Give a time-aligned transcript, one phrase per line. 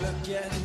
[0.00, 0.61] Look at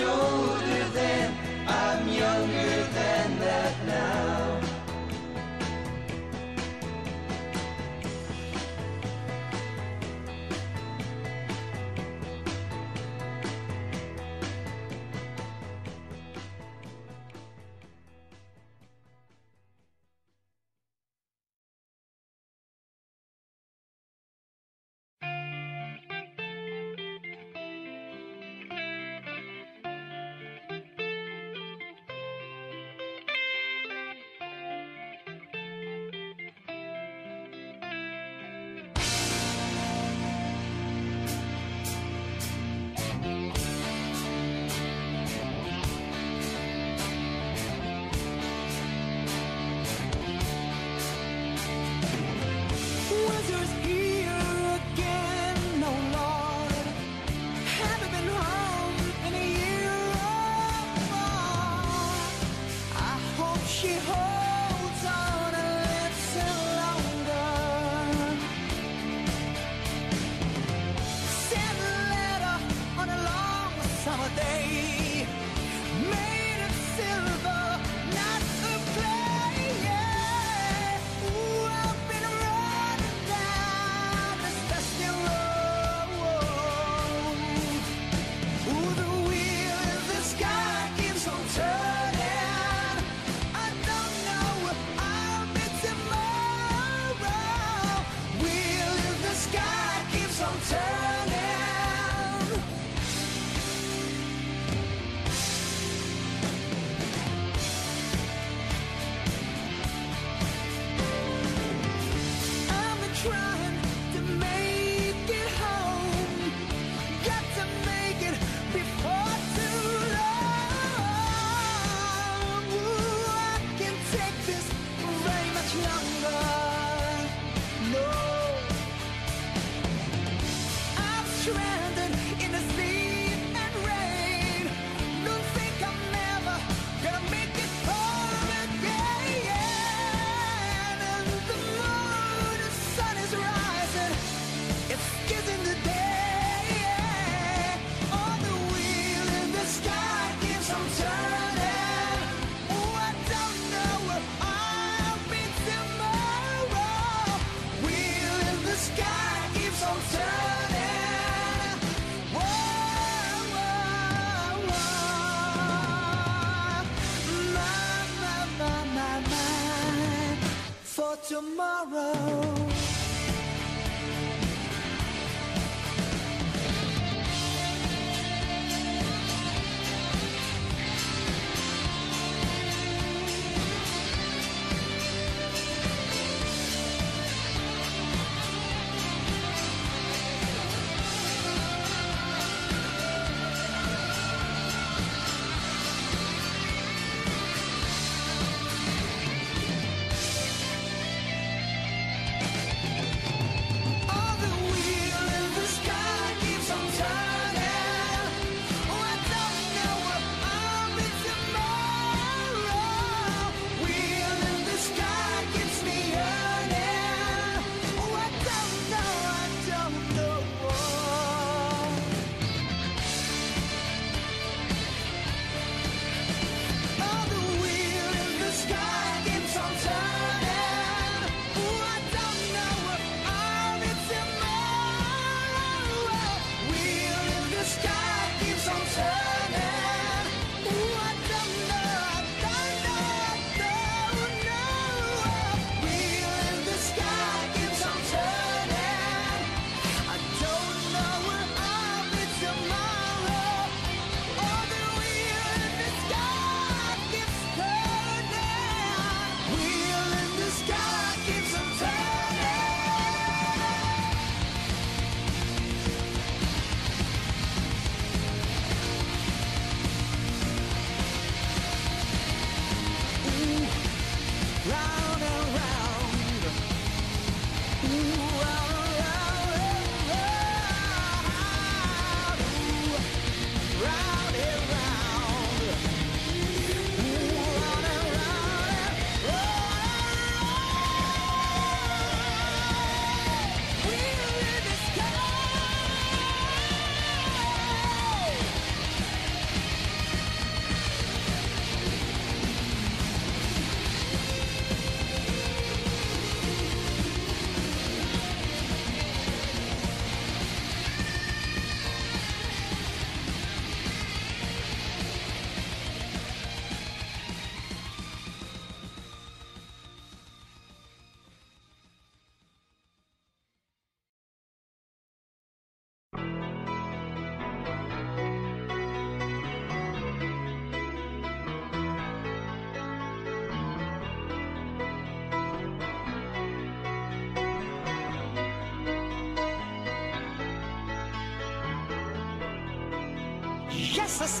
[0.00, 0.33] much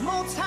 [0.06, 0.43] a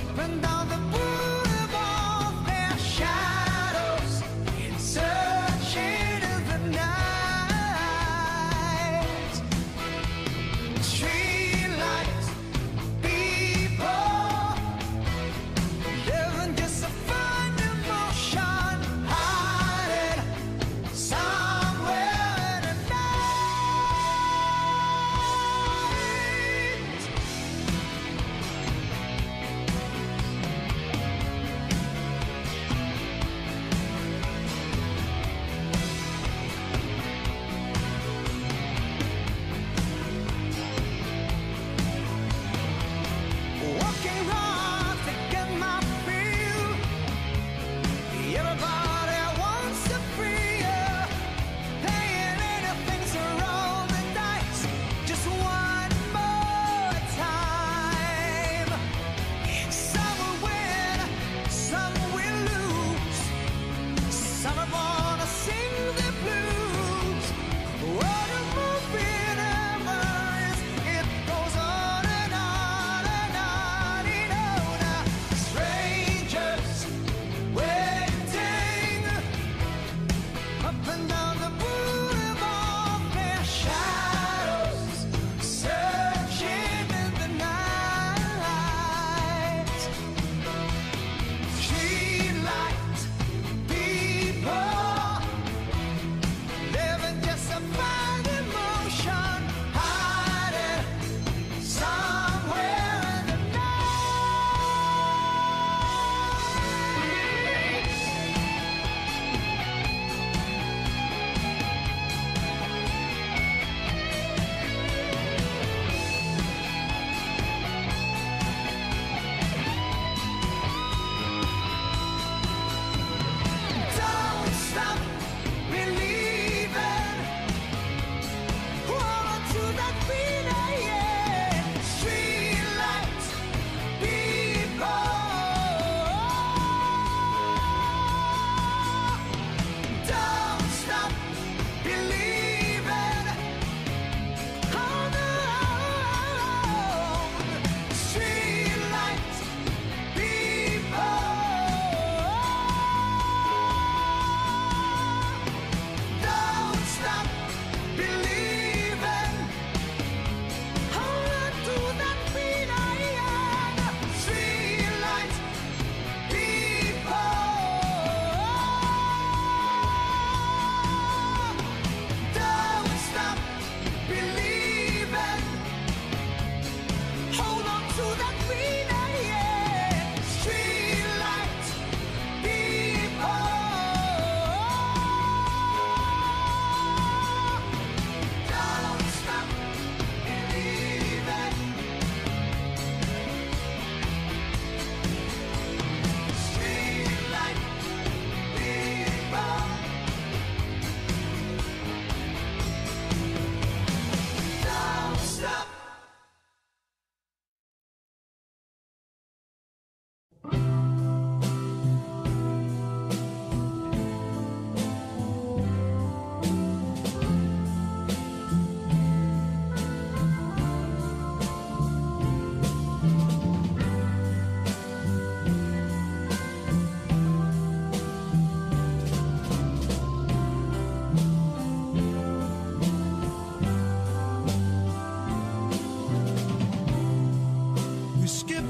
[0.00, 1.17] 我到的不。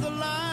[0.00, 0.47] the line.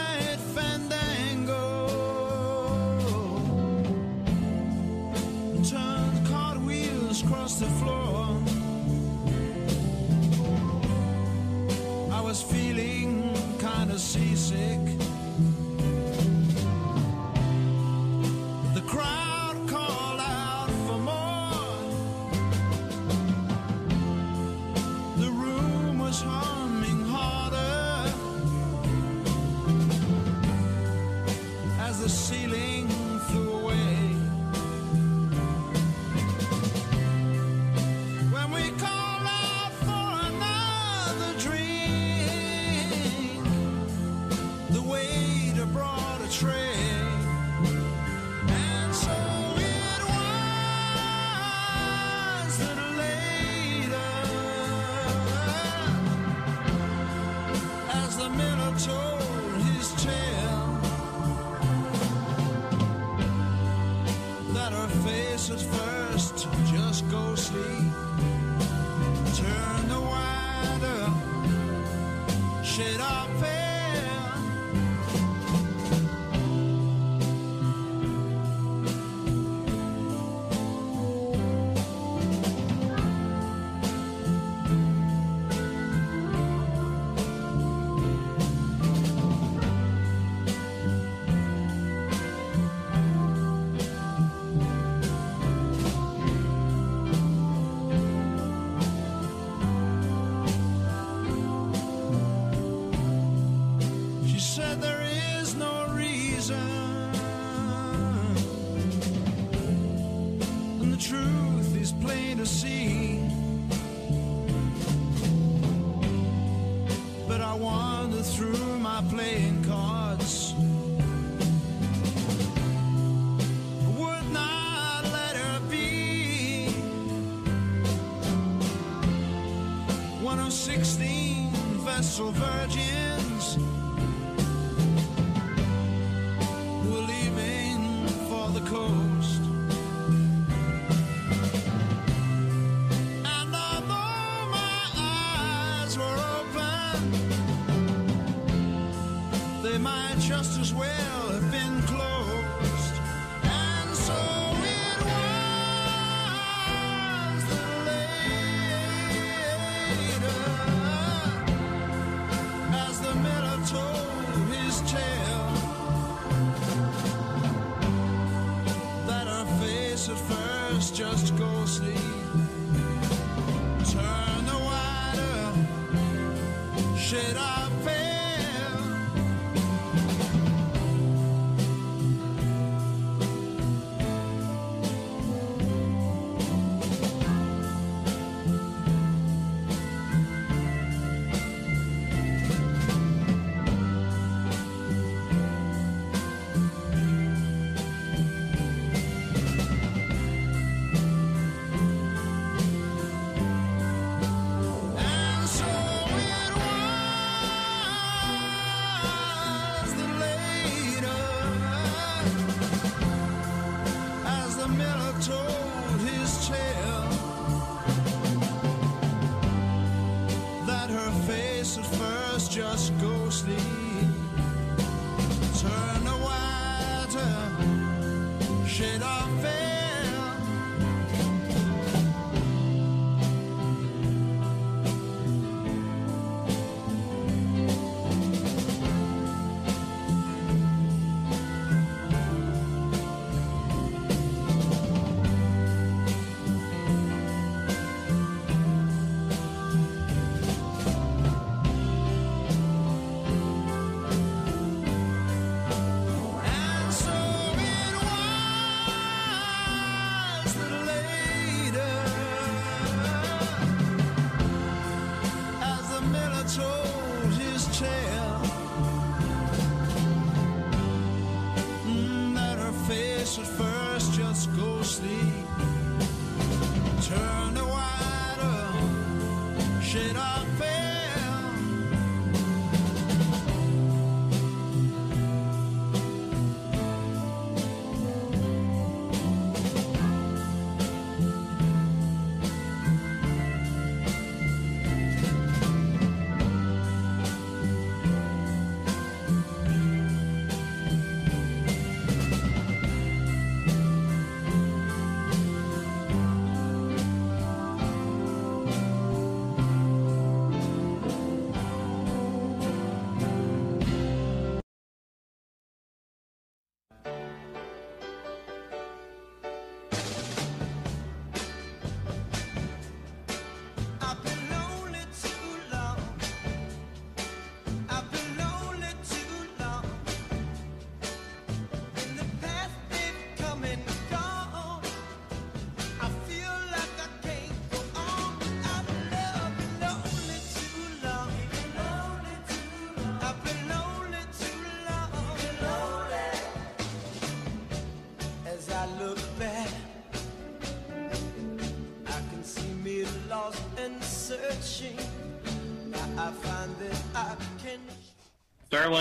[132.15, 132.55] so very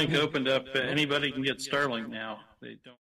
[0.06, 0.66] Starlink opened up.
[0.74, 2.40] Anybody can get Starlink now.
[2.60, 2.96] They don't.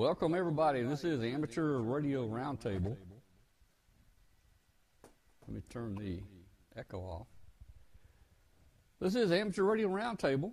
[0.00, 0.82] Welcome, everybody.
[0.82, 2.96] This is Amateur Radio Roundtable.
[5.46, 6.22] Let me turn the
[6.74, 7.26] echo off.
[8.98, 10.52] This is Amateur Radio Roundtable,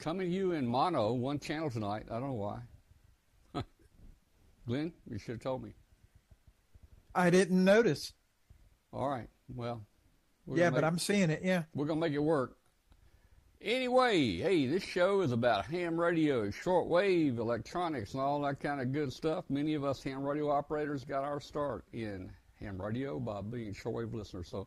[0.00, 2.06] coming to you in mono, one channel tonight.
[2.10, 2.58] I don't know
[3.54, 3.62] why.
[4.66, 5.70] Glenn, you should have told me.
[7.14, 8.14] I didn't notice.
[8.92, 9.28] All right.
[9.46, 9.86] Well,
[10.52, 11.42] yeah, but make- I'm seeing it.
[11.44, 11.62] Yeah.
[11.72, 12.56] We're going to make it work.
[13.62, 18.92] Anyway, hey, this show is about ham radio, shortwave, electronics, and all that kind of
[18.92, 19.46] good stuff.
[19.48, 24.12] Many of us ham radio operators got our start in ham radio by being shortwave
[24.12, 24.48] listeners.
[24.48, 24.66] So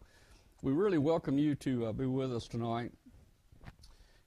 [0.64, 2.92] we really welcome you to uh, be with us tonight.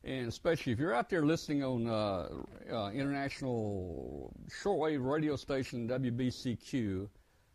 [0.04, 2.28] And especially if you're out there listening on uh,
[2.72, 7.08] uh, international shortwave radio station WBCQ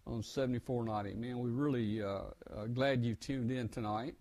[0.06, 4.14] on 7490, man, we're really uh, uh, glad you tuned in tonight.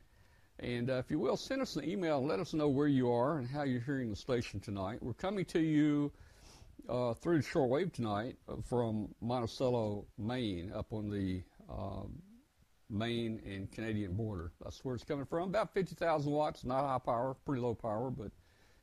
[0.58, 3.12] And uh, if you will, send us an email and let us know where you
[3.12, 5.02] are and how you're hearing the station tonight.
[5.02, 6.12] We're coming to you
[6.88, 12.22] uh, through the shortwave tonight uh, from Monticello, Maine, up on the um,
[12.88, 14.52] Maine and Canadian border.
[14.62, 15.50] That's where it's coming from.
[15.50, 18.30] About 50,000 watts, not high power, pretty low power, but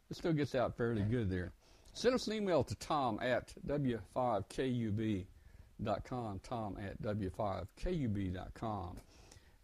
[0.10, 1.54] it still gets out fairly good there.
[1.94, 8.98] Send us an email to tom at w5kub.com, tom at w5kub.com.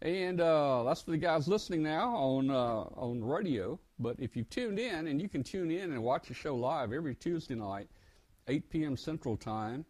[0.02, 3.78] And uh, that's for the guys listening now on uh, on radio.
[3.98, 6.94] But if you've tuned in, and you can tune in and watch the show live
[6.94, 7.86] every Tuesday night,
[8.48, 8.96] 8 p.m.
[8.96, 9.84] Central Time,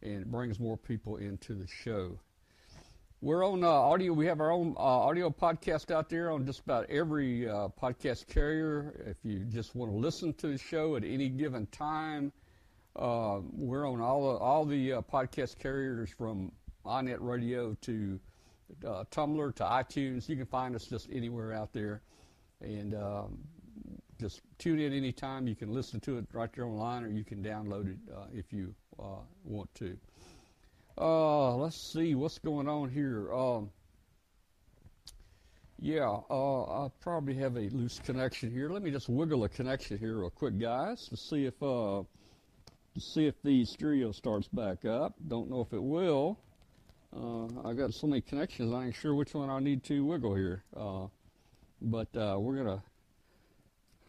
[0.00, 2.20] and it brings more people into the show.
[3.20, 4.12] We're on uh, audio.
[4.12, 8.28] We have our own uh, audio podcast out there on just about every uh, podcast
[8.28, 8.94] carrier.
[9.08, 12.30] If you just want to listen to the show at any given time,
[12.94, 16.52] we're on all the, all the podcast carriers from
[16.88, 18.18] iNet Radio to
[18.86, 20.28] uh, Tumblr to iTunes.
[20.28, 22.02] You can find us just anywhere out there,
[22.60, 23.38] and um,
[24.20, 25.46] just tune in anytime.
[25.46, 28.52] You can listen to it right there online, or you can download it uh, if
[28.52, 29.96] you uh, want to.
[31.00, 33.32] Uh, let's see what's going on here.
[33.32, 33.70] Um,
[35.80, 38.68] yeah, uh, I probably have a loose connection here.
[38.68, 42.02] Let me just wiggle a connection here real quick, guys, to see if uh,
[42.94, 45.14] to see if the stereo starts back up.
[45.28, 46.40] Don't know if it will.
[47.16, 50.34] Uh, I got so many connections, I ain't sure which one I need to wiggle
[50.34, 50.62] here.
[50.76, 51.06] Uh,
[51.80, 52.82] but uh, we're gonna.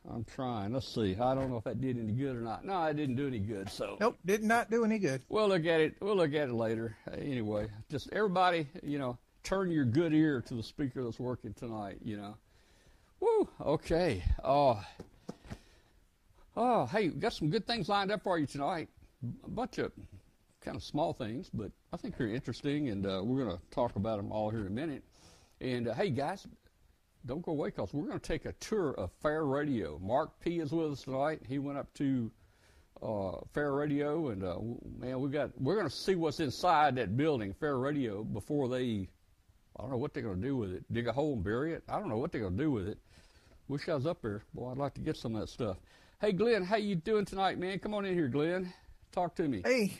[0.09, 0.73] I'm trying.
[0.73, 1.15] Let's see.
[1.19, 2.65] I don't know if that did any good or not.
[2.65, 3.69] No, it didn't do any good.
[3.69, 4.17] So Nope.
[4.25, 5.21] Did not do any good.
[5.29, 5.95] We'll look at it.
[5.99, 6.95] We'll look at it later.
[7.13, 11.99] Anyway, just everybody, you know, turn your good ear to the speaker that's working tonight.
[12.03, 12.37] You know.
[13.19, 13.49] Woo.
[13.61, 14.23] Okay.
[14.43, 14.83] Oh.
[16.55, 16.85] Oh.
[16.85, 18.89] Hey, got some good things lined up for you tonight.
[19.45, 19.91] A bunch of
[20.61, 23.95] kind of small things, but I think they're interesting, and uh, we're going to talk
[23.95, 25.03] about them all here in a minute.
[25.61, 26.45] And uh, hey, guys,
[27.25, 29.99] don't go away because we're going to take a tour of Fair Radio.
[30.01, 31.41] Mark P is with us tonight.
[31.47, 32.31] He went up to
[33.01, 34.57] uh, Fair Radio, and uh,
[34.99, 39.07] man, we got we're going to see what's inside that building, Fair Radio, before they.
[39.77, 40.83] I don't know what they're going to do with it.
[40.91, 41.83] Dig a hole and bury it.
[41.87, 42.97] I don't know what they're going to do with it.
[43.69, 44.43] Wish I was up there.
[44.53, 45.77] Boy, I'd like to get some of that stuff.
[46.19, 47.79] Hey, Glenn, how you doing tonight, man?
[47.79, 48.73] Come on in here, Glenn.
[49.13, 49.61] Talk to me.
[49.63, 49.93] Hey,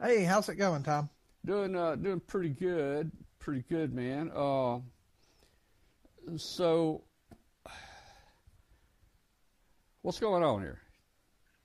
[0.00, 1.08] hey, how's it going, Tom?
[1.44, 4.30] Doing uh, doing pretty good, pretty good, man.
[4.34, 4.78] Uh,
[6.36, 7.04] so,
[10.02, 10.80] what's going on here?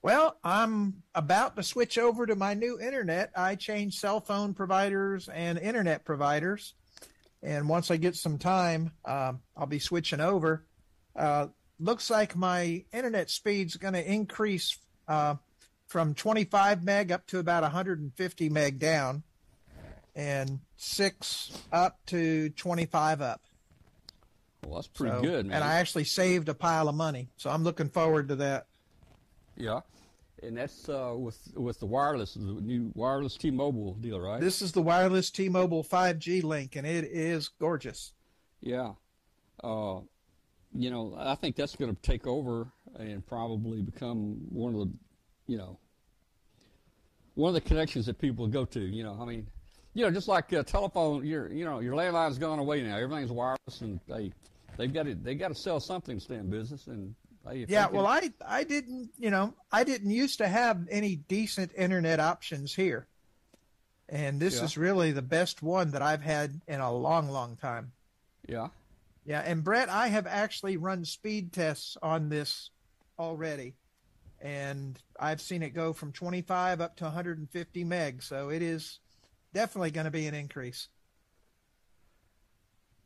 [0.03, 3.31] Well, I'm about to switch over to my new internet.
[3.35, 6.73] I changed cell phone providers and internet providers,
[7.43, 10.65] and once I get some time, um, I'll be switching over.
[11.15, 11.47] Uh,
[11.79, 14.77] looks like my internet speed's going to increase
[15.07, 15.35] uh,
[15.91, 19.23] from 25 meg up to about 150 meg down,
[20.15, 23.41] and six up to 25 up.
[24.63, 25.55] Well, that's pretty So- good, man.
[25.55, 28.67] And I actually saved a pile of money, so I'm looking forward to that.
[29.57, 29.81] yeah,
[30.41, 34.39] and that's uh, with with the wireless, the new wireless T-Mobile deal, right?
[34.39, 38.13] This is the wireless T-Mobile 5G link, and it is gorgeous.
[38.61, 38.93] Yeah.
[39.61, 39.99] Uh,
[40.73, 44.93] you know, I think that's going to take over and probably become one of the,
[45.51, 45.77] you know,
[47.35, 48.79] one of the connections that people go to.
[48.79, 49.45] You know, I mean,
[49.93, 52.95] you know, just like uh, telephone, your, you know, your landline's gone away now.
[52.97, 54.31] Everything's wireless, and they,
[54.77, 57.13] they've got to, they got to sell something to stay in business, and
[57.45, 61.71] Hey, Yeah, well, I I didn't, you know, I didn't used to have any decent
[61.75, 63.07] internet options here,
[64.07, 64.65] and this Yeah.
[64.65, 67.91] is really the best one that I've had in a long, long time.
[68.47, 68.69] yeah.
[69.25, 72.71] Yeah, and Brett, I have actually run speed tests on this
[73.19, 73.75] already,
[74.41, 78.99] and I've seen it go from 25 up to 150 meg, so it is
[79.53, 80.87] definitely going to be an increase.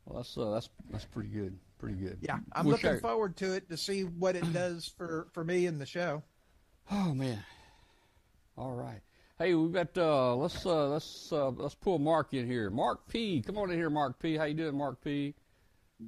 [0.06, 1.58] Well, that's uh, that's that's pretty good.
[1.80, 2.20] Pretty good.
[2.22, 5.44] Yeah, I'm Wish looking I- forward to it to see what it does for for
[5.44, 6.24] me in the show.
[6.92, 7.44] Oh man.
[8.58, 9.02] All right.
[9.40, 12.70] Hey, we've got uh let's uh let's uh let's pull Mark in here.
[12.70, 13.42] Mark P.
[13.42, 14.38] Come on in here, Mark P.
[14.38, 15.34] How you doing, Mark P?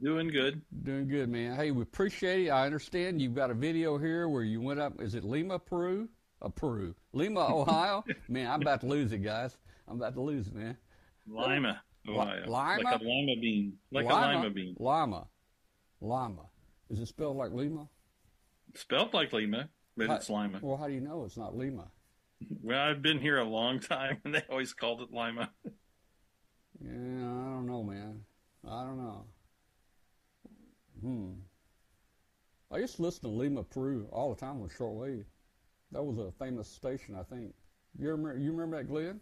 [0.03, 0.61] Doing good.
[0.83, 1.55] Doing good, man.
[1.55, 2.49] Hey, we appreciate it.
[2.49, 6.09] I understand you've got a video here where you went up is it Lima, Peru?
[6.41, 6.93] Uh, Peru.
[7.13, 8.03] Lima, Ohio?
[8.27, 9.57] man, I'm about to lose it, guys.
[9.87, 10.77] I'm about to lose it, man.
[11.25, 12.41] Lima, Ohio.
[12.45, 12.81] lima?
[12.83, 13.73] Like a lima bean.
[13.91, 14.75] Like a lima bean.
[14.77, 15.27] Lima.
[16.01, 16.43] Lima.
[16.89, 17.87] Is it spelled like Lima?
[18.75, 20.59] Spelled like lima, but How- it's lima.
[20.61, 21.87] Well, how do you know it's not Lima?
[22.61, 25.49] Well, I've been here a long time, and they always called it lima.
[26.79, 28.19] Yeah, I don't know, man.
[28.63, 29.25] I don't know.
[31.01, 31.31] Hmm.
[32.71, 35.23] I used to listen to Lima Peru all the time on shortwave.
[35.91, 37.53] That was a famous station, I think.
[37.97, 38.37] You remember?
[38.37, 39.19] You remember that, Glenn?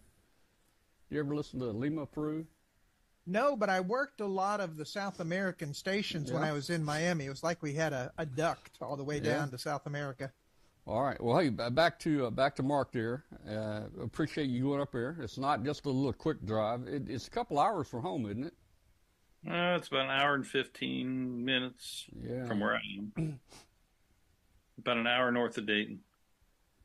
[1.09, 2.45] You ever listen to Lima Peru?
[3.27, 6.83] No, but I worked a lot of the South American stations when I was in
[6.83, 7.25] Miami.
[7.25, 9.35] It was like we had a, a duct all the way Yeah.
[9.37, 10.31] down to South America.
[10.87, 11.19] All right.
[11.21, 13.23] Well, hey, back to uh, back to Mark there.
[13.49, 15.17] Uh, appreciate you going up there.
[15.19, 16.87] It's not just a little quick drive.
[16.87, 18.53] It, it's a couple hours from home, isn't it?
[19.47, 22.45] Uh, it's about an hour and 15 minutes Yeah.
[22.45, 23.39] from where I am.
[24.79, 25.99] about an hour north of Dayton.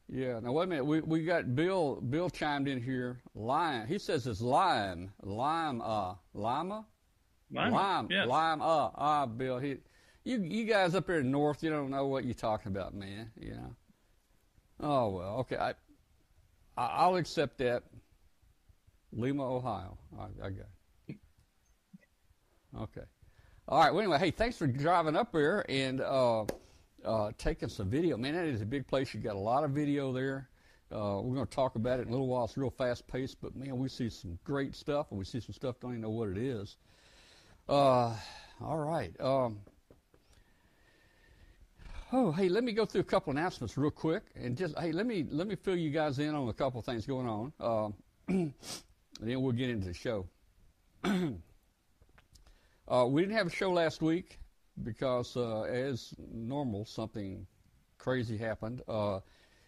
[0.09, 0.41] Yeah.
[0.41, 0.85] Now wait a minute.
[0.85, 2.01] We we got Bill.
[2.01, 3.21] Bill chimed in here.
[3.35, 3.87] Lime.
[3.87, 5.13] He says it's lime.
[5.23, 5.81] Lime.
[5.81, 6.15] Uh.
[6.35, 6.85] Lima.
[7.53, 7.71] Lima.
[7.71, 8.09] Lime.
[8.11, 8.27] yes.
[8.27, 8.61] Lime.
[8.61, 8.91] Uh.
[8.95, 9.27] Ah.
[9.27, 9.59] Bill.
[9.59, 9.77] He.
[10.25, 11.63] You you guys up here in north.
[11.63, 13.31] You don't know what you're talking about, man.
[13.39, 13.77] You know.
[14.81, 15.37] Oh well.
[15.39, 15.57] Okay.
[15.57, 15.71] I.
[16.77, 17.85] I I'll accept that.
[19.13, 19.97] Lima, Ohio.
[20.19, 20.61] I, I got.
[20.61, 20.69] It.
[22.79, 23.03] Okay.
[23.69, 23.93] All right.
[23.93, 26.45] Well, anyway, hey, thanks for driving up there and uh,
[27.05, 28.17] uh, taking some video.
[28.17, 29.15] Man, that is a big place.
[29.15, 30.49] You got a lot of video there.
[30.93, 32.45] Uh, we're going to talk about it in a little while.
[32.45, 35.53] It's real fast paced, but man, we see some great stuff, and we see some
[35.53, 36.77] stuff don't even know what it is.
[37.69, 38.13] Uh,
[38.61, 39.13] all right.
[39.21, 39.61] Um,
[42.13, 45.07] oh, hey, let me go through a couple announcements real quick, and just hey, let
[45.07, 47.53] me let me fill you guys in on a couple things going on.
[47.61, 47.95] Um,
[48.29, 48.55] and
[49.21, 50.27] then we'll get into the show.
[52.91, 54.41] Uh, we didn't have a show last week
[54.83, 57.47] because, uh, as normal, something
[57.99, 58.83] crazy happened.
[58.89, 59.21] Uh,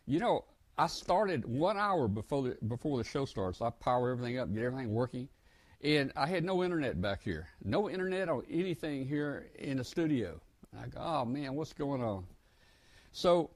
[0.06, 0.44] you know,
[0.76, 3.62] I started one hour before the before the show starts.
[3.62, 5.28] I power everything up, get everything working,
[5.84, 7.46] and I had no internet back here.
[7.62, 10.40] No internet or anything here in the studio.
[10.90, 12.26] Go, oh man, what's going on?
[13.12, 13.50] So,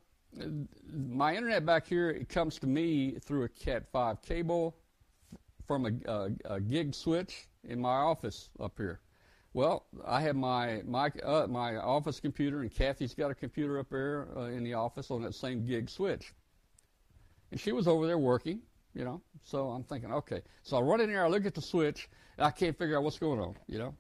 [0.94, 4.76] my internet back here it comes to me through a Cat five cable
[5.66, 9.00] from a, a, a gig switch in my office up here.
[9.56, 13.88] Well, I have my my uh, my office computer, and Kathy's got a computer up
[13.88, 16.34] there uh, in the office on that same gig switch.
[17.50, 18.60] And she was over there working,
[18.92, 19.22] you know.
[19.42, 20.42] So I'm thinking, okay.
[20.62, 23.02] So I run in there, I look at the switch, and I can't figure out
[23.02, 23.94] what's going on, you know.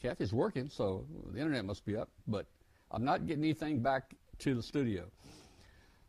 [0.00, 2.46] Kathy's working, so the internet must be up, but
[2.90, 5.04] I'm not getting anything back to the studio.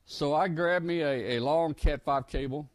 [0.06, 2.70] So I grabbed me a, a long Cat 5 cable,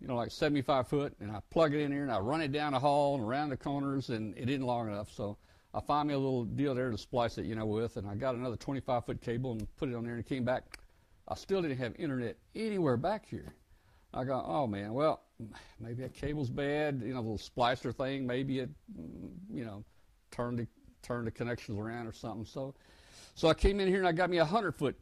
[0.00, 2.52] you know, like 75 foot, and I plug it in here and I run it
[2.52, 5.10] down the hall and around the corners, and it isn't long enough.
[5.12, 5.36] So
[5.74, 8.14] I find me a little deal there to splice it, you know, with, and I
[8.14, 10.78] got another 25 foot cable and put it on there and came back.
[11.28, 13.54] I still didn't have internet anywhere back here.
[14.12, 15.22] I go, oh man, well,
[15.78, 18.70] maybe that cable's bad, you know, the little splicer thing, maybe it,
[19.52, 19.84] you know,
[20.32, 20.66] turned the
[21.02, 22.44] turned the connections around or something.
[22.44, 22.74] So,
[23.34, 24.98] so I came in here and I got me a hundred foot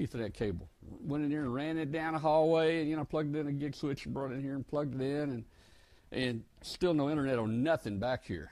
[0.00, 0.68] Ethernet cable.
[0.82, 3.52] Went in there and ran it down the hallway, and you know, plugged in a
[3.52, 5.44] gig switch and brought it in here and plugged it in, and
[6.10, 8.50] and still no internet or nothing back here.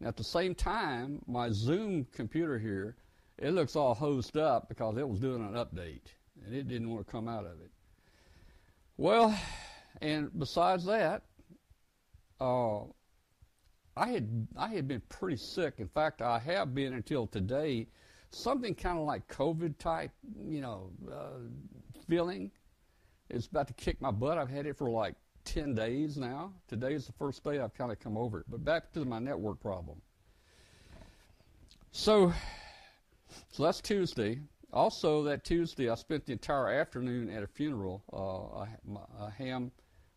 [0.00, 2.96] Now at the same time, my Zoom computer here,
[3.38, 6.10] it looks all hosed up because it was doing an update,
[6.44, 7.70] and it didn't want to come out of it.
[8.96, 9.38] Well,
[10.00, 11.22] and besides that,
[12.40, 12.80] uh,
[13.96, 15.74] I had I had been pretty sick.
[15.78, 17.88] In fact, I have been until today.
[18.34, 20.10] Something kind of like COVID type,
[20.48, 21.38] you know, uh,
[22.08, 22.50] feeling.
[23.28, 24.38] It's about to kick my butt.
[24.38, 25.14] I've had it for like
[25.44, 26.52] ten days now.
[26.66, 28.46] Today is the first day I've kind of come over it.
[28.48, 30.00] But back to my network problem.
[31.90, 32.32] So,
[33.50, 34.40] so that's Tuesday.
[34.72, 38.02] Also, that Tuesday, I spent the entire afternoon at a funeral.
[38.10, 39.70] Uh, a, a Ham,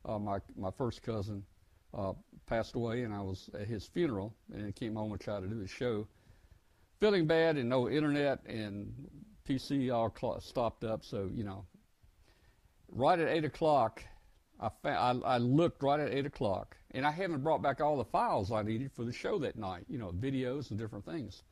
[0.06, 1.44] uh, my my first cousin,
[1.94, 2.14] uh,
[2.46, 5.60] passed away, and I was at his funeral, and came home and tried to do
[5.60, 6.08] the show.
[7.00, 8.94] Feeling bad and no internet and
[9.48, 11.04] PC all cl- stopped up.
[11.04, 11.66] So you know,
[12.90, 14.04] right at eight o'clock,
[14.60, 18.06] I, I I looked right at eight o'clock, and I haven't brought back all the
[18.06, 19.86] files I needed for the show that night.
[19.88, 21.44] You know, videos and different things.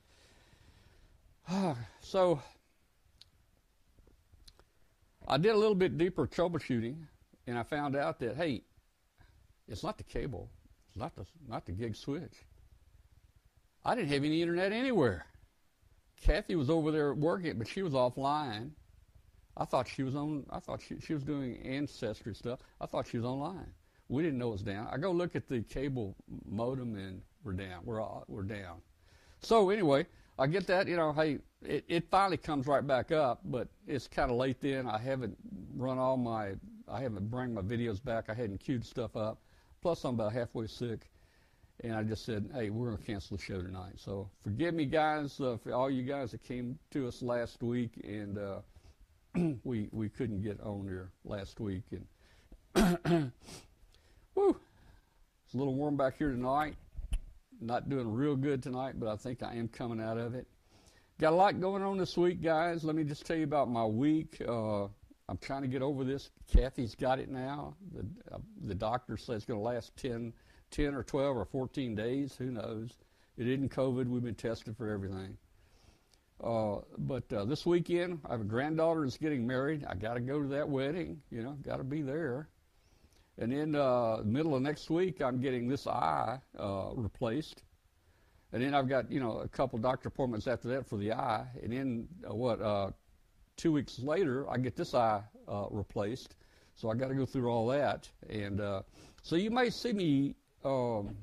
[2.01, 2.41] so
[5.27, 6.97] I did a little bit deeper troubleshooting,
[7.47, 8.63] and I found out that hey,
[9.67, 10.49] it's not the cable,
[10.89, 12.45] it's not the not the gig switch.
[13.85, 15.25] I didn't have any internet anywhere.
[16.23, 18.71] Kathy was over there working, but she was offline.
[19.57, 20.45] I thought she was on.
[20.49, 22.59] I thought she she was doing ancestry stuff.
[22.79, 23.71] I thought she was online.
[24.07, 24.87] We didn't know it was down.
[24.91, 26.15] I go look at the cable
[26.49, 27.81] modem, and we're down.
[27.83, 28.81] We're all, we're down.
[29.41, 30.07] So anyway,
[30.39, 30.87] I get that.
[30.87, 34.61] You know, hey, it, it finally comes right back up, but it's kind of late
[34.61, 34.87] then.
[34.87, 35.37] I haven't
[35.75, 36.53] run all my.
[36.87, 38.29] I haven't bring my videos back.
[38.29, 39.39] I hadn't queued stuff up.
[39.81, 41.09] Plus, I'm about halfway sick
[41.83, 44.85] and I just said, "Hey, we're going to cancel the show tonight." So forgive me,
[44.85, 48.59] guys, uh, for all you guys that came to us last week, and uh,
[49.63, 52.05] we we couldn't get on there last week, and
[54.35, 54.57] woo,
[55.45, 56.75] it's a little warm back here tonight.
[57.59, 60.47] Not doing real good tonight, but I think I am coming out of it.
[61.19, 62.83] Got a lot going on this week, guys.
[62.83, 64.41] Let me just tell you about my week.
[64.45, 64.85] Uh,
[65.29, 66.31] I'm trying to get over this.
[66.51, 67.75] Kathy's got it now.
[67.93, 70.33] The uh, the doctor says it's going to last 10,
[70.73, 72.35] 10 or 12 or 14 days.
[72.37, 72.91] Who knows?
[73.37, 74.07] It isn't COVID.
[74.07, 75.37] We've been tested for everything.
[76.43, 79.85] Uh, but uh, this weekend, I have a granddaughter that's getting married.
[79.87, 81.21] I got to go to that wedding.
[81.29, 82.49] You know, got to be there.
[83.37, 87.63] And then uh, middle of next week, I'm getting this eye uh, replaced.
[88.51, 91.45] And then I've got you know a couple doctor appointments after that for the eye.
[91.61, 92.61] And then uh, what?
[92.61, 92.91] Uh,
[93.57, 96.35] two weeks later, I get this eye uh, replaced.
[96.75, 98.09] So I got to go through all that.
[98.27, 98.59] And
[99.21, 100.35] so you may see me
[100.65, 101.15] um,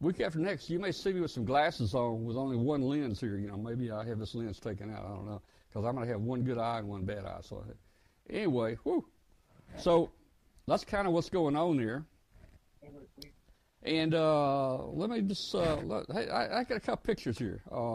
[0.00, 0.70] week after next.
[0.70, 3.36] You may see me with some glasses on with only one lens here.
[3.36, 5.04] You know, maybe I have this lens taken out.
[5.04, 7.40] I don't know because I'm going to have one good eye and one bad eye.
[7.42, 7.64] So
[8.28, 9.04] anyway, whew.
[9.76, 10.10] So
[10.66, 12.04] that's kind of what's going on here.
[13.82, 17.62] And uh, let me just uh, let, hey, I, I, got a couple pictures here.
[17.72, 17.94] Uh,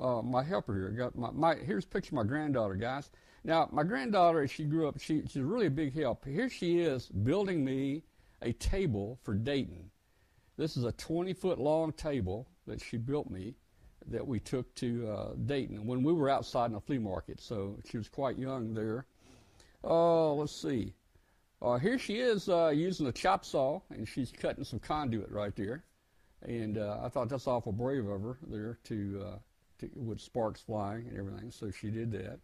[0.00, 3.10] uh, my helper here got my, my here's a picture of my granddaughter, guys.
[3.44, 4.98] Now my granddaughter, she grew up.
[4.98, 6.24] She, she's really a big help.
[6.24, 8.02] Here she is building me
[8.42, 9.90] a table for Dayton.
[10.56, 13.54] This is a 20 foot long table that she built me
[14.06, 17.40] that we took to uh, Dayton when we were outside in a flea market.
[17.40, 19.06] So she was quite young there.
[19.84, 20.94] Oh, let's see.
[21.62, 25.54] Uh, here she is uh, using a chop saw, and she's cutting some conduit right
[25.54, 25.84] there.
[26.42, 29.38] And uh, I thought that's awful brave of her there to, uh,
[29.80, 31.50] to with sparks flying and everything.
[31.50, 32.40] So she did that.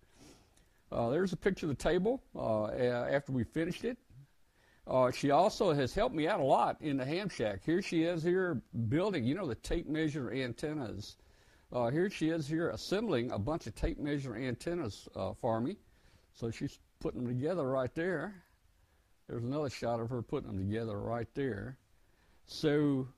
[0.92, 3.96] Uh, there's a picture of the table uh, after we finished it.
[4.86, 7.60] Uh, she also has helped me out a lot in the ham shack.
[7.64, 11.16] Here she is here building, you know, the tape measure antennas.
[11.72, 15.76] Uh, here she is here assembling a bunch of tape measure antennas uh, for me.
[16.34, 18.42] So she's putting them together right there.
[19.28, 21.78] There's another shot of her putting them together right there.
[22.46, 23.08] So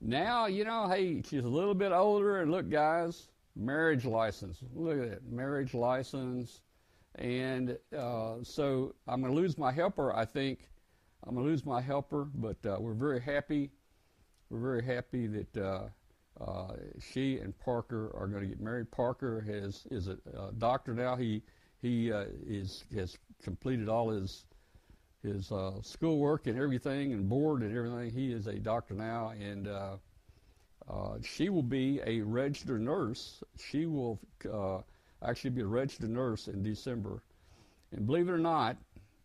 [0.00, 4.58] now, you know, hey, she's a little bit older, and look, guys, marriage license.
[4.74, 6.60] Look at that, marriage license.
[7.16, 10.68] And uh, so I'm going to lose my helper, I think,
[11.24, 13.70] I'm going to lose my helper, but uh, we're very happy.
[14.50, 15.88] We're very happy that uh,
[16.40, 18.90] uh, she and Parker are going to get married.
[18.90, 21.16] Parker has is a, a doctor now.
[21.16, 21.42] He
[21.82, 24.44] he uh, is has completed all his
[25.22, 28.10] his uh, schoolwork and everything, and board and everything.
[28.10, 29.68] He is a doctor now, and
[31.24, 33.42] she will be a registered nurse.
[33.58, 34.20] She will
[35.22, 37.22] actually be a registered nurse in December.
[37.92, 38.76] And believe it or not,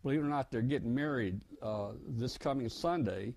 [0.02, 3.34] believe it or not, they're getting married uh, this coming Sunday,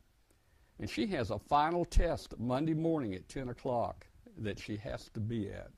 [0.80, 4.06] and she has a final test Monday morning at 10 o'clock
[4.38, 5.70] that she has to be at.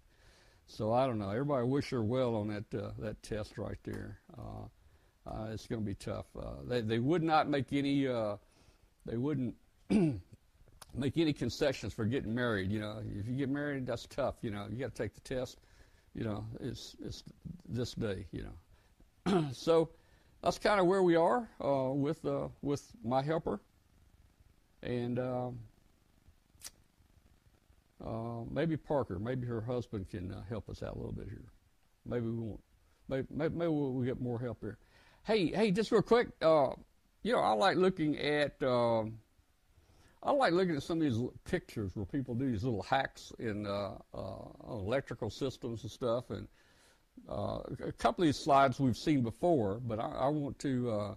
[0.65, 1.29] So I don't know.
[1.29, 4.19] Everybody wish her well on that uh, that test right there.
[4.37, 6.25] Uh, uh it's going to be tough.
[6.37, 8.07] Uh, they they would not make any.
[8.07, 8.35] Uh,
[9.05, 9.55] they wouldn't
[9.89, 12.69] make any concessions for getting married.
[12.69, 14.35] You know, if you get married, that's tough.
[14.41, 15.59] You know, you got to take the test.
[16.13, 17.23] You know, it's it's
[17.69, 18.25] this day.
[18.31, 18.49] You
[19.25, 19.89] know, so
[20.41, 23.59] that's kind of where we are uh, with uh, with my helper,
[24.83, 25.59] and um,
[28.05, 31.45] uh, maybe Parker, maybe her husband can uh, help us out a little bit here.
[32.05, 32.59] Maybe we won't.
[33.09, 34.77] Maybe, maybe, we'll, we'll, get more help here.
[35.23, 36.27] Hey, hey, just real quick.
[36.41, 36.71] Uh,
[37.23, 38.61] you know, I like looking at.
[38.61, 39.19] Um,
[40.21, 43.65] I like looking at some of these pictures where people do these little hacks in
[43.65, 43.93] uh,
[44.67, 46.47] electrical systems and stuff, and
[47.29, 51.15] uh, a couple of these slides we've seen before, but I, I want to uh,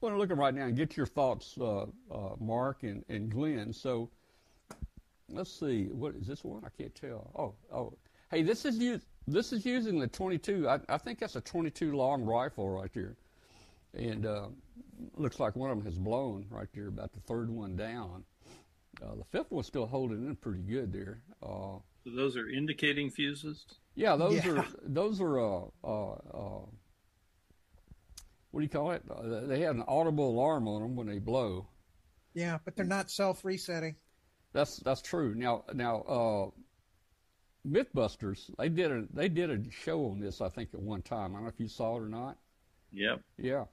[0.00, 3.30] want to look at right now and get your thoughts, uh, uh, Mark and, and
[3.30, 3.72] Glenn.
[3.72, 4.10] So
[5.28, 6.62] let's see, what is this one?
[6.64, 7.30] I can't tell.
[7.36, 7.94] Oh, oh,
[8.30, 10.68] hey, this is use, this is using the 22.
[10.68, 13.16] I, I think that's a 22 long rifle right there,
[13.94, 14.46] and uh,
[15.16, 18.24] looks like one of them has blown right there, about the third one down.
[19.02, 21.22] Uh, the fifth one's still holding in pretty good there.
[22.04, 23.66] So those are indicating fuses.
[24.00, 24.52] Yeah, those Yeah.
[24.52, 26.64] are those are uh, uh, uh,
[28.50, 29.02] what do you call it?
[29.10, 31.68] Uh, they have an audible alarm on them when they blow.
[32.32, 33.96] Yeah, but they're not self-resetting.
[34.54, 35.34] That's that's true.
[35.34, 36.50] Now now uh,
[37.68, 41.32] MythBusters they did a they did a show on this I think at one time.
[41.34, 42.38] I don't know if you saw it or not.
[42.92, 43.20] Yep.
[43.36, 43.64] Yeah.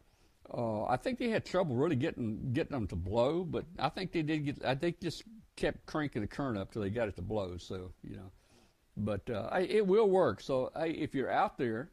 [0.54, 4.12] Uh, I think they had trouble really getting getting them to blow, but I think
[4.12, 4.66] they did get.
[4.66, 5.24] I think just
[5.56, 7.58] kept cranking the current up till they got it to blow.
[7.58, 8.32] So you know,
[8.98, 10.42] but uh, I, it will work.
[10.42, 11.90] So I, if you're out there,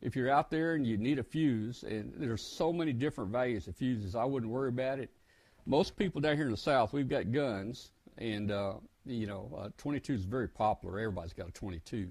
[0.00, 3.68] if you're out there and you need a fuse, and there's so many different values
[3.68, 5.10] of fuses, I wouldn't worry about it.
[5.66, 8.74] Most people down here in the South, we've got guns, and uh,
[9.06, 10.98] you know, uh, 22 is very popular.
[10.98, 12.08] Everybody's got a 22.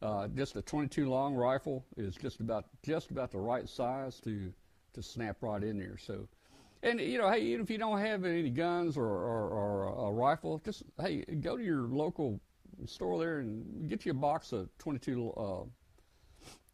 [0.00, 4.52] Uh, just a 22 long rifle is just about just about the right size to
[4.94, 5.98] to snap right in there.
[5.98, 6.28] So,
[6.82, 10.12] and you know, hey, even if you don't have any guns or, or, or a
[10.12, 12.40] rifle, just hey, go to your local
[12.86, 15.64] store there and get you a box of 22 uh,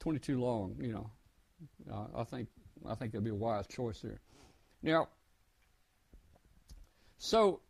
[0.00, 0.76] 22 long.
[0.80, 1.10] You know,
[1.92, 2.48] uh, I think
[2.86, 4.20] I think it'd be a wise choice there.
[4.82, 5.08] Now,
[7.18, 7.60] so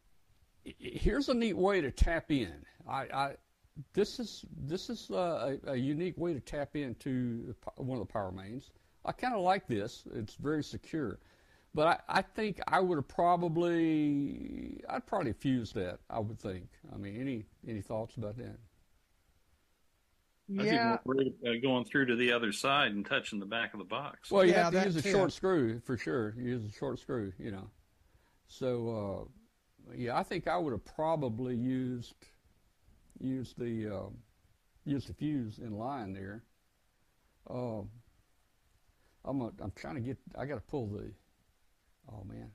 [0.64, 2.64] here's a neat way to tap in.
[2.88, 3.36] I, I
[3.92, 8.12] this is this is uh, a, a unique way to tap into one of the
[8.12, 8.70] power mains.
[9.04, 10.04] I kind of like this.
[10.14, 11.18] It's very secure,
[11.74, 16.00] but I, I think I would have probably I'd probably fused that.
[16.10, 16.68] I would think.
[16.92, 18.58] I mean, any any thoughts about that?
[20.56, 23.46] I'd Yeah, be more worried about going through to the other side and touching the
[23.46, 24.30] back of the box.
[24.30, 25.10] Well, you Yeah, have to use a too.
[25.10, 26.34] short screw for sure.
[26.36, 27.70] You use a short screw, you know.
[28.48, 29.28] So
[29.90, 32.14] uh, yeah, I think I would have probably used
[33.20, 34.18] used the um,
[34.84, 36.44] used the fuse in line there.
[37.48, 37.90] Um,
[39.24, 40.18] I'm a, I'm trying to get.
[40.36, 41.12] I got to pull the.
[42.12, 42.50] Oh man,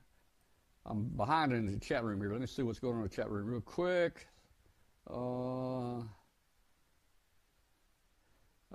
[0.86, 2.32] I'm behind in the chat room here.
[2.32, 4.26] Let me see what's going on in the chat room real quick.
[5.08, 6.02] Uh,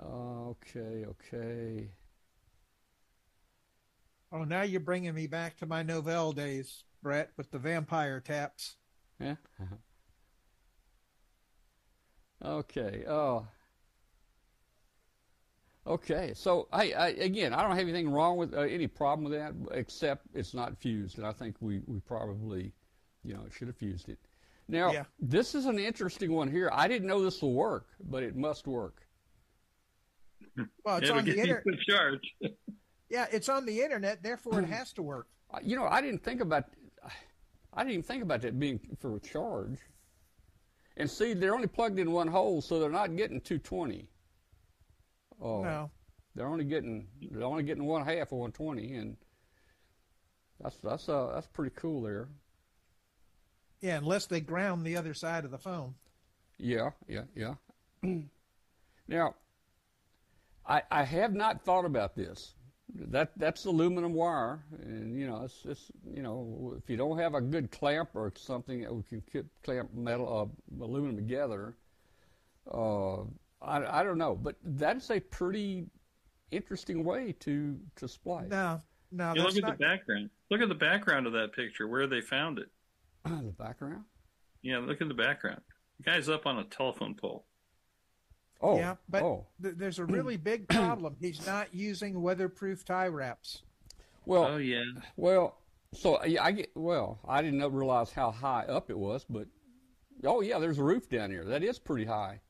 [0.02, 1.90] okay, okay.
[4.32, 8.76] Oh, now you're bringing me back to my Novell days, Brett, with the vampire taps.
[9.20, 9.36] Yeah.
[12.44, 13.04] okay.
[13.08, 13.46] Oh.
[15.86, 16.32] Okay.
[16.34, 19.54] So I, I again, I don't have anything wrong with uh, any problem with that,
[19.76, 22.72] except it's not fused, and I think we we probably,
[23.22, 24.18] you know, should have fused it.
[24.68, 25.04] Now, Yeah.
[25.20, 26.68] this is an interesting one here.
[26.72, 29.06] I didn't know this will work, but it must work.
[30.84, 31.78] Well, it's It'll on the get you internet.
[31.86, 32.34] to charge.
[33.08, 35.28] Yeah, it's on the internet, therefore it has to work.
[35.48, 36.64] Uh, You know, I didn't think about,
[37.72, 39.78] I didn't even think about that being for a charge.
[40.96, 44.08] And see, they're only plugged in one hole, so they're not getting 220.
[45.40, 45.90] Oh, No.
[46.34, 49.16] they're only getting they're only getting one half of 120, and
[50.60, 52.28] that's that's uh that's pretty cool there.
[53.80, 55.94] Yeah, unless they ground the other side of the phone.
[56.58, 57.54] Yeah, yeah, yeah.
[59.08, 59.34] now,
[60.66, 62.54] I I have not thought about this.
[62.94, 67.34] That that's aluminum wire, and you know it's it's you know if you don't have
[67.34, 69.22] a good clamp or something that we can
[69.62, 71.76] clamp metal uh, aluminum together,
[72.70, 73.18] uh,
[73.66, 75.86] I I don't know, but that's a pretty
[76.50, 78.48] interesting way to to splice.
[78.48, 78.80] No,
[79.12, 79.78] no, You that's look at not.
[79.78, 80.30] the background.
[80.50, 82.68] Look at the background of that picture, where they found it.
[83.24, 84.04] the background.
[84.62, 85.60] Yeah, look at the background.
[85.98, 87.46] The guy's up on a telephone pole.
[88.60, 91.16] Oh, yeah, but oh, th- there's a really big problem.
[91.20, 93.62] He's not using weatherproof tie wraps.
[94.24, 94.82] well, Oh yeah.
[95.16, 95.58] Well,
[95.92, 96.70] so yeah, I get.
[96.74, 99.46] Well, I didn't realize how high up it was, but
[100.24, 101.44] oh yeah, there's a roof down here.
[101.44, 102.40] That is pretty high.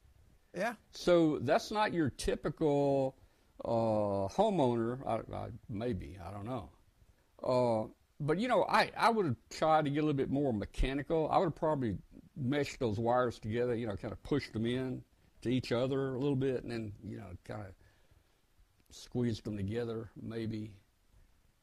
[0.56, 3.14] Yeah, So that's not your typical
[3.62, 5.06] uh, homeowner.
[5.06, 6.70] I, I, maybe I don't know.
[7.42, 7.88] Uh,
[8.20, 11.28] but you know, I I would have tried to get a little bit more mechanical.
[11.30, 11.96] I would have probably
[12.36, 13.74] meshed those wires together.
[13.74, 15.02] You know, kind of pushed them in
[15.42, 17.74] to each other a little bit, and then you know, kind of
[18.90, 20.72] squeezed them together, maybe.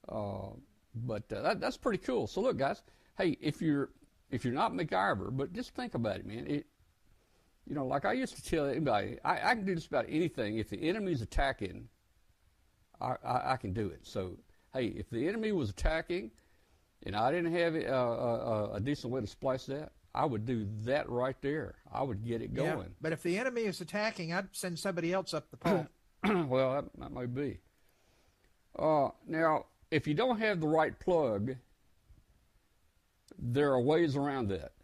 [0.08, 0.50] Uh,
[0.94, 2.28] but uh, that, that's pretty cool.
[2.28, 2.84] So look, guys,
[3.18, 3.90] hey, if you're
[4.30, 6.46] if you're not MacGyver, but just think about it, man.
[6.46, 6.68] It,
[7.68, 10.58] you know, like I used to tell anybody, I, I can do just about anything.
[10.58, 11.88] If the enemy's attacking,
[13.00, 14.02] I, I, I can do it.
[14.04, 14.38] So,
[14.74, 16.32] hey, if the enemy was attacking,
[17.06, 20.68] and I didn't have a, a, a decent way to splice that, I would do
[20.84, 21.76] that right there.
[21.92, 22.74] I would get it yeah.
[22.74, 22.94] going.
[23.02, 25.88] But if the enemy is attacking, I'd send somebody else up the pole.
[26.48, 27.60] well, that, that might be.
[28.78, 31.56] Uh, now, if you don't have the right plug,
[33.38, 34.72] there are ways around that.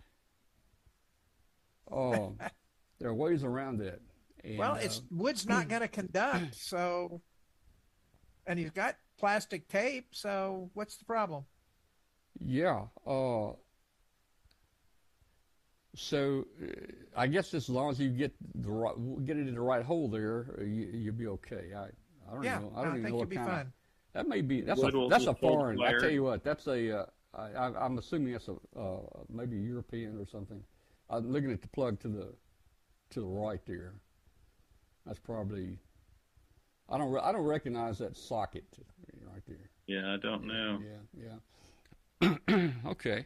[1.91, 2.37] Um,
[2.99, 4.01] there are ways around it.
[4.43, 7.21] And, well, it's uh, wood's not going to conduct, so
[8.45, 11.45] and he's got plastic tape, so what's the problem?
[12.39, 12.85] Yeah.
[13.05, 13.51] Uh,
[15.95, 16.67] so uh,
[17.17, 18.95] I guess as long as you get the right,
[19.25, 21.73] get it in the right hole there, uh, you, you'll be okay.
[21.75, 21.85] I,
[22.29, 22.71] I don't Yeah, know.
[22.75, 23.55] I I don't even think know you'll what be kind of.
[23.55, 23.73] fine.
[24.13, 25.81] That may be that's Wood a will that's a just hold foreign.
[25.83, 25.99] I wire.
[25.99, 26.99] tell you what, that's a.
[27.01, 30.63] Uh, I, I, I'm assuming that's a uh, maybe European or something.
[31.09, 32.33] I'm looking at the plug to the
[33.11, 33.93] to the right there.
[35.05, 35.77] That's probably.
[36.89, 38.65] I don't re- I don't recognize that socket
[39.21, 39.69] right there.
[39.87, 40.79] Yeah, I don't know.
[40.81, 41.37] Yeah,
[42.51, 42.69] yeah.
[42.87, 43.25] okay.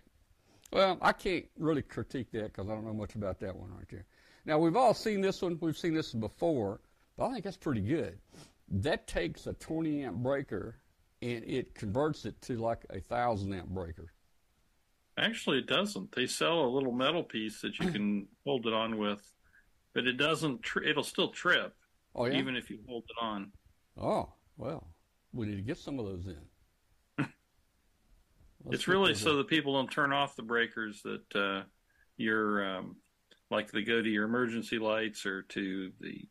[0.71, 3.87] Well, I can't really critique that because I don't know much about that one right
[3.89, 4.05] there.
[4.45, 5.57] Now we've all seen this one.
[5.61, 6.81] We've seen this before,
[7.17, 8.17] but I think that's pretty good.
[8.69, 10.77] That takes a 20 amp breaker
[11.21, 14.11] and it converts it to like a thousand amp breaker.
[15.17, 16.11] Actually, it doesn't.
[16.13, 19.21] They sell a little metal piece that you can hold it on with,
[19.93, 20.61] but it doesn't.
[20.63, 21.75] Tri- it'll still trip
[22.15, 22.37] Oh yeah.
[22.37, 23.51] even if you hold it on.
[23.99, 24.87] oh well,
[25.33, 27.27] we need to get some of those in.
[28.71, 31.63] It's really so that people don't turn off the breakers that uh,
[32.15, 32.95] you're um,
[33.51, 36.25] like they go to your emergency lights or to the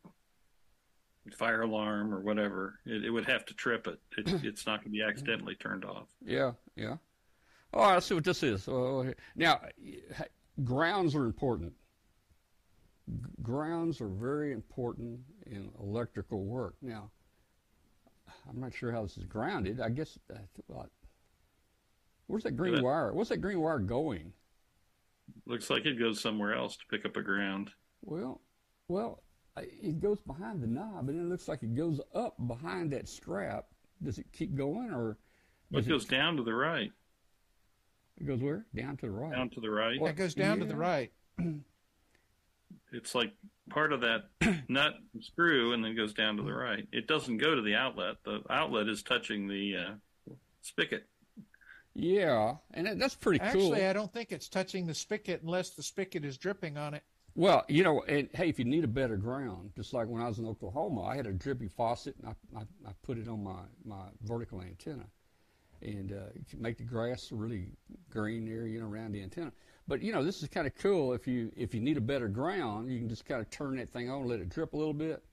[1.35, 2.79] fire alarm or whatever.
[2.85, 3.99] It, it would have to trip it.
[4.17, 6.07] it it's not going to be accidentally turned off.
[6.25, 6.97] Yeah, yeah.
[7.73, 8.67] All right, let's see what this is.
[8.67, 9.61] Uh, now,
[10.63, 11.73] grounds are important.
[13.09, 16.75] G- Grounds are very important in electrical work.
[16.81, 17.11] Now,
[18.49, 19.79] I'm not sure how this is grounded.
[19.81, 20.89] I guess uh, that's what.
[22.27, 22.81] Where's that green Yeah.
[22.81, 23.13] wire?
[23.13, 24.31] What's that green wire going?
[25.45, 27.71] Looks like it goes somewhere else to pick up a ground.
[28.01, 28.41] Well,
[28.87, 29.23] well,
[29.57, 33.65] it goes behind the knob, and it looks like it goes up behind that strap.
[34.01, 35.17] Does it keep going, or
[35.71, 36.91] Well, does it goes down to the right,
[38.17, 38.65] It goes where?
[38.75, 39.31] Down to the right.
[39.33, 39.99] down to the right.
[39.99, 41.11] Well, That goes down to the right.
[42.93, 43.33] It's like
[43.69, 44.25] part of that
[44.69, 46.87] nut and screw, and then goes down to the right.
[46.91, 48.17] It doesn't go to the outlet.
[48.23, 51.07] The outlet is touching the uh, spigot.
[51.95, 53.47] Yeah, and that- that's pretty cool.
[53.73, 57.03] Actually, I don't think it's touching the spigot unless the spigot is dripping on it.
[57.35, 60.27] Well, you know, and hey, if you need a better ground, just like when I
[60.27, 63.43] was in Oklahoma, I had a drippy faucet, and I, I, I put it on
[63.43, 65.05] my, my vertical antenna,
[65.81, 67.69] and uh, it can make the grass really
[68.11, 69.51] green there, you know, around the antenna.
[69.87, 71.13] But you know, this is kind of cool.
[71.13, 73.91] If you if you need a better ground, you can just kind of turn that
[73.91, 75.23] thing on, let it drip a little bit,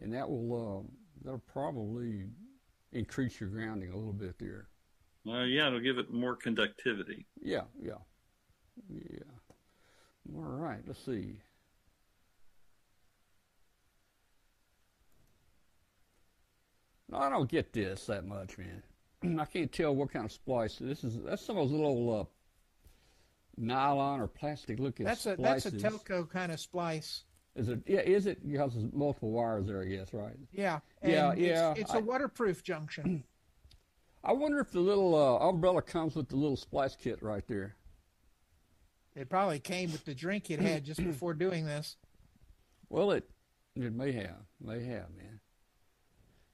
[0.00, 0.88] and that will um,
[1.24, 2.26] that'll probably
[2.92, 4.68] increase your grounding a little bit there.
[5.26, 7.26] Uh, yeah, it'll give it more conductivity.
[7.42, 7.94] Yeah, yeah,
[8.88, 9.18] yeah.
[10.36, 11.40] All right, let's see.
[17.10, 19.38] No, I don't get this that much, man.
[19.40, 20.76] I can't tell what kind of splice.
[20.78, 22.24] This is that's some of those little uh,
[23.56, 25.72] nylon or plastic looking That's a splices.
[25.72, 27.24] that's a telco kind of splice.
[27.56, 27.80] Is it?
[27.86, 28.46] Yeah, is it?
[28.46, 30.34] Because there's multiple wires there, I guess, right?
[30.52, 30.80] Yeah.
[31.04, 33.22] Yeah, and yeah, It's, it's I- a waterproof junction.
[34.24, 37.76] I wonder if the little uh, umbrella comes with the little splice kit right there.
[39.14, 41.96] It probably came with the drink it had just before doing this.
[42.88, 43.28] Well, it
[43.76, 45.40] it may have, may have, man.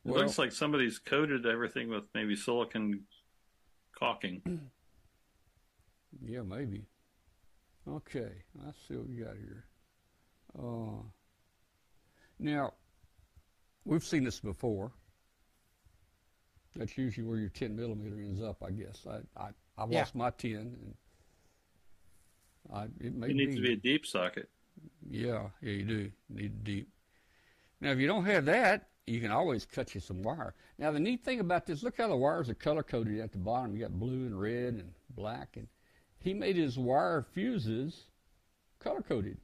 [0.05, 3.05] It looks like somebody's coated everything with maybe silicon
[3.99, 4.43] caulking.
[6.27, 6.87] Yeah, maybe.
[7.89, 8.31] Okay,
[8.65, 9.65] let's see what we got here.
[10.59, 11.03] Uh,
[12.39, 12.75] now,
[13.85, 14.93] we've seen this before.
[16.77, 19.07] That's usually where your 10 millimeter ends up, I guess.
[19.09, 19.99] I I, I Yeah.
[20.01, 20.95] lost my 10, and
[22.73, 24.49] I, it may It needs to be a deep socket.
[25.11, 25.95] Yeah, yeah, you do.
[25.95, 26.89] You need deep.
[27.81, 30.55] Now, if you don't have that, you can always cut you some wire.
[30.79, 33.39] Now, the neat thing about this, look how the wires are color coded at the
[33.39, 33.75] bottom.
[33.75, 35.67] You got blue and red and black, and
[36.21, 38.05] he made his wire fuses
[38.79, 39.39] color coded.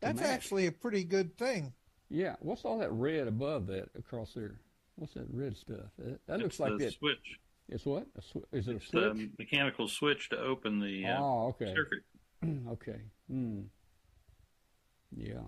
[0.00, 0.28] That's match.
[0.28, 1.72] actually a pretty good thing.
[2.10, 4.60] Yeah, what's all that red above that across there?
[4.96, 5.86] What's that red stuff?
[5.98, 6.94] That, that looks like the that.
[6.94, 7.38] switch.
[7.68, 8.06] It's what?
[8.18, 9.14] A sw- is it a switch?
[9.14, 11.72] the mechanical switch to open the uh, oh, okay.
[11.74, 12.02] circuit.
[12.72, 13.00] okay.
[13.30, 13.60] Hmm.
[15.16, 15.44] Yeah.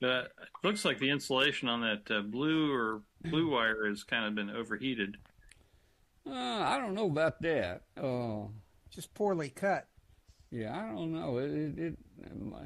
[0.00, 4.04] But uh, it looks like the insulation on that uh, blue or blue wire has
[4.04, 5.16] kind of been overheated.
[6.28, 7.82] Uh, I don't know about that.
[7.96, 8.48] Uh,
[8.90, 9.88] Just poorly cut.
[10.50, 11.38] Yeah, I don't know.
[11.38, 11.98] It, it, it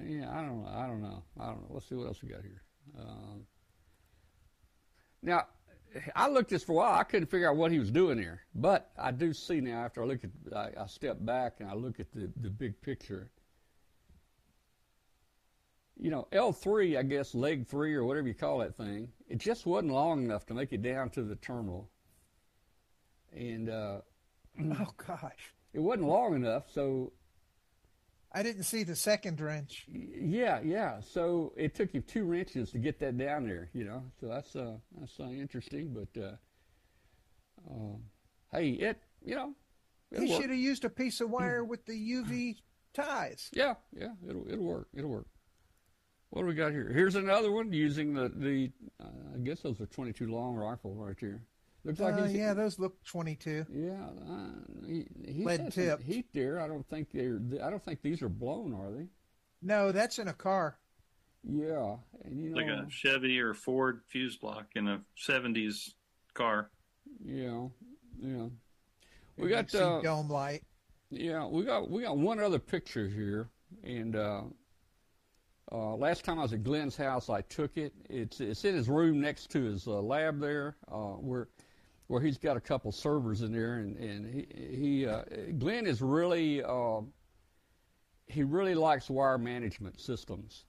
[0.07, 0.71] yeah, I don't know.
[0.73, 1.23] I don't know.
[1.39, 1.69] I don't know.
[1.71, 2.63] Let's see what else we got here.
[2.99, 3.47] Um,
[5.23, 5.47] now,
[6.15, 6.95] I looked this for a while.
[6.95, 9.85] I couldn't figure out what he was doing here, but I do see now.
[9.85, 12.81] After I look at, I, I step back and I look at the the big
[12.81, 13.31] picture.
[15.99, 19.09] You know, L three, I guess, leg three or whatever you call that thing.
[19.29, 21.91] It just wasn't long enough to make it down to the terminal,
[23.33, 24.01] and uh,
[24.59, 25.55] Oh gosh.
[25.73, 27.13] It wasn't long enough, so
[28.33, 29.87] I didn't see the second wrench.
[29.89, 31.01] Yeah, yeah.
[31.01, 34.05] So it took you two wrenches to get that down there, you know.
[34.21, 36.33] So that's uh that's uh, interesting, but uh,
[37.71, 38.03] um,
[38.53, 39.55] hey, it you know,
[40.17, 42.57] He should have used a piece of wire with the UV
[42.95, 43.51] ties.
[43.53, 44.89] Yeah, yeah, it'll it'll work.
[44.95, 45.27] It'll work.
[46.31, 46.89] What do we got here?
[46.93, 48.71] Here's another one using the the
[49.03, 51.43] uh, I guess those are 22 long rifle right here.
[51.85, 53.65] Looks like Uh, he's yeah, those look 22.
[53.73, 54.07] yeah.
[54.29, 54.51] Uh,
[54.87, 56.61] he, he Lead has some heat there.
[56.61, 57.41] I don't think they're.
[57.63, 59.07] I don't think these are blown, are they?
[59.63, 60.79] No, that's in a car.
[61.43, 65.95] Yeah, and you know, like a Chevy or Ford fuse block in a '70s
[66.35, 66.71] car.
[67.25, 67.67] yeah,
[68.21, 68.49] yeah.
[69.39, 70.63] We You got can see uh, dome light.
[71.11, 73.49] Yeah, we got we got one other picture here,
[73.83, 74.43] and uh,
[75.73, 77.95] uh, last time I was at Glenn's house, I took it.
[78.11, 81.49] It's it's in his room next to his uh, lab there, uh, where
[82.11, 84.47] where he's got a couple servers in there, and and he
[84.77, 85.23] he uh,
[85.61, 87.03] Glenn is really uh,
[88.27, 90.65] he really likes wire management systems.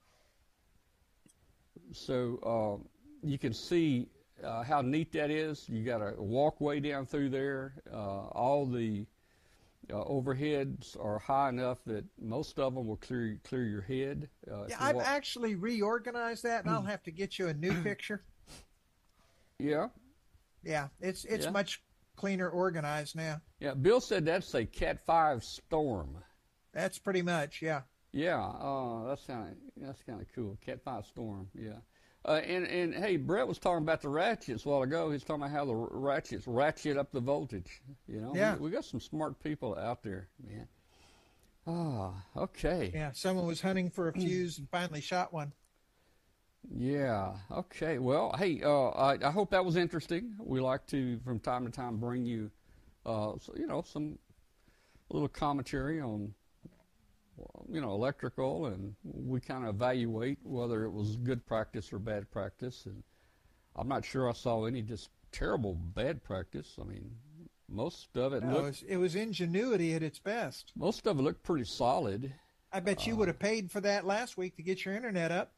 [1.92, 2.38] So
[2.84, 4.06] uh, you can see
[4.44, 5.68] uh, how neat that is.
[5.68, 7.74] You got a walkway down through there.
[7.92, 9.04] Uh, all the
[9.92, 14.28] uh, overheads are high enough that most of them will clear clear your head.
[14.48, 17.74] Uh, Yeah, I've walk- actually reorganized that, and I'll have to get you a new
[17.82, 18.22] picture.
[19.58, 19.88] yeah,
[20.64, 21.50] Yeah, it's it's Yeah.
[21.50, 21.82] much
[22.16, 23.40] cleaner organized now.
[23.58, 23.74] yeah.
[23.74, 26.16] Bill said that's a Cat Five Storm.
[26.72, 27.82] That's pretty much, yeah.
[28.12, 30.58] Yeah, uh, that's kind of that's kind of cool.
[30.64, 31.48] Cat Five Storm.
[31.54, 31.78] Yeah.
[32.24, 35.10] Uh, and and hey, Brett was talking about the ratchets a while ago.
[35.10, 37.82] He's talking about how the ratchets ratchet up the voltage.
[38.06, 38.54] You know, Yeah.
[38.56, 40.68] we, we got some smart people out there, man.
[41.66, 42.90] Ah, okay.
[42.92, 45.52] Yeah, someone was hunting for a fuse and finally shot one.
[46.70, 47.34] Yeah.
[47.50, 47.98] Okay.
[47.98, 50.34] Well, hey, uh, I, I hope that was interesting.
[50.38, 52.50] We like to, from time to time, bring you,
[53.04, 54.18] uh, so, you know, some
[55.10, 56.34] little commentary on,
[57.70, 62.30] you know, electrical, and we kind of evaluate whether it was good practice or bad
[62.30, 62.86] practice.
[62.86, 63.02] And
[63.76, 66.76] I'm not sure I saw any just terrible bad practice.
[66.80, 67.10] I mean,
[67.68, 70.72] most of it No, it looked, was, it was ingenuity at its best.
[70.76, 72.32] most of it looked pretty solid.
[72.72, 75.52] I bet you would have paid for that last week to get your internet up.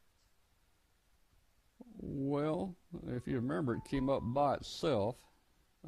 [2.07, 2.75] Well,
[3.07, 5.15] if you remember, it came up by itself.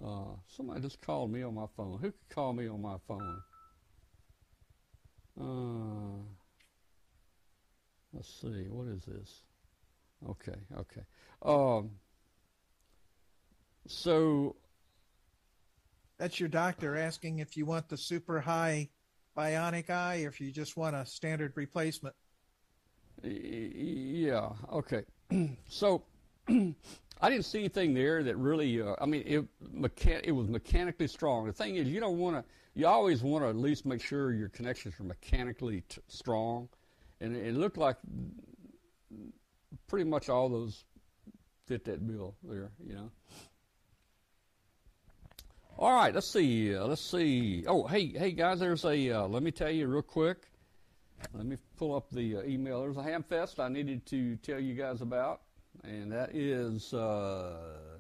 [0.04, 2.00] Uh, somebody just called me on my phone.
[2.00, 3.42] Who could call me on my phone?
[5.40, 6.24] Uh,
[8.14, 8.66] let's see.
[8.70, 9.42] What is this?
[10.28, 11.02] Okay, okay.
[11.44, 11.92] Um,
[13.88, 14.56] so
[16.18, 18.90] That's your doctor asking if you want the super high
[19.38, 22.16] bionic eye or if you just want a standard replacement.
[23.24, 24.50] Yeah.
[24.72, 25.04] Okay.
[25.68, 26.04] so
[26.50, 28.82] I didn't see anything there that really.
[28.82, 31.48] Uh, I mean, it mechan- It was mechanically strong.
[31.48, 32.44] The thing is, you don't want to.
[32.76, 36.70] You always want to at least make sure your connections are mechanically t- strong,
[37.20, 37.98] and it, it looked like
[39.88, 40.84] pretty much all those
[41.66, 42.72] fit that bill there.
[42.86, 43.12] You know.
[45.80, 46.14] All right.
[46.14, 46.76] Let's see.
[46.76, 47.64] Uh, let's see.
[47.68, 48.60] Oh, hey, hey guys.
[48.60, 49.12] There's a.
[49.12, 50.48] Uh, let me tell you real quick.
[51.34, 52.82] Let me pull up the uh, email.
[52.82, 55.42] There's a ham fest I needed to tell you guys about,
[55.84, 57.98] and that is uh,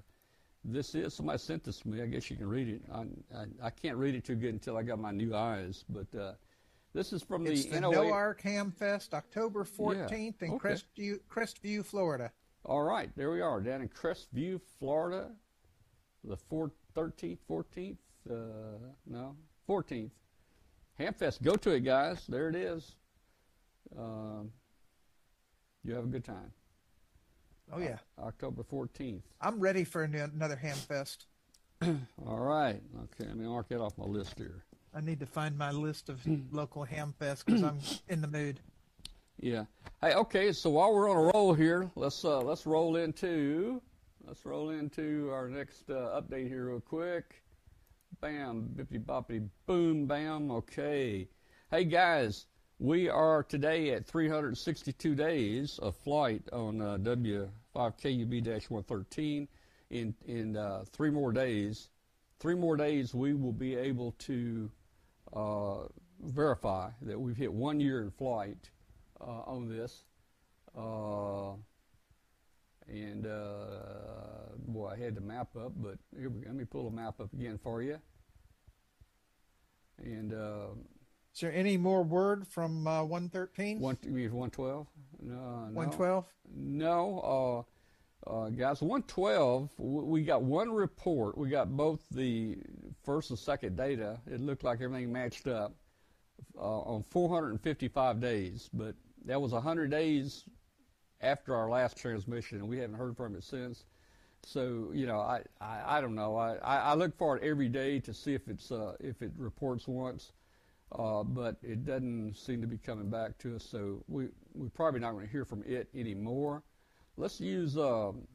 [0.64, 2.02] this is somebody sent this to me.
[2.02, 2.82] I guess you can read it.
[2.94, 3.06] I,
[3.36, 6.34] I, I can't read it too good until I got my new eyes, but uh,
[6.94, 7.94] this is from It's the, the NOA.
[7.94, 10.70] No Arc Ham Fest, October 14th in okay.
[10.70, 12.32] Crestview, Crestview, Florida.
[12.66, 15.32] All right, there we are down in Crestview, Florida,
[16.24, 17.98] the four, 13th, 14th,
[18.30, 18.34] uh,
[19.06, 19.36] no,
[19.70, 20.12] 14th.
[21.00, 22.26] Hamfest, go to it, guys.
[22.28, 22.96] There it is.
[23.98, 24.52] Um,
[25.84, 26.52] you have a good time.
[27.72, 27.98] Oh, yeah.
[28.20, 29.22] October 14th.
[29.42, 31.26] I'm ready for an- another Ham Fest.
[31.84, 32.82] All right.
[33.04, 34.64] Okay, let me mark that off my list here.
[34.94, 36.22] I need to find my list of
[36.52, 37.80] local Ham Fest because I'm
[38.10, 38.60] in the mood.
[39.40, 39.66] Yeah.
[40.02, 40.52] Hey, okay.
[40.52, 43.82] So while we're on a roll here, let's uh, let's roll into
[44.26, 47.44] let's roll into our next uh, update here real quick.
[48.22, 50.50] Bam, bippity boppity, boom, bam.
[50.50, 51.28] Okay.
[51.70, 52.48] Hey guys,
[52.80, 59.48] we are today at 362 days of flight on uh, W5KUB-113.
[59.90, 61.90] In in uh, three more days,
[62.40, 64.70] three more days, we will be able to
[65.34, 65.86] uh,
[66.22, 68.70] verify that we've hit one year in flight
[69.22, 70.04] uh, on this.
[70.78, 71.54] Uh,
[72.90, 76.48] and uh, boy, I had the map up, but here we go.
[76.48, 77.98] Let me pull the map up again for you.
[80.04, 80.34] And
[81.38, 83.80] Is there any more word from uh, 113?
[83.80, 84.88] one, you mean 112?
[85.22, 85.72] No, no.
[85.72, 86.26] 112?
[86.56, 87.66] No,
[88.28, 91.38] uh, uh, guys, 112, we got one report.
[91.38, 92.58] We got both the
[93.04, 94.20] first and second data.
[94.26, 95.74] It looked like everything matched up.
[96.58, 100.46] uh, on 455 days, but that was 100 days
[101.22, 103.86] after our last transmission, and we haven't heard from it since.
[104.44, 106.36] So you know, I, I, I don't know.
[106.36, 109.32] I, I, I look for it every day to see if it's uh, if it
[109.38, 110.32] reports once,
[110.92, 113.64] uh, but it doesn't seem to be coming back to us.
[113.70, 116.64] So we we're probably not going to hear from it anymore.
[117.18, 118.28] Let's use um,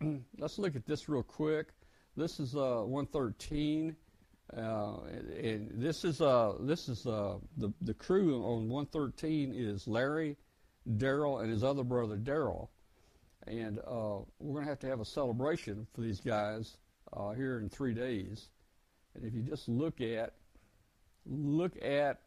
[0.38, 1.68] let's look at this real quick.
[2.16, 3.94] This is uh, 113,
[4.56, 4.96] uh,
[5.42, 10.36] and, this is uh, this is uh, the the crew on 113 is Larry,
[10.96, 12.68] Daryl, and his other brother Daryl,
[13.46, 16.76] and uh, we're going to have to have a celebration for these guys
[17.12, 18.48] uh, here in three days.
[19.14, 20.34] And if you just look at
[21.28, 22.20] look at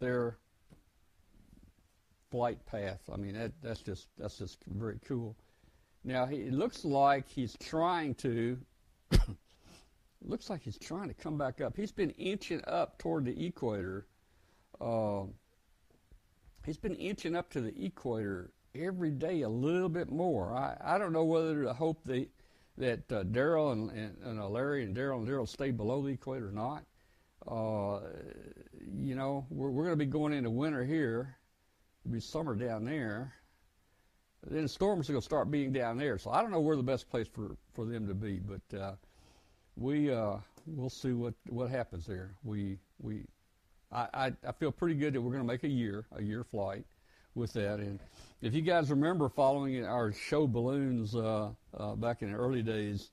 [0.00, 0.38] their
[2.30, 5.36] flight path, I mean that that's just that's just very cool.
[6.04, 8.58] Now he, it looks like he's trying to.
[10.22, 11.76] looks like he's trying to come back up.
[11.76, 14.06] He's been inching up toward the equator.
[14.80, 15.24] Uh,
[16.64, 20.52] he's been inching up to the equator every day a little bit more.
[20.52, 22.28] I, I don't know whether to hope they,
[22.76, 26.48] that uh, Daryl and, and, and Larry and Daryl and Daryl stay below the equator
[26.48, 26.84] or not.
[27.50, 28.00] Uh,
[28.94, 31.36] you know, we're, we're going to be going into winter here.
[32.04, 33.32] It'll be summer down there.
[34.48, 36.18] Then storms are going to start being down there.
[36.18, 38.92] So I don't know where the best place for, for them to be, but uh,
[39.76, 40.36] we uh,
[40.66, 42.34] we'll see what, what happens there.
[42.44, 43.24] We we
[43.90, 46.44] I, I, I feel pretty good that we're going to make a year a year
[46.44, 46.84] flight
[47.34, 47.80] with that.
[47.80, 47.98] And
[48.42, 53.10] if you guys remember following our show balloons uh, uh, back in the early days,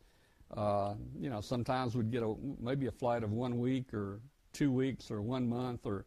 [0.55, 4.19] uh, you know sometimes we'd get a maybe a flight of one week or
[4.53, 6.05] two weeks or one month or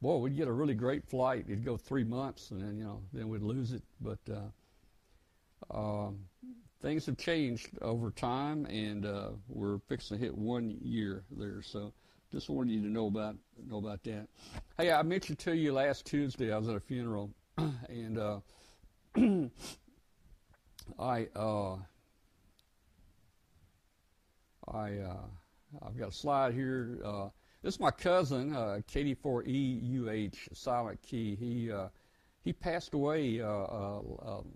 [0.00, 1.44] boy we'd get a really great flight.
[1.48, 4.18] It'd go three months and then you know then we'd lose it, but.
[4.30, 4.50] Uh,
[5.72, 6.18] um,
[6.80, 11.62] things have changed over time, and uh, we're fixing to hit one year there.
[11.62, 11.92] So,
[12.32, 13.36] just wanted you to know about
[13.68, 14.28] know about that.
[14.78, 17.30] Hey, I mentioned to you last Tuesday I was at a funeral,
[17.88, 18.40] and uh,
[20.98, 21.76] I uh,
[24.72, 27.00] I uh, I've got a slide here.
[27.04, 27.28] Uh,
[27.62, 31.36] this is my cousin, uh, KD4EUH, Silent Key.
[31.36, 31.88] He uh,
[32.42, 34.46] he passed away um,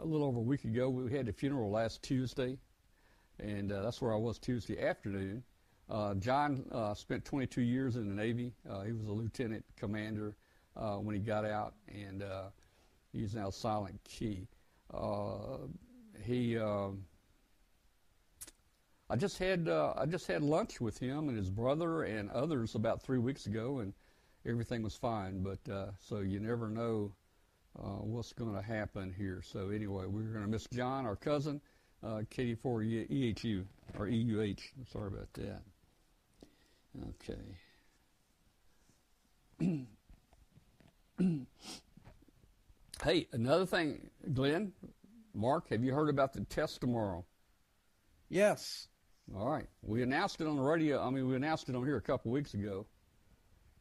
[0.00, 0.90] a little over a week ago.
[0.90, 2.58] We had a funeral last Tuesday,
[3.38, 5.42] and that's where I was Tuesday afternoon.
[5.88, 8.52] Uh, John uh, spent 22 years in the Navy.
[8.68, 10.36] Uh, he was a lieutenant commander
[10.74, 12.22] when he got out, and
[13.12, 14.46] he's now Silent Key.
[16.24, 17.04] He, um
[19.08, 22.74] I just had uh, I just had lunch with him and his brother and others
[22.74, 23.92] about three weeks ago, and
[24.44, 25.42] everything was fine.
[25.42, 27.12] But uh, so you never know
[27.78, 29.42] uh, what's going to happen here.
[29.44, 31.60] So anyway, we're going to miss John, our cousin,
[32.02, 33.64] uh, KD4 EHU
[33.98, 34.60] or EUH.
[34.90, 35.62] Sorry about that.
[37.20, 37.58] Okay.
[43.04, 44.72] hey, another thing, Glenn,
[45.34, 47.24] Mark, have you heard about the test tomorrow?
[48.28, 48.88] Yes.
[49.34, 49.66] All right.
[49.82, 51.04] We announced it on the radio.
[51.04, 52.86] I mean, we announced it on here a couple weeks ago.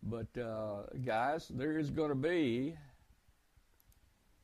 [0.01, 2.75] But, uh, guys, there is going to be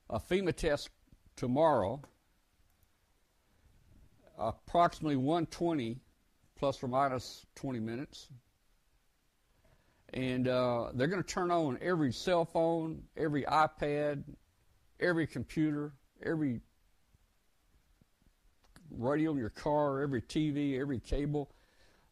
[0.10, 0.89] a FEMA test
[1.36, 2.02] tomorrow,
[4.38, 5.99] approximately 120
[6.56, 8.28] plus or minus 20 minutes.
[10.14, 14.24] And uh, they're going to turn on every cell phone, every iPad,
[14.99, 15.93] every computer,
[16.24, 16.60] every
[18.98, 21.52] radio in your car, every TV, every cable.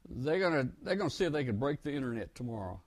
[0.08, 2.82] They're to they're to see if they can break the internet tomorrow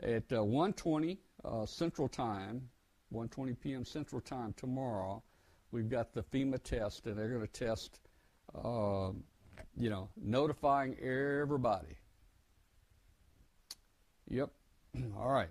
[0.00, 2.68] at uh, 1:20 uh, Central Time,
[3.12, 3.84] 1:20 p.m.
[3.84, 5.22] Central Time tomorrow.
[5.72, 7.98] We've got the FEMA test, and they're to test,
[8.54, 9.10] uh,
[9.76, 11.96] you know, notifying everybody.
[14.28, 14.50] Yep.
[15.16, 15.48] All right.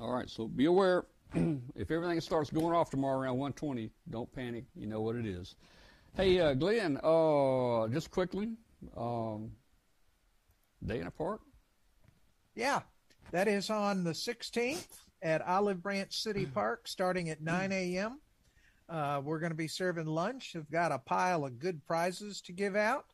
[0.00, 0.30] All right.
[0.30, 1.04] So be aware.
[1.74, 4.64] if everything starts going off tomorrow around 1:20, don't panic.
[4.76, 5.56] You know what it is.
[6.16, 6.98] Hey, uh, Glenn.
[7.02, 8.52] Uh, just quickly,
[8.96, 9.50] um,
[10.84, 11.40] day in a park.
[12.54, 12.82] Yeah,
[13.32, 14.86] that is on the 16th
[15.22, 18.20] at Olive Branch City Park, starting at 9 a.m.
[18.88, 20.52] Uh, we're going to be serving lunch.
[20.54, 23.06] We've got a pile of good prizes to give out.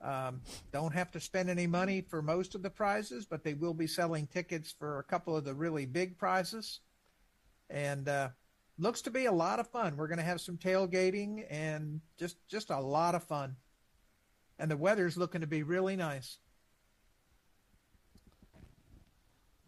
[0.00, 0.40] Um,
[0.72, 3.86] don't have to spend any money for most of the prizes, but they will be
[3.86, 6.80] selling tickets for a couple of the really big prizes.
[7.72, 8.28] And uh,
[8.78, 9.96] looks to be a lot of fun.
[9.96, 13.56] We're going to have some tailgating and just just a lot of fun.
[14.58, 16.38] And the weather's looking to be really nice.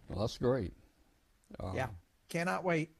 [0.09, 0.75] Well, that's great.
[1.59, 1.89] Uh, Yeah,
[2.29, 2.91] cannot wait.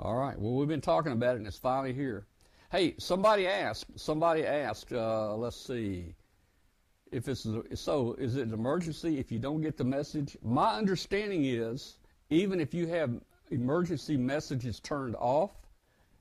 [0.00, 0.38] All right.
[0.38, 2.26] Well, we've been talking about it, and it's finally here.
[2.70, 3.86] Hey, somebody asked.
[3.96, 4.92] Somebody asked.
[4.92, 6.14] Uh, let's see.
[7.10, 10.36] if it's so, is it an emergency if you don't get the message?
[10.42, 11.96] My understanding is
[12.28, 13.10] even if you have
[13.50, 15.52] emergency messages turned off,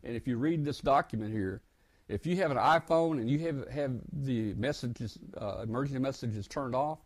[0.04, 1.62] and if you read this document here,
[2.08, 6.76] if you have an iPhone and you have have the messages, uh, emergency messages turned
[6.76, 7.00] off,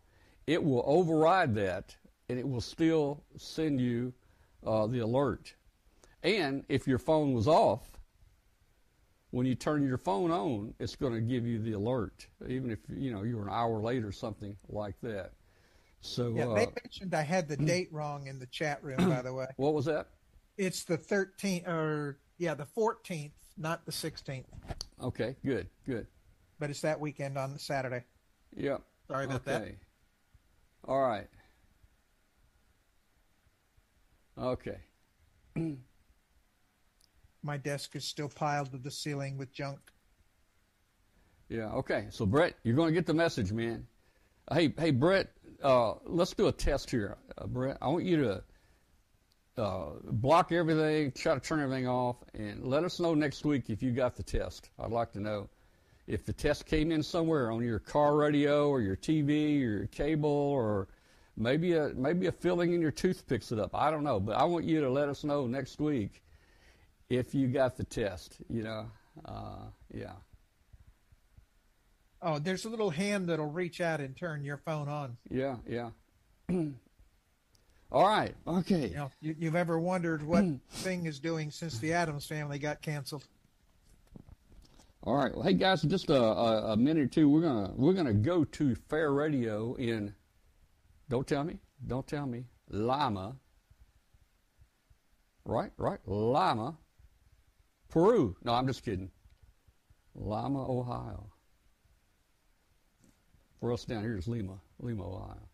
[0.46, 1.96] it will override that,
[2.28, 4.12] and it will still send you
[4.64, 5.54] uh, the alert.
[6.22, 7.82] And if your phone was off,
[9.30, 12.78] when you turn your phone on, it's going to give you the alert, even if
[12.94, 15.32] you know you were an hour late or something like that.
[16.02, 19.22] So, Yeah, uh, they mentioned I had the date wrong in the chat room, by
[19.22, 19.46] the way.
[19.56, 20.08] what was that?
[20.58, 24.44] It's the 13th, or yeah, the 14th, not the 16th,
[25.00, 26.06] Okay, good, good.
[26.58, 28.04] but it's that weekend on Saturday.
[28.56, 28.82] Yep.
[29.08, 29.76] Sorry about okay.
[30.84, 30.90] that.
[30.90, 31.28] All right.
[34.36, 34.78] Okay.
[37.42, 39.78] My desk is still piled to the ceiling with junk.
[41.48, 41.70] Yeah.
[41.72, 42.06] Okay.
[42.10, 43.86] So Brett, you're going to get the message, man.
[44.50, 45.30] Hey, hey, Brett.
[45.62, 47.78] Uh, let's do a test here, uh, Brett.
[47.80, 52.98] I want you to uh, block everything, try to turn everything off, and let us
[52.98, 54.70] know next week if you got the test.
[54.80, 55.48] I'd like to know
[56.08, 59.86] if the test came in somewhere on your car radio or your TV or your
[59.86, 60.88] cable or
[61.36, 63.70] maybe a maybe a filling in your tooth picks it up.
[63.72, 66.22] I don't know, but I want you to let us know next week
[67.08, 68.38] if you got the test.
[68.48, 68.86] You know,
[69.24, 70.12] uh, yeah.
[72.22, 75.16] Oh, there's a little hand that'll reach out and turn your phone on.
[75.28, 75.90] Yeah, yeah.
[77.90, 78.34] All right.
[78.46, 78.88] Okay.
[78.88, 82.80] You know, you, you've ever wondered what thing is doing since the Addams family got
[82.80, 83.24] canceled?
[85.02, 85.34] All right.
[85.34, 87.28] Well, hey guys, just a, a, a minute or two.
[87.28, 90.14] We're gonna we're gonna go to Fair Radio in.
[91.08, 91.58] Don't tell me.
[91.86, 92.44] Don't tell me.
[92.70, 93.34] Lima.
[95.44, 95.72] Right.
[95.76, 95.98] Right.
[96.06, 96.78] Lima.
[97.88, 98.36] Peru.
[98.44, 99.10] No, I'm just kidding.
[100.14, 101.31] Lima, Ohio.
[103.62, 105.48] For us down here is Lima, Lima, Ohio.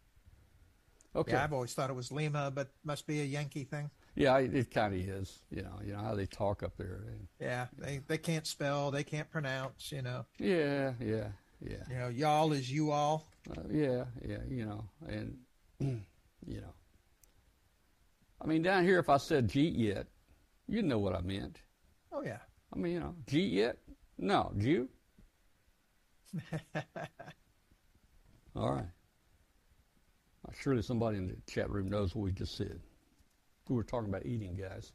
[1.14, 1.32] Okay.
[1.32, 3.90] Yeah, I've always thought it was Lima, but must be a Yankee thing.
[4.14, 5.40] Yeah, it, kind of is.
[5.50, 7.02] You know, you know how they talk up there.
[7.38, 9.92] Yeah, they they can't spell, they can't pronounce.
[9.92, 11.26] You know, Yeah, yeah,
[11.60, 11.84] yeah.
[11.90, 13.28] you know, y'all is you all.
[13.50, 15.36] Uh, yeah, yeah, you know, and
[15.80, 16.72] you know,
[18.40, 20.06] I mean, down here, if I said "jeet yet,"
[20.66, 21.60] you know what I meant.
[22.10, 22.38] Oh yeah.
[22.72, 23.76] I mean, you know, "jeet yet"?
[24.16, 24.88] No, Jew.
[28.58, 28.88] All right.
[30.60, 32.80] Surely somebody in the chat room knows what we just said.
[33.68, 34.92] We were talking about eating, guys.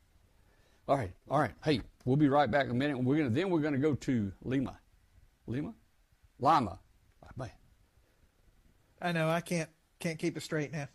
[0.87, 1.53] All right, all right.
[1.63, 2.97] Hey, we'll be right back in a minute.
[2.97, 4.77] We're gonna then we're gonna go to Lima,
[5.47, 5.73] Lima,
[6.39, 6.79] Lima.
[7.37, 7.51] Bye.
[9.01, 9.29] I know.
[9.29, 9.69] I can't
[9.99, 10.87] can't keep it straight now.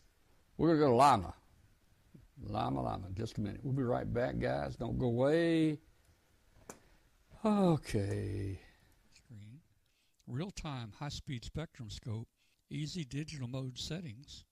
[0.57, 1.35] We're going to go to Lima.
[2.43, 3.07] Lima, Lima.
[3.15, 3.61] Just a minute.
[3.63, 4.77] We'll be right back, guys.
[4.77, 5.79] Don't go away.
[7.45, 8.61] Okay.
[9.15, 9.61] screen,
[10.27, 12.29] real-time high-speed spectrum scope,
[12.71, 14.45] easy digital mode settings,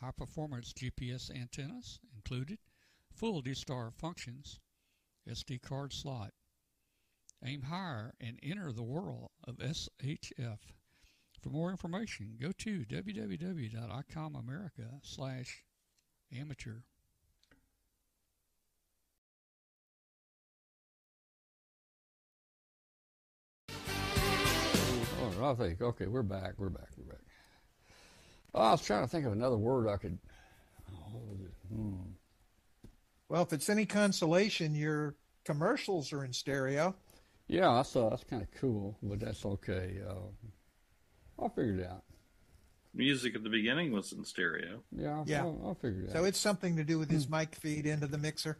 [0.00, 2.58] high-performance GPS antennas included,
[3.12, 4.60] full D-Star functions,
[5.28, 6.32] SD card slot.
[7.44, 10.58] Aim higher and enter the world of SHF.
[11.40, 15.62] For more information, go to www.icomamerica slash
[16.36, 16.80] amateur.
[25.40, 25.80] Oh, I think.
[25.80, 26.54] Okay, we're back.
[26.58, 26.88] We're back.
[26.96, 27.27] We're back.
[28.54, 30.18] Oh, I was trying to think of another word I could.
[30.90, 31.52] Oh, what was it?
[31.74, 31.94] Hmm.
[33.28, 36.94] Well, if it's any consolation, your commercials are in stereo.
[37.46, 39.98] Yeah, that's uh, that's kind of cool, but that's okay.
[40.06, 40.14] Uh,
[41.38, 42.04] I'll figure it out.
[42.94, 44.82] Music at the beginning was in stereo.
[44.96, 45.42] Yeah, I'll, Yeah.
[45.42, 46.22] I'll, I'll figure it So out.
[46.22, 48.58] So it's something to do with his mic feed into the mixer.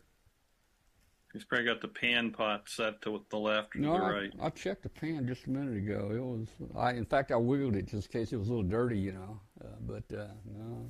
[1.33, 4.33] He's probably got the pan pot set to the left or No, the I, right.
[4.41, 6.11] I checked the pan just a minute ago.
[6.13, 8.69] It was, I in fact, I wiggled it just in case it was a little
[8.69, 9.41] dirty, you know.
[9.63, 10.89] Uh, but uh, no,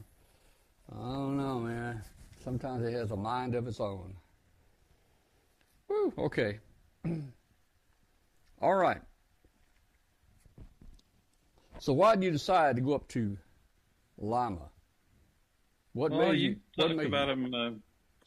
[0.92, 2.02] I don't know, man.
[2.44, 4.14] Sometimes it has a mind of its own.
[5.88, 6.60] Woo, okay.
[8.60, 9.00] All right.
[11.80, 13.36] So why did you decide to go up to
[14.18, 14.70] Lima?
[15.94, 16.56] What well, made you you?
[16.76, 17.32] Talked about you?
[17.32, 17.70] him uh,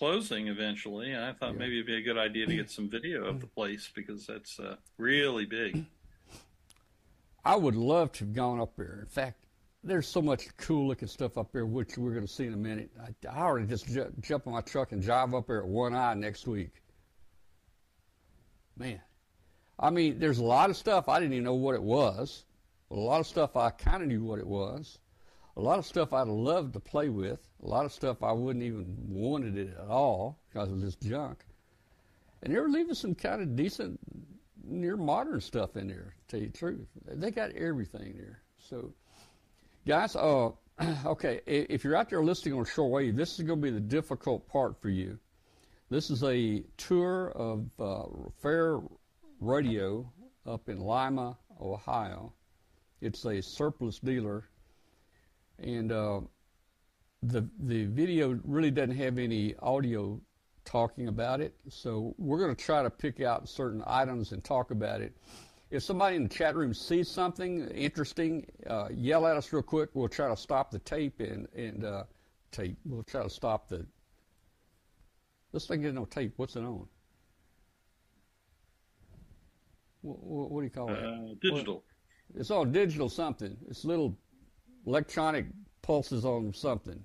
[0.05, 1.59] closing eventually, and I thought Yeah.
[1.59, 4.59] maybe it'd be a good idea to get some video of the place because that's
[4.59, 5.85] uh, really big.
[7.45, 8.97] I would love to have gone up there.
[9.01, 9.45] In fact,
[9.83, 12.57] there's so much cool looking stuff up there, which we're going to see in a
[12.57, 12.89] minute.
[12.99, 15.93] I, I already just ju- jump in my truck and drive up there at one
[15.93, 16.71] eye next week.
[18.75, 19.01] Man,
[19.77, 22.43] I mean, there's a lot of stuff I didn't even know what it was.
[22.89, 24.97] A lot of stuff I kind of knew what it was.
[25.57, 27.39] A lot of stuff I'd love to play with.
[27.63, 31.43] A lot of stuff I wouldn't even wanted it at all because of this junk.
[32.43, 33.99] And they were leaving some kind of decent,
[34.63, 36.15] near modern stuff in there.
[36.27, 38.41] To tell you the truth, they got everything there.
[38.57, 38.93] So
[39.87, 40.51] Guys, uh,
[41.05, 44.47] okay, if you're out there listening on shortwave, this is going to be the difficult
[44.47, 45.17] part for you.
[45.89, 48.03] This is a tour of uh,
[48.43, 48.79] Fair
[49.39, 50.07] Radio
[50.45, 52.31] up in Lima, Ohio.
[53.01, 54.43] It's a surplus dealer,
[55.63, 56.21] and uh,
[57.23, 60.19] the the video really doesn't have any audio
[60.65, 61.55] talking about it.
[61.69, 65.15] So we're going to try to pick out certain items and talk about it.
[65.69, 69.89] If somebody in the chat room sees something interesting, uh, yell at us real quick.
[69.93, 72.03] We'll try to stop the tape and and uh,
[72.51, 72.77] tape.
[72.85, 73.85] We'll try to stop the.
[75.53, 76.33] This thing isn't on tape.
[76.37, 76.87] What's it on?
[80.01, 81.03] What, what, do you call it?
[81.03, 81.83] Uh, digital.
[82.35, 83.55] It's all digital something.
[83.69, 84.17] It's little
[84.85, 85.45] electronic
[85.81, 87.03] pulses on something.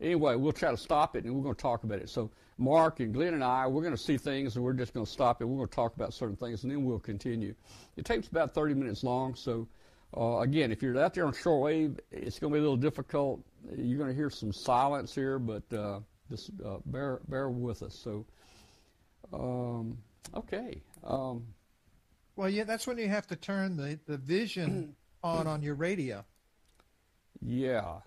[0.00, 2.08] Anyway, we'll try to stop it and we're going to talk about it.
[2.10, 5.06] So Mark and Glenn and I, we're going to see things and we're just going
[5.06, 5.46] to stop it.
[5.46, 7.54] We're going to talk about certain things and then we'll continue.
[7.96, 9.34] It takes about 30 minutes long.
[9.34, 9.66] So
[10.16, 13.42] uh, again, if you're out there on shortwave, it's going to be a little difficult.
[13.74, 16.00] You're going to hear some silence here, but uh,
[16.30, 17.94] just uh, bear bear with us.
[17.94, 18.24] So
[19.32, 19.98] um,
[20.34, 20.82] okay.
[21.04, 21.46] Um,
[22.36, 26.24] Well, yeah, that's when you have to turn the, the vision on on your radio.
[27.40, 28.00] Yeah.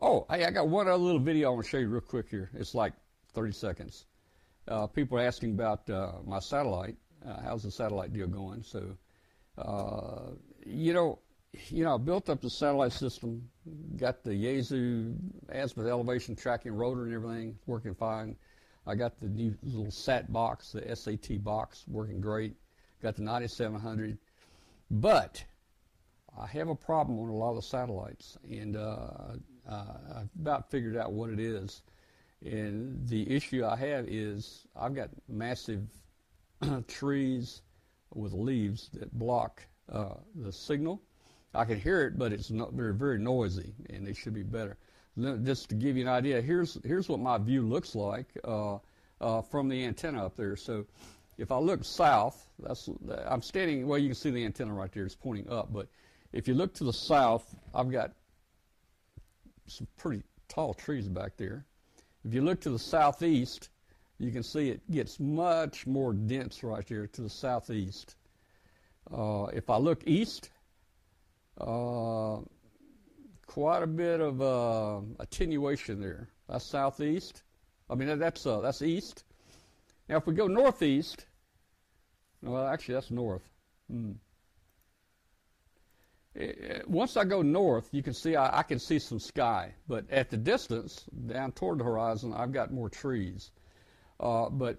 [0.00, 2.28] Oh, hey, I got one other little video I want to show you real quick
[2.28, 2.50] here.
[2.54, 2.92] It's like
[3.32, 4.06] 30 seconds.
[4.68, 6.96] Uh, people are asking about uh, my satellite.
[7.26, 8.62] Uh, how's the satellite deal going?
[8.62, 8.96] So,
[9.58, 10.32] uh,
[10.64, 11.20] you know,
[11.70, 13.48] you know, I built up the satellite system,
[13.96, 15.14] got the Yaesu
[15.48, 18.36] azimuth elevation tracking rotor and everything working fine.
[18.86, 22.54] I got the new little SAT box, the SAT box, working great.
[23.02, 24.18] Got the 9700,
[24.90, 25.44] but
[26.38, 29.06] I have a problem on a lot of the satellites, and uh,
[29.68, 31.82] I've about figured out what it is.
[32.44, 35.82] And the issue I have is I've got massive
[36.88, 37.62] trees
[38.14, 41.00] with leaves that block uh, the signal.
[41.54, 44.76] I can hear it, but it's not very very noisy, and it should be better.
[45.44, 48.78] Just to give you an idea, here's here's what my view looks like uh,
[49.20, 50.56] uh, from the antenna up there.
[50.56, 50.84] So
[51.38, 52.90] if I look south, that's
[53.26, 53.86] I'm standing.
[53.86, 55.06] Well, you can see the antenna right there.
[55.06, 55.88] It's pointing up, but
[56.32, 58.12] if you look to the south, I've got
[59.66, 61.64] some pretty tall trees back there.
[62.24, 63.70] If you look to the southeast,
[64.18, 68.16] you can see it gets much more dense right there to the southeast.
[69.12, 70.50] Uh, if I look east,
[71.60, 72.38] uh,
[73.46, 76.28] quite a bit of uh, attenuation there.
[76.48, 77.42] That's southeast.
[77.88, 79.24] I mean, that's uh, that's east.
[80.08, 81.26] Now, if we go northeast,
[82.42, 83.48] well, actually, that's north.
[83.90, 84.12] Hmm.
[86.38, 90.04] Eh, once I go north, you can see I, I can see some sky, but
[90.10, 93.52] at the distance, down toward the horizon, I've got more trees.
[94.20, 94.78] Uh, but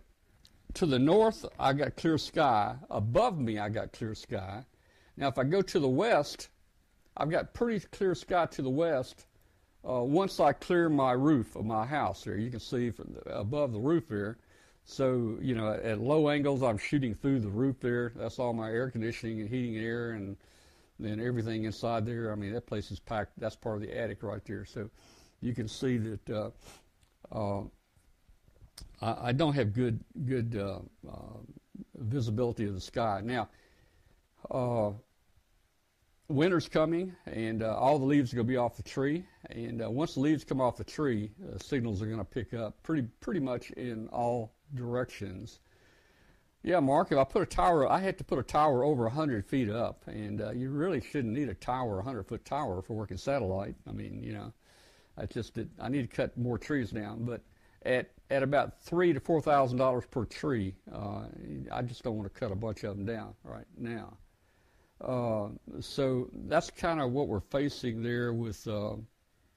[0.75, 2.75] to the north, I got clear sky.
[2.89, 4.63] Above me, I got clear sky.
[5.15, 6.49] Now, if I go to the west,
[7.15, 9.25] I've got pretty clear sky to the west.
[9.87, 13.37] Uh, once I clear my roof of my house here, you can see from the,
[13.37, 14.37] above the roof here.
[14.85, 18.13] So, you know, at low angles, I'm shooting through the roof there.
[18.15, 20.37] That's all my air conditioning and heating and air and
[20.99, 22.31] then everything inside there.
[22.31, 23.31] I mean, that place is packed.
[23.37, 24.65] That's part of the attic right there.
[24.65, 24.89] So
[25.41, 26.49] you can see that uh,
[27.31, 27.63] uh,
[29.01, 31.37] I, I don't have good good uh, uh,
[31.95, 33.21] visibility of the sky.
[33.23, 33.49] Now,
[34.49, 34.91] uh,
[36.27, 39.23] winter's coming, and uh, all the leaves are going to be off the tree.
[39.49, 43.07] And once the leaves come off the tree, signals are going to pick up pretty
[43.19, 45.59] pretty much in all directions.
[46.67, 49.45] Yeah, Mark, if I put a tower, I had to put a tower over 100
[49.45, 52.93] feet up, and uh, you really shouldn't need a tower, a 100 foot tower for
[52.93, 53.75] working satellite.
[53.87, 54.51] I mean, you know,
[55.17, 57.39] I just did, I need to cut more trees down, but
[57.83, 61.21] at at about three to four thousand dollars per tree, uh,
[61.71, 64.17] I just don't want to cut a bunch of them down right now.
[64.99, 65.47] Uh,
[65.79, 68.95] so that's kind of what we're facing there with uh,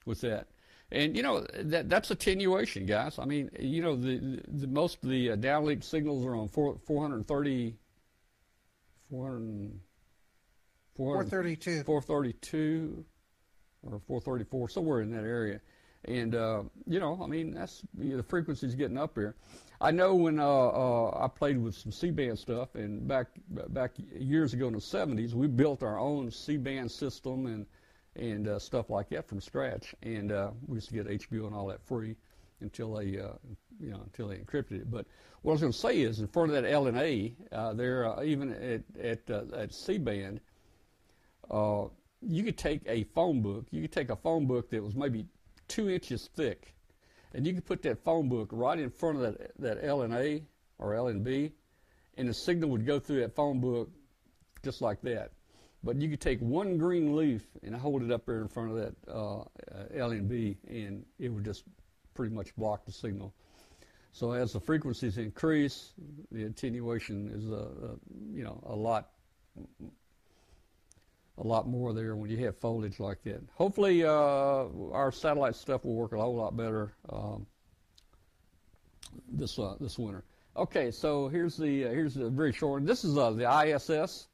[0.05, 0.47] with that.
[0.91, 3.17] And you know that that's attenuation, guys.
[3.17, 6.49] I mean, you know the the, the most of the uh, downlink signals are on
[6.49, 7.75] four, 430,
[9.09, 9.79] 400,
[10.97, 11.83] 432.
[11.83, 13.05] 432
[13.83, 15.61] or 434, somewhere in that area.
[16.05, 19.35] And uh, you know, I mean, that's you know, the frequency's getting up here.
[19.79, 23.27] I know when uh, uh, I played with some C-band stuff, and back
[23.69, 27.65] back years ago in the 70s, we built our own C-band system and
[28.15, 29.95] and uh, stuff like that from scratch.
[30.03, 32.15] And uh, we used to get HBO and all that free
[32.61, 33.33] until they uh,
[33.79, 34.91] you know until they encrypted it.
[34.91, 35.05] But
[35.41, 38.23] what I was going to say is, in front of that LNA, uh, there uh,
[38.23, 40.39] even at at, uh, at C-band,
[41.49, 41.85] uh,
[42.21, 43.65] you could take a phone book.
[43.71, 45.25] You could take a phone book that was maybe
[45.67, 46.75] two inches thick,
[47.33, 50.43] and you could put that phone book right in front of that that LNA
[50.77, 51.51] or LNB,
[52.17, 53.89] and the signal would go through that phone book
[54.63, 55.31] just like that.
[55.83, 58.77] But you could take one green leaf and hold it up there in front of
[58.77, 59.45] that uh, uh,
[59.95, 61.63] LNB, and it would just
[62.13, 63.33] pretty much block the signal.
[64.11, 65.93] So as the frequencies increase,
[66.31, 69.09] the attenuation is a, a you know a lot
[71.37, 73.41] a lot more there when you have foliage like that.
[73.55, 74.09] Hopefully, uh,
[74.91, 77.47] our satellite stuff will work a whole lot better um,
[79.31, 80.23] this uh, this winter.
[80.57, 82.85] Okay, so here's the uh, here's a very short.
[82.85, 84.27] This is uh, the ISS.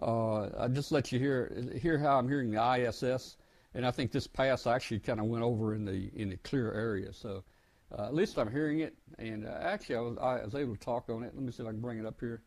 [0.00, 3.36] Uh, I just let you hear hear how I'm hearing the ISS,
[3.74, 6.72] and I think this pass actually kind of went over in the in the clear
[6.72, 7.12] area.
[7.12, 7.44] So
[7.96, 10.80] uh, at least I'm hearing it, and uh, actually I was I was able to
[10.80, 11.32] talk on it.
[11.34, 12.42] Let me see if I can bring it up here.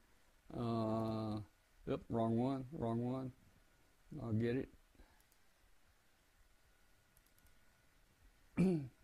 [0.57, 1.39] Uh,
[1.87, 3.31] yep, wrong one, wrong one.
[4.21, 4.69] I'll get it.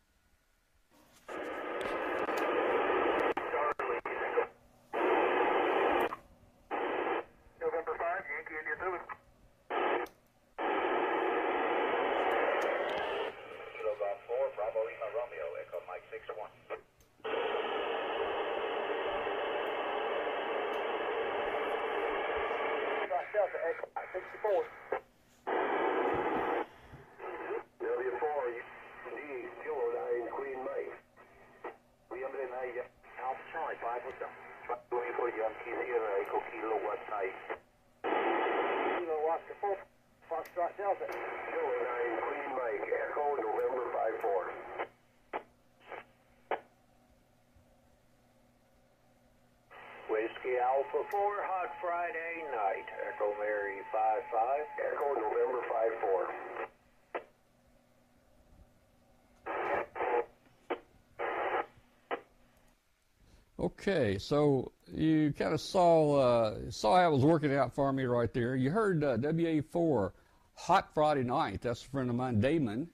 [63.86, 68.06] Okay, so you kind of saw uh, saw how it was working out for me
[68.06, 68.56] right there.
[68.56, 70.14] You heard uh, WA4
[70.54, 71.62] Hot Friday Night.
[71.62, 72.88] That's a friend of mine, Damon,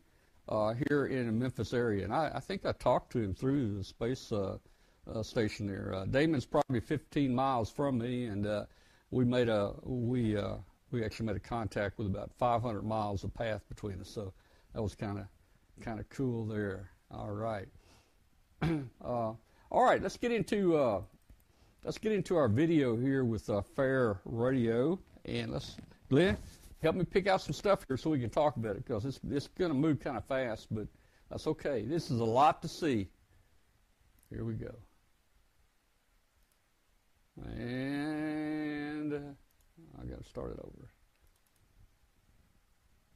[0.48, 3.78] uh, here in the Memphis area, and I, I think I talked to him through
[3.78, 4.58] the space uh,
[5.14, 5.94] uh, station there.
[5.94, 8.66] Uh, Damon's probably 15 miles from me, and uh,
[9.12, 10.56] we made a we uh,
[10.90, 14.10] we actually made a contact with about 500 miles of path between us.
[14.10, 14.34] So
[14.74, 15.26] that was kind of
[15.82, 16.90] kind of cool there.
[17.12, 17.68] All right.
[19.72, 21.02] all right, let's get into uh,
[21.84, 25.78] let's get into our video here with uh, Fair Radio, and let's
[26.10, 26.38] Glenn
[26.82, 29.20] help me pick out some stuff here so we can talk about it because it's
[29.30, 30.88] it's going to move kind of fast, but
[31.30, 31.84] that's okay.
[31.86, 33.08] This is a lot to see.
[34.30, 34.76] Here we go,
[37.46, 40.60] and I got to start it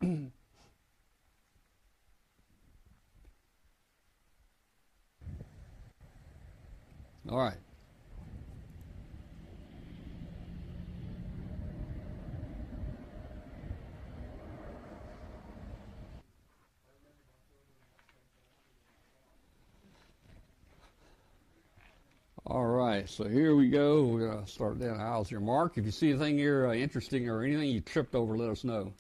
[0.04, 0.22] over.
[7.30, 7.54] All right.
[22.46, 24.04] All right, so here we go.
[24.04, 25.40] We're going to start down the aisles here.
[25.40, 28.66] Mark, if you see anything here uh, interesting or anything you tripped over, let us
[28.66, 28.94] know.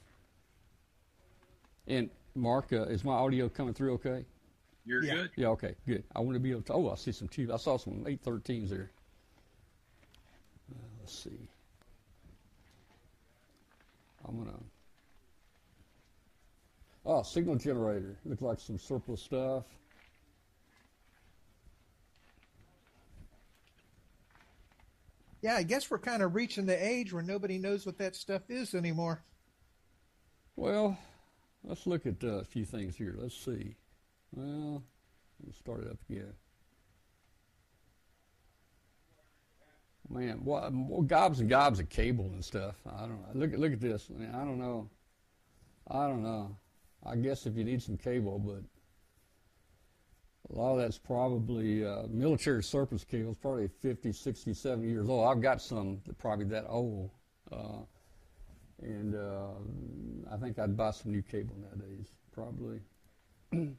[1.87, 4.25] And Mark, uh, is my audio coming through okay?
[4.85, 5.13] You're Yeah.
[5.15, 5.31] good.
[5.35, 6.03] Yeah, okay, good.
[6.15, 6.73] I want to be able to.
[6.73, 7.51] Oh, I see some tubes.
[7.51, 8.91] I saw some 813s there.
[10.71, 11.47] Uh, let's see.
[14.27, 14.59] I'm gonna.
[17.05, 18.17] Oh, signal generator.
[18.25, 19.65] Looks like some surplus stuff.
[25.41, 28.43] Yeah, I guess we're kind of reaching the age where nobody knows what that stuff
[28.49, 29.21] is anymore.
[30.55, 30.97] Well,
[31.65, 33.15] let's look at uh, a few things here.
[33.17, 33.75] Let's see.
[34.35, 34.83] Well,
[35.45, 36.33] let's start it up again.
[40.09, 40.71] Man, what,
[41.07, 42.75] gobs and gobs of cable and stuff.
[42.85, 43.27] I don't know.
[43.33, 44.09] Look look at this.
[44.13, 44.89] I, mean, I don't know.
[45.89, 46.57] I don't know.
[47.05, 48.63] I guess if you need some cable, but
[50.49, 53.31] a lot of that's probably uh, military surplus cable.
[53.31, 55.27] It's probably 50, 60, 70 years old.
[55.27, 57.11] I've got some that probably that old.
[57.51, 57.83] Uh,
[58.81, 62.81] and uh, I think I'd buy some new cable nowadays, probably.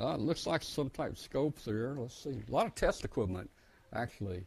[0.00, 1.94] Uh, it looks like some type of scope there.
[1.94, 2.30] Let's see.
[2.48, 3.50] A lot of test equipment,
[3.92, 4.46] actually.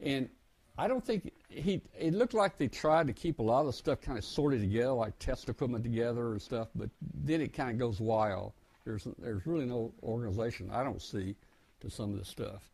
[0.00, 0.28] And
[0.76, 1.80] I don't think he.
[1.98, 4.60] It looked like they tried to keep a lot of the stuff kind of sorted
[4.60, 6.68] together, like test equipment together and stuff.
[6.74, 6.90] But
[7.22, 8.52] then it kind of goes wild.
[8.84, 11.36] There's there's really no organization I don't see
[11.80, 12.68] to some of this stuff.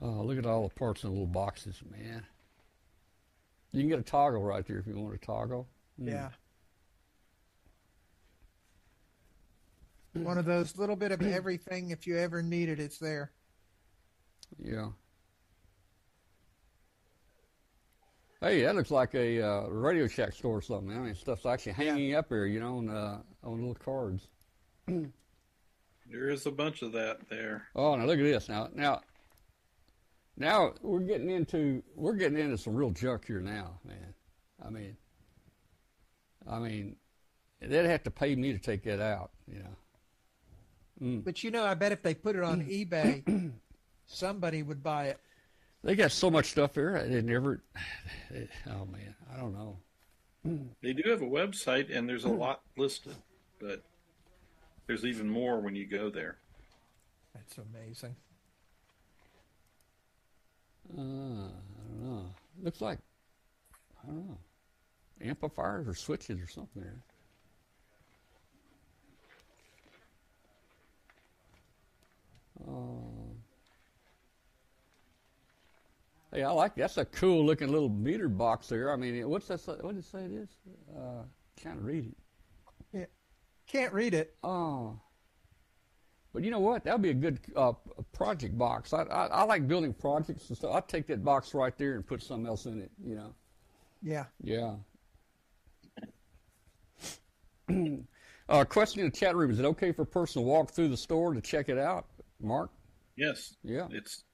[0.00, 2.24] Oh, look at all the parts in the little boxes, man.
[3.72, 5.66] You can get a toggle right there if you want a toggle.
[6.00, 6.08] Mm.
[6.10, 6.28] Yeah.
[10.24, 11.90] One of those little bit of everything.
[11.90, 13.32] If you ever need it, it's there.
[14.62, 14.88] Yeah.
[18.40, 20.96] Hey, that looks like a uh, Radio Shack store or something.
[20.96, 24.28] I mean, stuff's actually hanging up here, you know, on uh, on little cards.
[26.10, 27.68] There is a bunch of that there.
[27.76, 28.48] Oh, now look at this.
[28.48, 29.02] Now, now,
[30.36, 34.14] now we're getting into we're getting into some real junk here now, man.
[34.64, 34.96] I mean,
[36.48, 36.96] I mean,
[37.60, 39.76] they'd have to pay me to take that out, you know.
[41.02, 41.24] Mm.
[41.24, 42.88] But you know, I bet if they put it on mm.
[42.88, 43.52] eBay,
[44.06, 45.20] somebody would buy it.
[45.84, 47.04] They got so much stuff here.
[47.08, 47.62] They never.
[48.66, 49.76] oh man, I don't know.
[50.82, 52.38] They do have a website, and there's a mm.
[52.38, 53.16] lot listed,
[53.60, 53.82] but
[54.86, 56.38] there's even more when you go there.
[57.34, 58.16] That's amazing.
[60.96, 62.24] Uh, I don't know.
[62.62, 62.98] Looks like
[64.02, 64.38] I don't know
[65.22, 67.02] amplifiers or switches or something there.
[72.66, 73.34] Uh,
[76.32, 78.92] hey, I like that's a cool looking little meter box there.
[78.92, 79.66] I mean, what's that?
[79.66, 80.48] What did it say it is?
[80.96, 81.22] Uh,
[81.60, 82.16] can't read it.
[82.92, 83.06] Yeah,
[83.66, 84.34] can't read it.
[84.42, 84.98] Oh.
[86.34, 86.84] But you know what?
[86.84, 87.72] That'd be a good uh,
[88.12, 88.92] project box.
[88.92, 90.74] I, I I like building projects and stuff.
[90.74, 92.90] I'd take that box right there and put something else in it.
[93.02, 93.34] You know.
[94.02, 94.24] Yeah.
[94.42, 94.74] Yeah.
[98.48, 100.88] uh, question in the chat room: Is it okay for a person to walk through
[100.88, 102.06] the store to check it out,
[102.40, 102.70] Mark?
[103.16, 103.54] Yes.
[103.62, 103.88] Yeah.
[103.90, 104.24] It's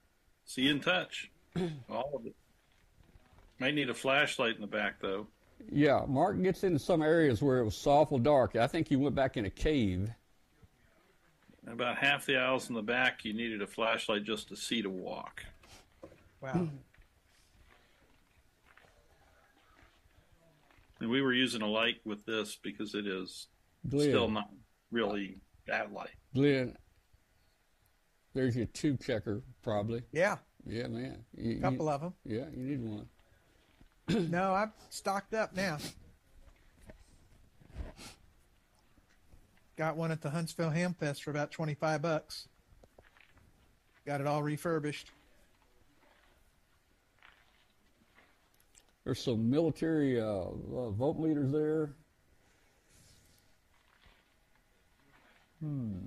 [0.44, 1.30] see in touch.
[1.90, 2.34] All of it.
[3.58, 5.26] Might need a flashlight in the back though.
[5.70, 6.04] Yeah.
[6.06, 8.56] Mark gets into some areas where it was so awful dark.
[8.56, 10.10] I think he went back in a cave.
[11.66, 14.90] About half the aisles in the back, you needed a flashlight just to see to
[14.90, 15.44] walk.
[16.40, 16.68] Wow.
[21.00, 23.48] And we were using a light with this because it is
[23.88, 24.48] Glenn, still not
[24.90, 25.36] really
[25.66, 26.14] that light.
[26.34, 26.78] Glenn,
[28.34, 30.02] there's your tube checker, probably.
[30.12, 30.36] Yeah.
[30.66, 31.24] Yeah, man.
[31.36, 32.14] You, A couple of them.
[32.24, 33.08] Yeah, you need one.
[34.30, 35.78] No, I'm stocked up now.
[39.76, 42.48] Got one at the Huntsville Ham Fest for about 25 bucks.
[44.06, 45.10] Got it all refurbished.
[49.04, 51.90] There's some military uh, uh, voltmeters there.
[55.60, 55.98] Hmm.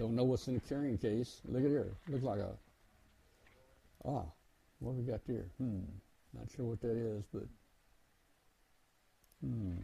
[0.00, 1.42] Don't know what's in the carrying case.
[1.46, 1.92] Look at here.
[2.08, 2.52] Looks like a.
[4.06, 4.22] Ah,
[4.78, 5.44] what we got there?
[5.58, 5.80] Hmm.
[6.32, 7.42] Not sure what that is, but.
[9.44, 9.74] Hmm.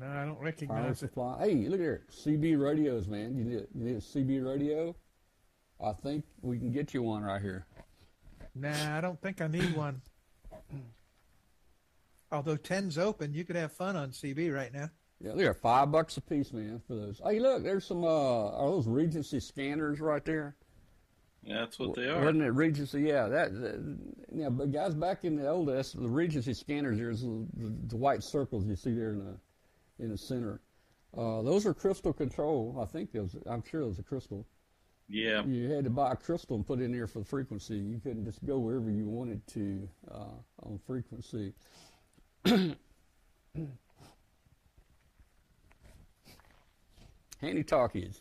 [0.00, 0.98] No, I don't recognize it.
[0.98, 1.36] supply.
[1.44, 2.02] Hey, look at here.
[2.10, 3.36] CB radios, man.
[3.36, 4.96] You need, you need a CB radio?
[5.80, 7.66] I think we can get you one right here.
[8.56, 10.02] Nah, I don't think I need one.
[12.32, 14.90] Although 10's open, you could have fun on CB right now.
[15.20, 17.20] Yeah, they're five bucks a piece, man, for those.
[17.22, 18.04] Hey, look, there's some.
[18.04, 20.56] Uh, are those Regency scanners right there?
[21.42, 22.20] Yeah, That's what they are.
[22.20, 23.02] Wasn't it Regency?
[23.02, 23.52] Yeah, that.
[23.60, 23.98] that
[24.32, 27.46] yeah, but guys, back in the old days, the Regency scanners, there's the,
[27.88, 30.60] the, white circles you see there in the in the center.
[31.16, 32.78] Uh, those are crystal control.
[32.80, 33.36] I think those.
[33.46, 34.46] I'm sure those are crystal.
[35.06, 35.44] Yeah.
[35.44, 37.76] You had to buy a crystal and put it in there for the frequency.
[37.76, 41.52] You couldn't just go wherever you wanted to uh, on frequency.
[47.40, 48.20] Handy talkies.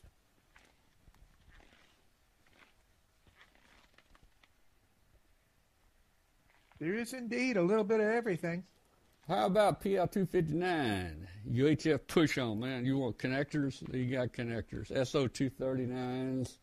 [6.79, 8.63] There is indeed a little bit of everything.
[9.27, 11.27] How about PL259?
[11.51, 12.85] UHF push on, man.
[12.85, 13.81] You want connectors?
[13.93, 14.89] You got connectors.
[14.91, 16.57] SO239s.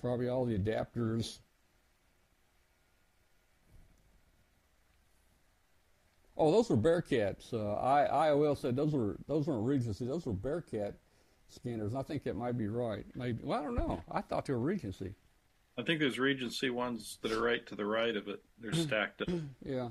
[0.00, 1.40] Probably all the adapters.
[6.38, 7.52] Oh, those were Bearcats.
[7.52, 10.06] Uh, I, IOL said those were those weren't Regency.
[10.06, 10.94] Those were Bearcat
[11.48, 11.94] scanners.
[11.96, 13.04] I think that might be right.
[13.16, 13.40] Maybe.
[13.42, 14.00] Well, I don't know.
[14.10, 15.14] I thought they were Regency.
[15.76, 18.40] I think there's Regency ones that are right to the right of it.
[18.60, 19.28] They're stacked up.
[19.64, 19.88] Yeah.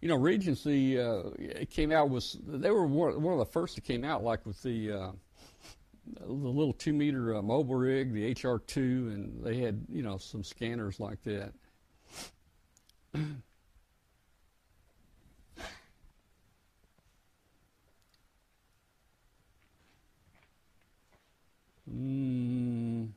[0.00, 3.74] You know, Regency uh, it came out with they were one one of the first
[3.74, 5.10] that came out, like with the uh,
[6.20, 10.42] the little two meter uh, mobile rig, the HR2, and they had you know some
[10.42, 11.52] scanners like that.
[21.92, 23.08] Mm.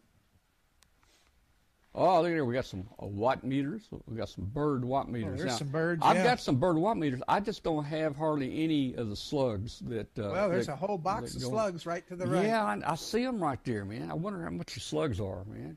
[1.93, 2.45] Oh, look at there.
[2.45, 3.81] We got some uh, watt meters.
[4.07, 5.37] We got some bird watt meters.
[5.39, 6.23] there's Now, some birds, I've yeah.
[6.23, 7.21] got some bird watt meters.
[7.27, 10.07] I just don't have hardly any of the slugs that.
[10.17, 12.45] Uh, Well, there's that- a whole box of slugs right to the right.
[12.45, 14.09] Yeah, I, I see them right there, man.
[14.09, 15.75] I wonder how much the slugs are, man.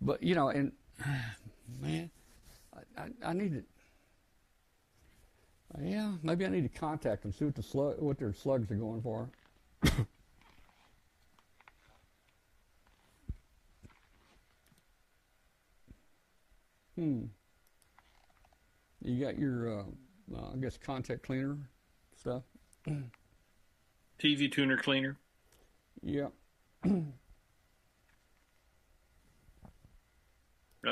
[0.00, 0.72] But you know, and
[1.82, 2.10] man,
[2.74, 3.62] I, I, I need to.
[5.74, 8.70] Uh, yeah, maybe I need to contact them, see what the slug, what their slugs
[8.70, 9.28] are going for.
[16.96, 17.24] hmm.
[19.02, 19.84] You got your, uh,
[20.34, 21.58] uh, I guess, contact cleaner
[22.18, 22.42] stuff.
[24.18, 25.16] TV tuner cleaner.
[26.02, 26.28] Yeah.
[26.82, 27.04] that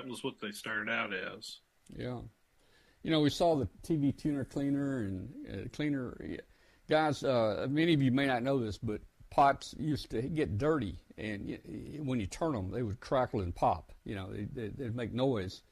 [0.06, 1.60] was what they started out as.
[1.94, 2.20] Yeah.
[3.02, 6.16] You know, we saw the TV tuner cleaner and uh, cleaner.
[6.88, 9.00] Guys, uh, many of you may not know this, but
[9.30, 13.40] pots used to get dirty, and y- y- when you turn them, they would crackle
[13.40, 13.92] and pop.
[14.04, 15.62] You know, they, they'd make noise.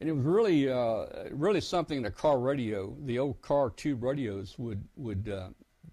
[0.00, 4.58] And it was really, uh, really something the car radio, the old car tube radios
[4.58, 5.50] would, would uh,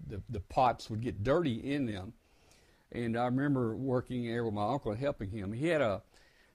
[0.07, 2.13] the, the pots would get dirty in them.
[2.91, 5.53] And I remember working there with my uncle and helping him.
[5.53, 6.01] He had a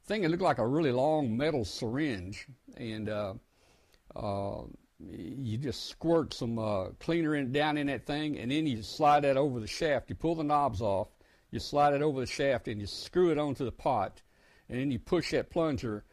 [0.06, 3.34] thing that looked like a really long metal syringe, and uh,
[4.14, 4.62] uh,
[4.98, 9.24] you just squirt some uh, cleaner in down in that thing, and then you slide
[9.24, 10.10] that over the shaft.
[10.10, 11.08] You pull the knobs off,
[11.50, 14.22] you slide it over the shaft, and you screw it onto the pot,
[14.68, 16.04] and then you push that plunger,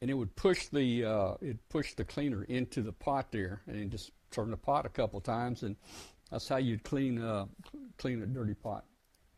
[0.00, 3.76] and it would push the uh, it push the cleaner into the pot there, and
[3.76, 5.76] then just turn the pot a couple times, and
[6.30, 7.46] that's how you'd clean uh,
[7.96, 8.84] clean a dirty pot.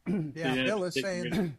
[0.07, 1.57] Yeah, Yeah, Bill is take saying.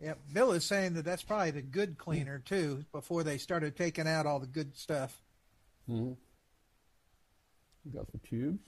[0.00, 2.84] Rid- Yeah, Bill is saying that that's probably the good cleaner too.
[2.92, 5.22] Before they started taking out all the good stuff.
[5.88, 6.12] Mm-hmm.
[7.84, 8.66] We got some tubes.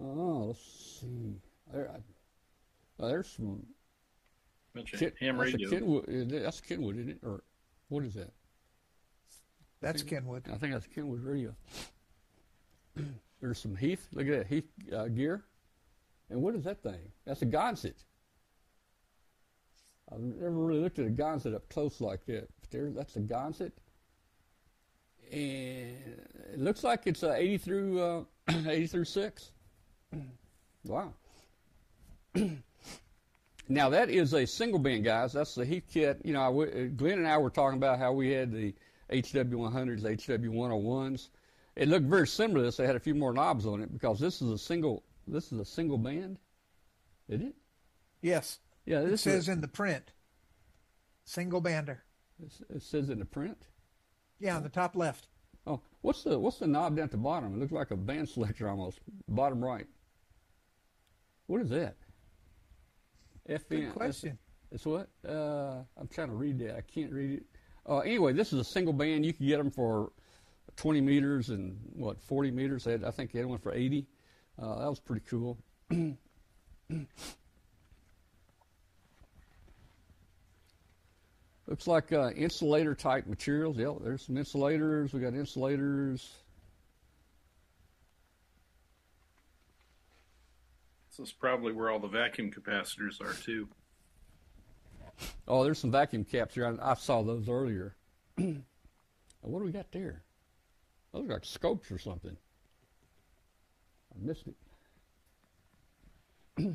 [0.00, 1.34] Oh, let's see.
[1.72, 1.98] There, I,
[3.00, 3.64] oh, there's some.
[4.74, 5.70] Bunch of Kit, ham that's, a radio.
[5.70, 7.18] Kenwood, is it- that's Kenwood, isn't it?
[7.24, 7.42] Or
[7.88, 8.32] what is that?
[9.80, 10.44] That's Kenwood.
[10.52, 11.54] I think that's Kenwood radio.
[13.40, 14.06] There's some Heath.
[14.12, 15.42] Look at that Heath uh, gear.
[16.28, 17.00] And what is that thing?
[17.24, 17.94] That's a Gonset.
[20.12, 22.48] I've never really looked at a Gonset up close like that.
[22.60, 23.72] But there, that's a Gonset.
[25.32, 25.96] And
[26.52, 29.50] it looks like it's uh, 80 through uh, 80 through six.
[30.82, 31.12] Wow.
[33.70, 35.32] Now that is a single band, guys.
[35.32, 36.24] That's the Heathkit.
[36.24, 38.74] You know, w- Glenn and I were talking about how we had the
[39.12, 41.28] HW100s, HW101s.
[41.76, 42.76] It looked very similar to this.
[42.76, 45.04] They had a few more knobs on it because this is a single.
[45.28, 46.38] This is a single band,
[47.28, 47.54] isn't it?
[48.22, 48.58] Yes,
[48.90, 49.48] Yeah, it this says is.
[49.48, 50.12] in the print.
[51.24, 51.98] Single bander.
[52.74, 53.66] It says in the print.
[54.40, 55.28] Yeah, on the top left.
[55.64, 57.54] Oh, what's the what's the knob down at the bottom?
[57.54, 58.98] It looks like a band selector almost.
[59.28, 59.86] Bottom right.
[61.46, 61.94] What is that?
[63.48, 63.68] FN.
[63.68, 64.38] Good question.
[64.72, 65.08] It's what?
[65.24, 66.76] Uh, I'm trying to read that.
[66.76, 67.44] I can't read it.
[67.88, 69.24] Uh, anyway, this is a single band.
[69.24, 70.10] You can get them for
[70.76, 72.84] 20 meters and what 40 meters.
[72.84, 74.06] They had, I think they had one for 80.
[74.60, 75.58] Uh, that was pretty cool.
[81.70, 83.78] Looks like uh, insulator type materials.
[83.78, 85.12] Yeah, there's some insulators.
[85.12, 86.28] We got insulators.
[91.16, 93.68] This is probably where all the vacuum capacitors are too.
[95.46, 96.66] Oh, there's some vacuum caps here.
[96.66, 97.94] I, I saw those earlier.
[98.34, 100.24] what do we got there?
[101.12, 102.36] Those are like scopes or something.
[104.12, 104.46] I missed
[106.58, 106.74] it.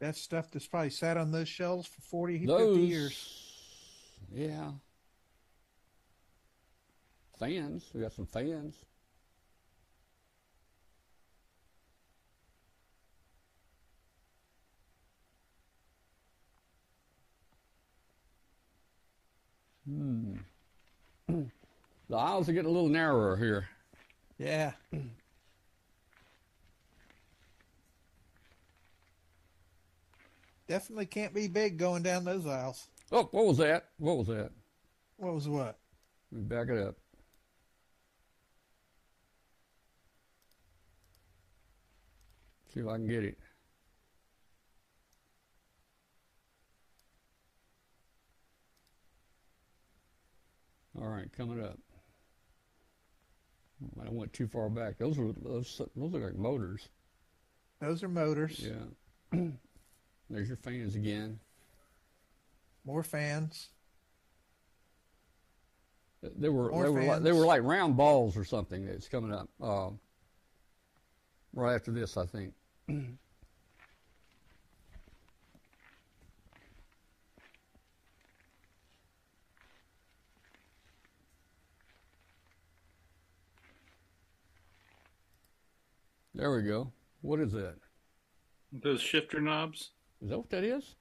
[0.00, 4.16] That's stuff that's probably sat on those shelves for 40, 50 years.
[4.32, 4.70] yeah.
[7.38, 7.90] Fans.
[7.94, 8.76] We got some fans.
[19.86, 20.34] Hmm.
[21.28, 23.68] the aisles are getting a little narrower here.
[24.38, 24.72] Yeah.
[30.70, 32.86] Definitely can't be big going down those aisles.
[33.10, 33.86] Oh, what was that?
[33.98, 34.52] What was that?
[35.16, 35.76] What was what?
[36.30, 36.94] Let me back it up.
[42.72, 43.36] See if I can get it.
[50.96, 51.80] All right, coming up.
[54.00, 54.98] I don't went too far back.
[54.98, 56.90] Those are those those look like motors.
[57.80, 58.64] Those are motors.
[59.32, 59.40] Yeah.
[60.30, 61.40] There's your fans again.
[62.84, 63.68] More fans.
[66.22, 68.86] They were More they were like, they were like round balls or something.
[68.86, 69.98] That's coming up um,
[71.52, 72.54] right after this, I think.
[86.34, 86.92] There we go.
[87.22, 87.74] What is that?
[88.72, 89.90] Those shifter knobs.
[90.22, 90.96] Is that what that is?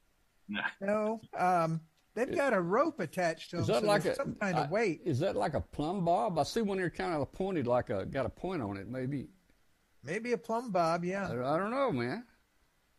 [0.47, 0.61] Nah.
[0.81, 1.81] No, um,
[2.15, 3.61] they've got a rope attached to them.
[3.61, 5.01] Is that so like a some kind I- of weight?
[5.05, 6.39] Is that like a plumb bob?
[6.39, 8.87] I see one here kind of pointed, like a got a point on it.
[8.87, 9.27] Maybe
[10.03, 11.01] Maybe a plumb bob.
[11.03, 11.25] I, Yeah.
[11.29, 12.25] I don't know, man.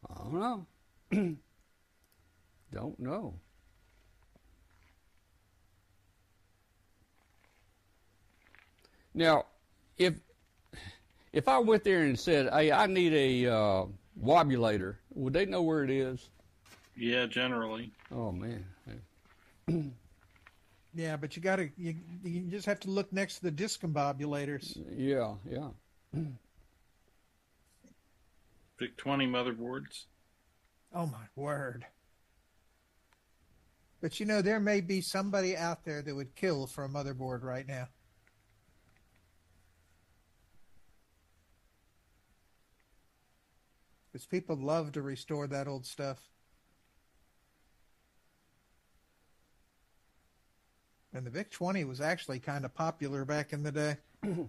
[0.09, 0.67] I don't know.
[2.73, 3.35] Don't know.
[9.15, 9.47] Now,
[9.99, 10.15] if
[11.33, 13.85] if I went there and said, "Hey, I need a uh,
[14.23, 16.29] wobulator," would they know where it is?
[16.97, 17.93] Yeah, generally.
[18.11, 18.65] Oh man,
[20.95, 21.95] Yeah, but you got to you,
[22.25, 24.77] you just have to look next to the discombobulators.
[24.97, 25.69] yeah, yeah.
[28.79, 30.07] VIC 20 motherboards.
[30.95, 31.87] Oh my word.
[34.01, 37.43] But you know, there may be somebody out there that would kill for a motherboard
[37.45, 37.87] right now.
[44.13, 46.19] Because people love to restore that old stuff.
[51.13, 53.97] And the VIC 20 was actually kind of popular back in the day.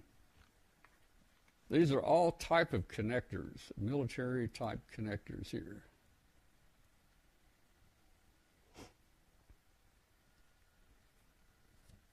[1.69, 5.83] These are all type of connectors, military type connectors here.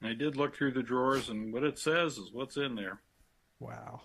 [0.02, 3.00] I did look through the drawers, and what it says is what's in there.
[3.58, 4.02] Wow.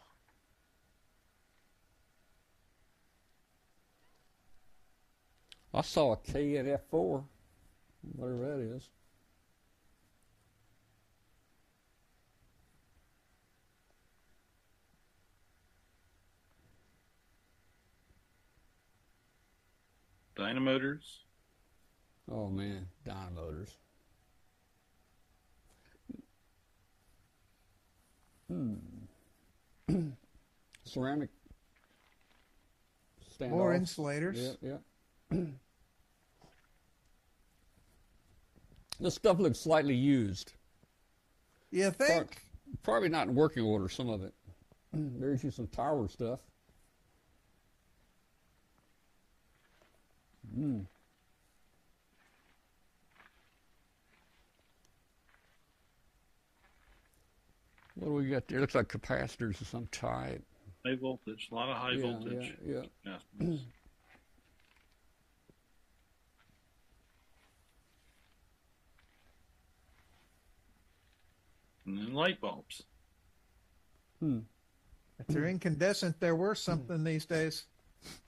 [5.73, 7.23] I saw a KNF4,
[8.15, 8.89] whatever that is.
[20.37, 21.19] Dynamotors.
[22.31, 23.69] Oh man, dynamotors.
[28.47, 28.75] Hmm.
[30.85, 31.29] Ceramic
[33.39, 33.49] standoffs.
[33.49, 34.57] More insulators.
[34.61, 34.79] Yeah,
[35.31, 35.43] yeah.
[38.99, 40.53] this stuff looks slightly used.
[41.71, 42.37] You think?
[42.83, 44.33] Probably not in working order, some of it.
[44.93, 46.39] There's you some tower stuff.
[50.57, 50.85] Mm.
[57.95, 58.59] What do we got there?
[58.59, 60.43] Looks like capacitors of some type.
[60.85, 61.47] High voltage.
[61.51, 62.55] A lot of high yeah, voltage.
[62.65, 62.81] Yeah,
[63.39, 63.55] yeah.
[71.85, 72.83] and then light bulbs.
[74.19, 74.39] Hmm.
[75.19, 77.65] If they're incandescent, they're worth something these days.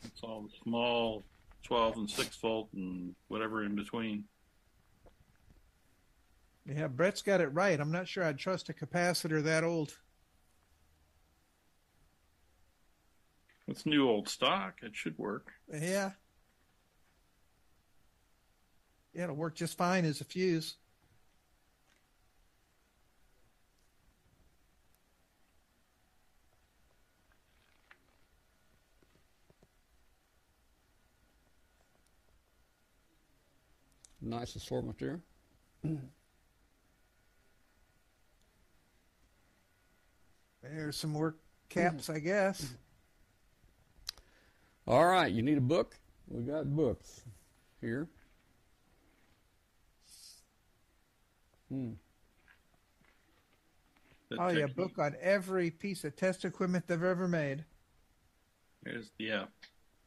[0.03, 1.23] It's all small
[1.63, 4.23] 12 and 6 volt and whatever in between.
[6.65, 7.79] Yeah, Brett's got it right.
[7.79, 9.93] I'm not sure I'd trust a capacitor that old.
[13.67, 14.79] It's new old stock.
[14.81, 15.51] It should work.
[15.71, 16.11] Yeah.
[19.13, 20.75] Yeah, it'll work just fine as a fuse.
[34.25, 35.21] Nice assortment there.
[40.63, 41.35] There's some more
[41.69, 42.73] caps, I guess.
[44.87, 45.95] All right, you need a book?
[46.27, 47.21] We got books
[47.81, 48.07] here.
[51.69, 51.91] Hmm.
[54.39, 57.63] Oh yeah, book on every piece of test equipment they've ever made.
[58.83, 59.45] There's, yeah.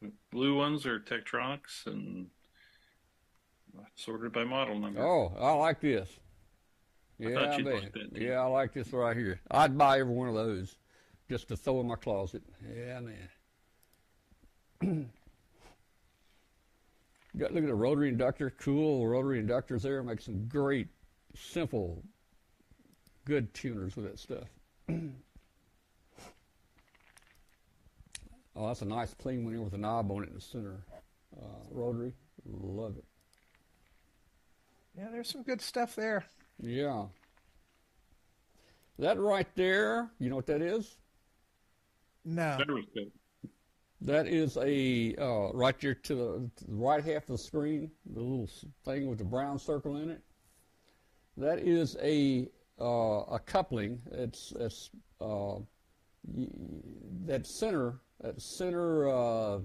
[0.01, 2.27] The blue ones are Tektronix and
[3.95, 5.01] sorted by model number.
[5.01, 6.09] Oh, I like this.
[7.21, 7.73] I Yeah, I bet.
[7.73, 9.41] like yeah, I like this right here.
[9.51, 10.77] I'd buy every one of those
[11.29, 12.43] just to throw in my closet.
[12.75, 13.29] Yeah, man.
[17.37, 20.01] Got look at the rotary inductor, cool rotary inductors there.
[20.01, 20.87] Make some great,
[21.35, 22.03] simple,
[23.25, 24.45] good tuners with that stuff.
[28.55, 30.83] oh, that's a nice clean one here with a knob on it in the center.
[31.39, 32.13] Uh, rotary,
[32.45, 33.05] love it.
[34.99, 36.25] Yeah, there's some good stuff there.
[36.61, 37.05] Yeah.
[38.97, 40.97] That right there, you know what that is?
[42.25, 42.57] No.
[44.01, 47.91] That is a uh, right there to the, to the right half of the screen,
[48.13, 48.49] the little
[48.83, 50.21] thing with the brown circle in it.
[51.37, 52.49] That is a
[52.79, 54.01] uh, a coupling.
[54.11, 54.89] It's it's
[55.21, 55.59] uh,
[57.25, 59.59] that center that center uh,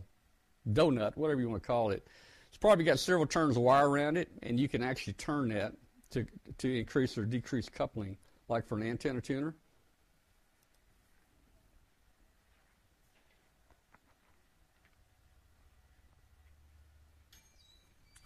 [0.71, 2.07] donut, whatever you want to call it.
[2.55, 5.73] It's probably got several turns of wire around it, and you can actually turn that
[6.11, 6.25] to
[6.59, 8.17] to increase or decrease coupling,
[8.49, 9.57] like for an antenna tuner.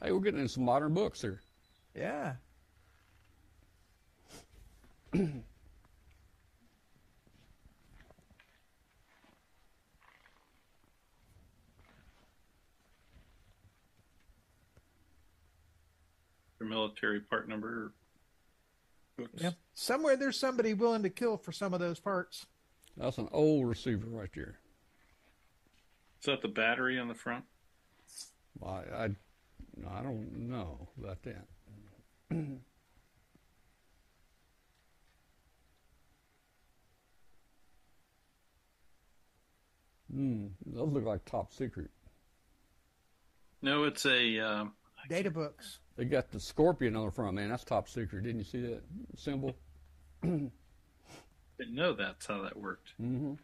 [0.03, 1.41] Hey, we're getting into some modern books here.
[1.97, 2.35] Yeah.
[16.65, 17.93] military part number
[19.17, 19.43] books.
[19.43, 19.51] Yeah.
[19.75, 22.47] Somewhere there's somebody willing to kill for some of those parts.
[22.97, 24.59] That's an old receiver right there.
[26.21, 27.45] Is that the battery on the front?
[28.65, 29.05] I, I,
[29.89, 31.47] I don't know about that.
[40.11, 41.91] Hmm, those look like top secret.
[43.61, 44.39] No, it's a.
[44.41, 44.73] Um,
[45.09, 45.81] Data books.
[45.99, 47.49] They got the scorpion on the front, man.
[47.49, 48.23] That's top secret.
[48.23, 48.83] Didn't you see that
[49.17, 49.57] symbol?
[50.23, 50.53] didn't
[51.59, 52.93] know that's how that worked.
[53.03, 53.35] Mm-hmm.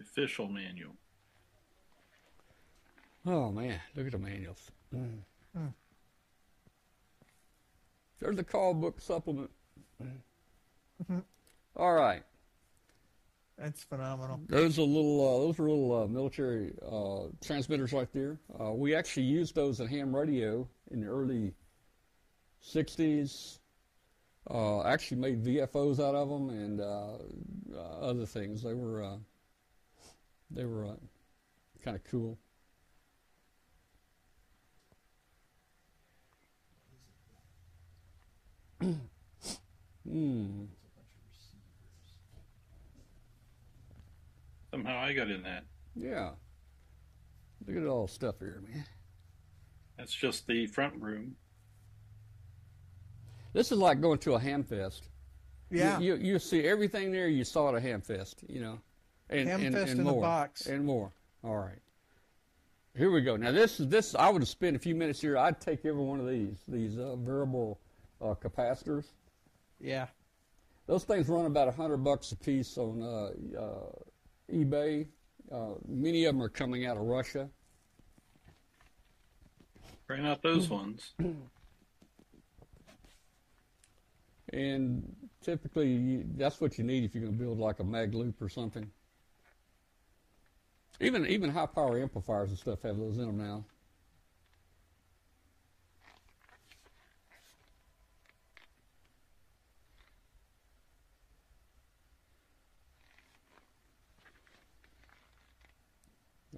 [0.00, 0.96] Official manual.
[3.24, 4.72] Oh man, look at the manuals.
[4.92, 5.18] Mm.
[5.56, 5.66] Hmm.
[8.20, 9.50] There's the call book supplement.
[11.02, 11.24] Mhm.
[11.76, 12.22] All right,
[13.56, 14.40] That's phenomenal.
[14.48, 18.38] those are little, uh, those are little uh, military uh, transmitters right there.
[18.60, 21.54] Uh, we actually used those in ham radio in the early
[22.62, 23.58] '60s.
[24.50, 27.18] Uh, actually made VFOs out of them and uh,
[27.74, 28.62] uh, other things.
[28.62, 29.16] They were, uh,
[30.50, 30.96] they were uh,
[31.84, 32.36] kind of cool.
[38.80, 40.64] Hmm.
[44.70, 45.64] Somehow I got in that.
[45.94, 46.30] Yeah.
[47.66, 48.84] Look at all the stuff here, man.
[49.98, 51.36] That's just the front room.
[53.52, 55.08] This is like going to a ham fest.
[55.70, 55.98] Yeah.
[55.98, 58.78] You, you, you see everything there you saw at a ham fest, you know.
[59.28, 60.22] And, Ham and, fest and in a more.
[60.22, 60.66] box.
[60.66, 61.12] And more.
[61.44, 61.78] All right.
[62.96, 63.36] Here we go.
[63.36, 65.36] Now this is this I would have spent a few minutes here.
[65.38, 67.78] I'd take every one of these, these uh, variable
[68.20, 69.06] uh, capacitors.
[69.80, 70.06] Yeah.
[70.86, 73.92] Those things run about a hundred bucks a piece on uh, uh,
[74.52, 75.06] eBay.
[75.50, 77.48] Uh, many of them are coming out of Russia.
[80.06, 81.12] Try not those ones.
[84.52, 88.14] And typically, you, that's what you need if you're going to build like a mag
[88.14, 88.90] loop or something.
[91.00, 93.64] Even even high power amplifiers and stuff have those in them now.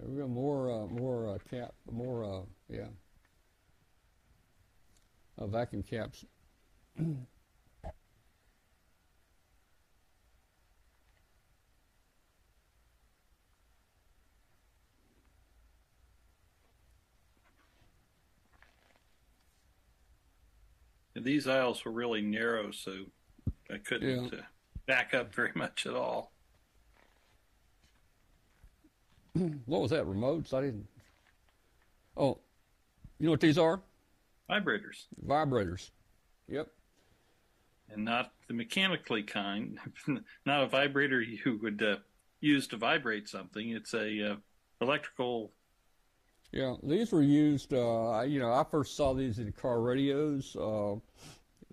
[0.08, 0.26] We go.
[0.26, 1.74] More uh, more uh, cap.
[1.90, 2.88] More uh, yeah.
[5.38, 6.24] Uh, vacuum caps.
[21.14, 23.04] These aisles were really narrow, so
[23.70, 24.38] I couldn't Yeah.
[24.38, 24.42] uh,
[24.86, 26.32] back up very much at all.
[29.66, 30.04] What was that?
[30.04, 30.52] Remotes?
[30.52, 30.86] I didn't.
[32.16, 32.38] Oh,
[33.18, 33.80] you know what these are?
[34.50, 35.90] Vibrators, Vibrators.
[36.48, 36.68] Yep.
[37.90, 39.78] and not the mechanically kind.
[40.46, 41.96] not a vibrator you would uh,
[42.40, 43.70] use to vibrate something.
[43.70, 44.36] It's a uh,
[44.82, 45.52] electrical.
[46.50, 47.72] Yeah, these were used.
[47.72, 50.54] Uh, I- you know, I first saw these in car radios.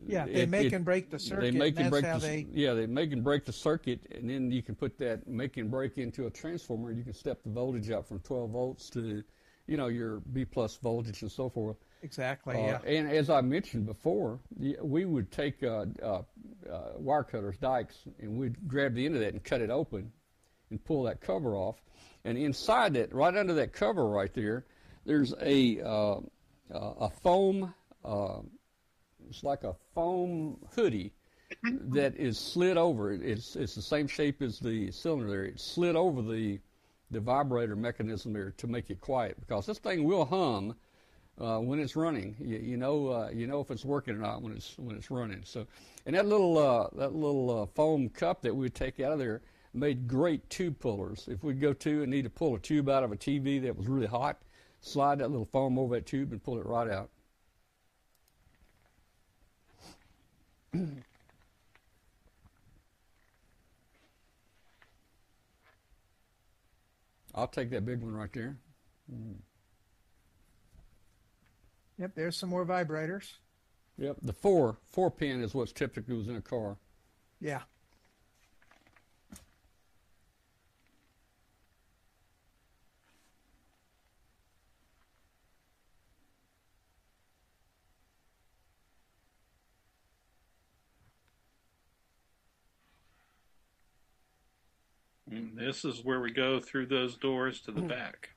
[0.08, 0.26] Yeah.
[0.26, 1.52] They it- make it- and break the circuit.
[1.54, 2.48] They make and and break the, they.
[2.52, 5.70] yeah, they make and break the circuit, and then you can put that make and
[5.70, 6.92] break into a transformer.
[6.92, 9.24] You can step the voltage up from 12 volts to,
[9.68, 11.78] you know, your B plus voltage and so forth.
[12.02, 12.56] Exactly.
[12.56, 12.80] Uh, yeah.
[12.86, 16.22] And as I mentioned before, we would take uh, uh,
[16.72, 20.12] uh, wire cutters, dikes, and we'd grab the end of that and cut it open
[20.70, 21.82] and pull that cover off.
[22.24, 24.66] And inside that, right under that cover right there,
[25.06, 26.20] there's a, uh, uh,
[26.74, 27.74] a foam,
[28.06, 28.40] uh,
[29.30, 31.14] it's like a foam hoodie
[31.64, 33.12] that is slid over.
[33.12, 35.44] It's, it's the same shape as the cylinder there.
[35.46, 36.60] It's slid over the,
[37.12, 40.76] the vibrator mechanism there to make it quiet because this thing will hum
[41.40, 42.36] uh, when it's running.
[42.40, 45.10] You, you know, uh, you know if it's working or not when it's when it's
[45.10, 45.42] running.
[45.44, 45.66] So,
[46.06, 49.20] and that little uh, that little uh, foam cup that we would take out of
[49.20, 49.42] there
[49.74, 51.28] made great tube pullers.
[51.28, 53.76] If we go to and need to pull a tube out of a TV that
[53.76, 54.42] was really hot,
[54.82, 57.10] slide that little foam over that tube and pull it right out.
[67.36, 68.58] I'll take that big one right there.
[69.14, 69.36] Mm.
[71.98, 72.12] Yep.
[72.16, 73.34] There's some more vibrators.
[74.00, 76.78] Yep, the four four pin is what's typically was in a car.
[77.42, 77.62] Yeah.
[95.32, 97.90] And this is where we go through those doors to the mm.
[97.90, 98.30] back.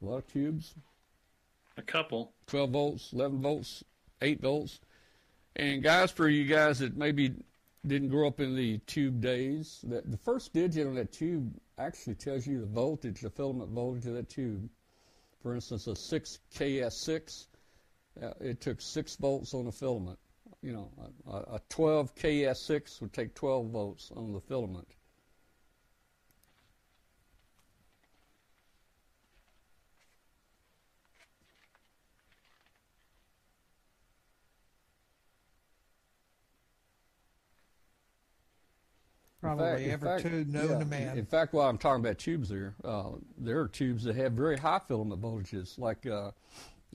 [0.00, 0.74] A lot of tubes.
[1.76, 2.32] A couple.
[2.46, 3.84] 12 volts, 11 volts,
[4.20, 4.80] 8 volts.
[5.56, 7.32] And guys, for you guys that maybe
[7.86, 12.14] didn't grow up in the tube days, that the first digit on that tube actually
[12.14, 14.68] tells you the voltage, the filament voltage of that tube.
[15.42, 17.46] For instance, a 6KS6,
[18.22, 20.18] uh, it took 6 volts on the filament.
[20.62, 20.90] You know,
[21.30, 24.88] a, a 12KS6 would take 12 volts on the filament.
[39.44, 41.18] Probably fact- tube known yeah, to man.
[41.18, 44.56] In fact, while I'm talking about tubes there, uh, there are tubes that have very
[44.56, 46.30] high filament voltages, like uh,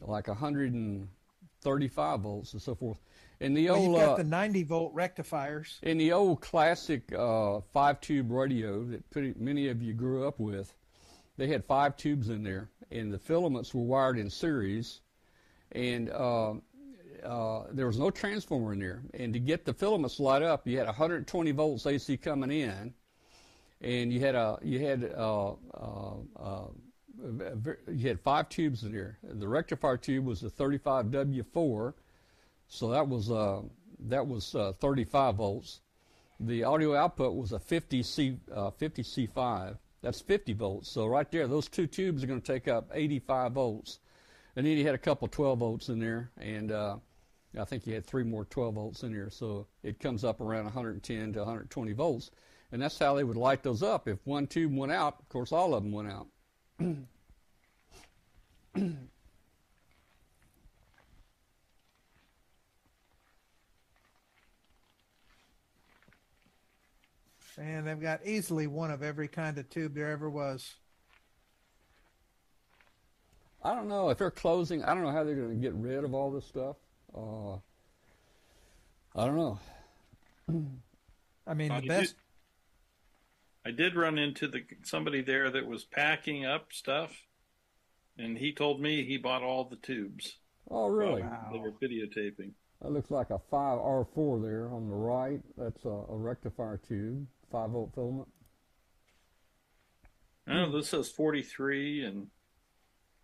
[0.01, 2.99] like 135 volts and so forth.
[3.39, 5.77] In the well, old you've got uh, the 90 volt rectifiers.
[5.83, 10.39] in the old classic uh, five tube radio that pretty, many of you grew up
[10.39, 10.73] with,
[11.37, 15.01] they had five tubes in there, and the filaments were wired in series,
[15.71, 16.11] and
[17.23, 19.01] uh, there was no transformer in there.
[19.13, 22.93] And to get the filaments light up, you had 120 volts AC coming in,
[23.81, 25.53] and you had a you had uh,
[26.35, 26.65] a
[27.55, 29.17] ver- you had five tubes in there.
[29.23, 31.93] The rectifier tube was a 35W4,
[32.67, 33.61] so that was uh,
[34.07, 35.81] that was uh, 35 volts.
[36.39, 39.77] The audio output was a 50C uh, 50C5.
[40.01, 40.89] That's 50 volts.
[40.89, 43.99] So right there, those two tubes are going to take up 85 volts.
[44.55, 46.97] And then you had a couple 12 volts in there, and uh,
[47.57, 49.29] I think you had three more 12 volts in there.
[49.29, 52.31] So it comes up around 110 to 120 volts,
[52.71, 54.07] and that's how they would light those up.
[54.07, 56.27] If one tube went out, of course, all of them went out.
[67.59, 70.75] And they've got easily one of every kind of tube there ever was.
[73.61, 74.81] I don't know if they're closing.
[74.83, 76.77] I don't know how they're going to get rid of all this stuff.
[77.15, 77.55] Uh,
[79.15, 79.59] I don't know.
[81.47, 82.15] I mean, Uh, the best.
[82.15, 82.23] did-
[83.65, 87.27] I did run into the somebody there that was packing up stuff,
[88.17, 90.37] and he told me he bought all the tubes.
[90.71, 91.21] Oh, really?
[91.23, 92.53] while They were videotaping.
[92.81, 95.41] That looks like a 5R4 there on the right.
[95.57, 98.29] That's a, a rectifier tube, 5 volt filament.
[100.47, 102.31] Oh, this says 43 and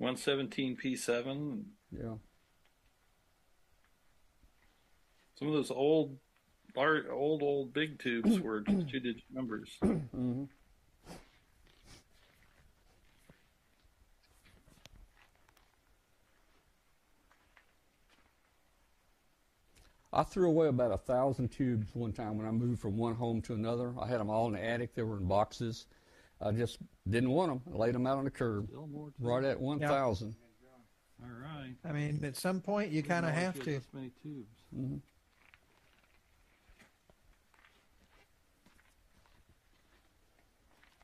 [0.01, 1.63] 117P7.
[1.91, 2.15] Yeah.
[5.37, 6.17] Some of those old,
[6.75, 9.69] lar- old, old big tubes were just two-digit numbers.
[9.81, 10.45] hmm
[20.13, 23.41] I threw away about a thousand tubes one time when I moved from one home
[23.43, 23.93] to another.
[23.99, 24.95] I had them all in the attic.
[24.95, 25.87] They were in boxes.
[26.39, 26.77] I just
[27.09, 27.73] didn't want them.
[27.73, 30.35] I laid them out on the curb, Still more right at 1,000.
[31.21, 31.75] All right.
[31.83, 33.65] I mean, at some point you kind of have to.
[33.65, 34.55] This many tubes.
[34.73, 34.95] hmm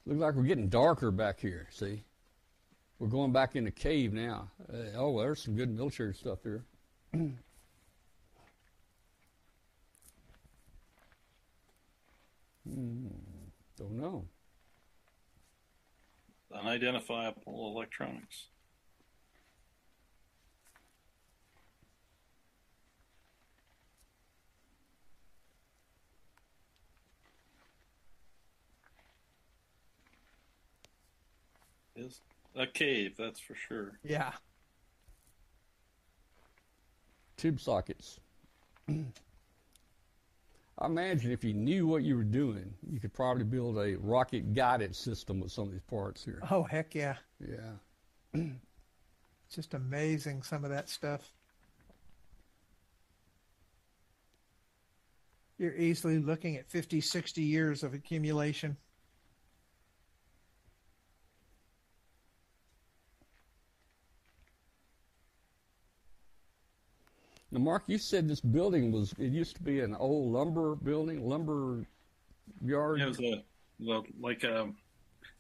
[0.06, 1.68] Looks like we're getting darker back here.
[1.72, 2.04] See,
[2.98, 4.50] we're going back in the cave now.
[4.72, 6.64] Uh, oh, well, there's some good military stuff here.
[12.64, 13.08] Hmm,
[13.76, 14.26] don't know.
[16.54, 18.46] Unidentifiable electronics.
[32.02, 32.22] Is
[32.56, 34.00] a cave, that's for sure.
[34.04, 34.32] Yeah.
[37.38, 38.20] Tube sockets.
[38.90, 44.56] I imagine if you knew what you were doing, you could probably build a rocket
[44.56, 46.42] guided system with some of these parts here.
[46.50, 47.18] Oh, heck yeah.
[47.40, 47.74] Yeah.
[48.34, 48.50] It's
[49.56, 51.34] just amazing, some of that stuff.
[55.60, 58.78] You're easily looking at 50, 60 years of accumulation.
[67.52, 71.28] Now, Mark, you said this building was, it used to be an old lumber building,
[71.28, 71.86] lumber
[72.64, 73.02] yard.
[73.02, 73.44] It was a
[73.80, 74.78] well, like um,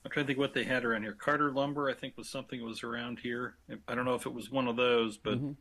[0.03, 1.13] I'm trying to think what they had around here.
[1.13, 3.55] Carter Lumber, I think, was something that was around here.
[3.88, 5.55] I don't know if it was one of those, but Mhm.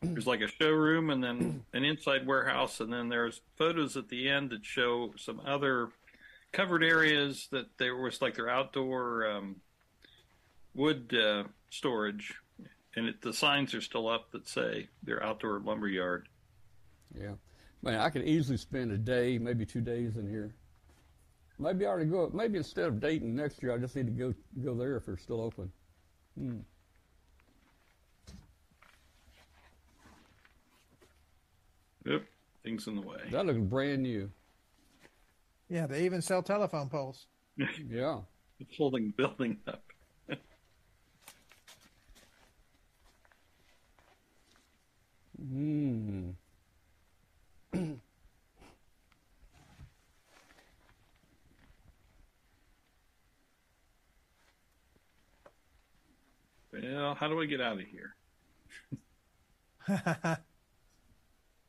[0.00, 4.28] there's like a showroom and then an inside warehouse, and then there's photos at the
[4.28, 5.90] end that show some other
[6.52, 9.60] covered areas that there was like their outdoor um,
[10.74, 12.34] wood uh, storage,
[12.96, 16.28] and it, the signs are still up that say they're outdoor lumber yard.
[17.18, 17.32] Yeah.
[17.82, 20.54] Man, I could easily spend a day, maybe two days in here.
[21.58, 22.30] Maybe I ought to go.
[22.32, 25.16] Maybe instead of Dayton next year, I just need to go go there if they're
[25.16, 25.70] still open.
[26.38, 26.58] Hmm.
[32.04, 32.24] Yep,
[32.64, 33.18] things in the way.
[33.30, 34.30] That looks brand new.
[35.68, 37.26] Yeah, they even sell telephone poles.
[37.88, 38.20] Yeah.
[38.60, 39.82] It's holding the building up.
[45.42, 46.30] Hmm.
[56.72, 58.14] Well, how do I get out of here?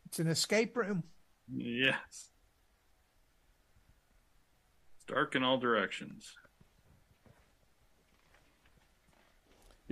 [0.05, 1.03] it's an escape room.
[1.51, 2.29] Yes.
[4.95, 6.33] It's dark in all directions.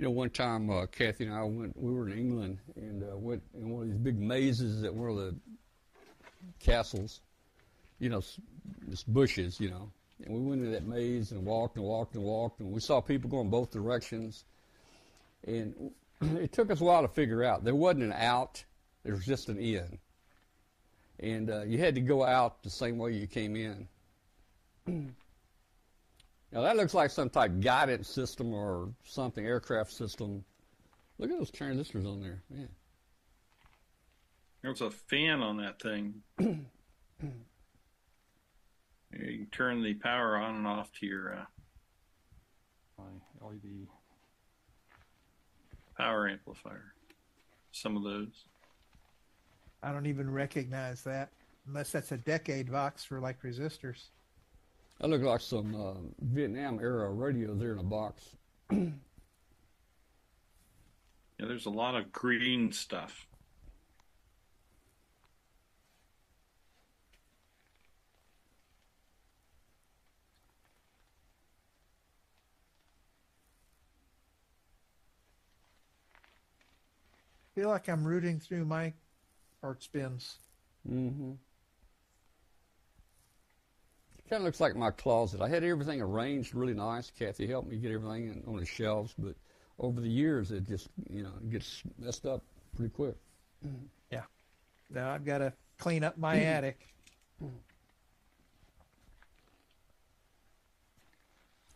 [0.02, 1.80] You know, one time uh, Kathy and I went.
[1.80, 5.10] We were in England and uh, went in one of these big mazes at one
[5.10, 5.36] of the
[6.58, 7.20] castles.
[8.00, 8.20] You know,
[8.90, 9.60] just bushes.
[9.60, 9.92] You know,
[10.24, 13.00] and we went into that maze and walked and walked and walked, and we saw
[13.00, 14.44] people going both directions.
[15.46, 18.64] And it took us a while to figure out there wasn't an out;
[19.04, 20.00] there was just an in.
[21.20, 25.14] And uh, you had to go out the same way you came in.
[26.52, 30.44] Now that looks like some type of guidance system or something, aircraft system.
[31.18, 32.68] Look at those transistors on there, man.
[34.62, 36.14] There's a fan on that thing.
[36.38, 36.64] you
[39.10, 41.44] can turn the power on and off to your uh,
[42.98, 43.86] My LED.
[45.96, 46.94] power amplifier.
[47.72, 48.44] Some of those.
[49.82, 51.30] I don't even recognize that
[51.66, 54.08] unless that's a decade box for like resistors.
[55.02, 58.36] That looks like some uh, Vietnam era radio there in a box.
[61.38, 63.26] Yeah, there's a lot of green stuff.
[77.42, 78.92] I feel like I'm rooting through my
[79.60, 80.36] parts bins.
[80.88, 81.32] Mm-hmm.
[84.32, 85.42] Kind of looks like my closet.
[85.42, 87.10] I had everything arranged really nice.
[87.10, 89.34] Kathy helped me get everything on the shelves, but
[89.78, 92.42] over the years it just you know gets messed up
[92.74, 93.14] pretty quick.
[94.10, 94.22] Yeah.
[94.88, 96.46] Now I've got to clean up my mm.
[96.46, 96.80] attic.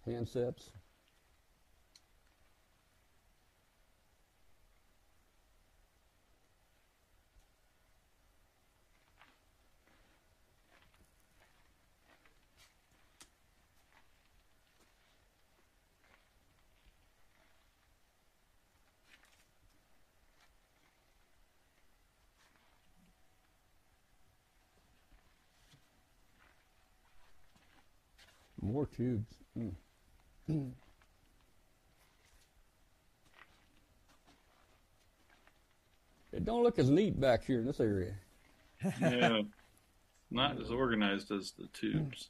[0.09, 0.71] Handsets.
[28.67, 29.35] More tubes.
[29.59, 29.73] Mm.
[36.33, 38.13] It don't look as neat back here in this area.
[39.01, 39.41] Yeah.
[40.31, 42.29] Not as organized as the tubes.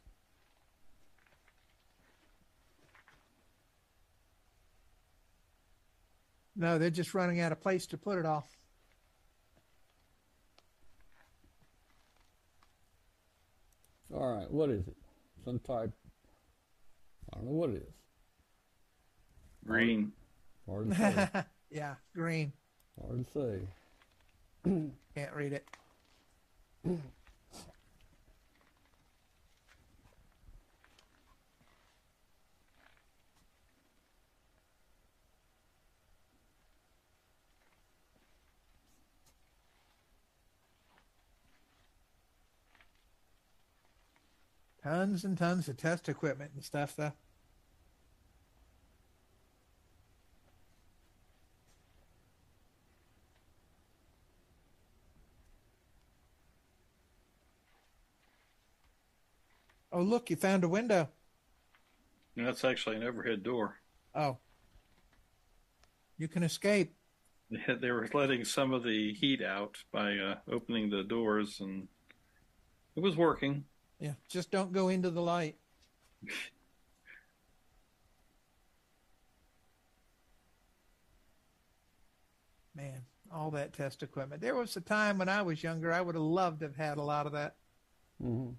[6.55, 8.47] No, they're just running out of place to put it all.
[14.15, 14.97] All right, what is it?
[15.45, 15.91] Some type.
[17.37, 17.95] I don't know what it is.
[19.67, 20.13] Green.
[20.67, 21.29] Hard to say.
[21.71, 22.53] yeah, green.
[23.01, 24.71] Hard to say.
[25.15, 25.69] Can't read it.
[44.83, 47.13] Tons and tons of test equipment and stuff, though.
[59.97, 61.09] Oh, look, you found a window.
[62.37, 63.77] That's actually an overhead door.
[64.15, 64.37] Oh.
[66.19, 66.93] You can escape.
[67.81, 71.89] They, were letting some of the heat out by uh, opening the doors, and
[72.95, 73.65] it was working.
[73.99, 75.57] Yeah, just don't go into the light.
[82.75, 83.01] Man,
[83.33, 84.43] all that test equipment.
[84.43, 86.99] There was a time when I was younger, I would have loved to have had
[86.99, 87.55] a lot of that.
[88.21, 88.51] hmm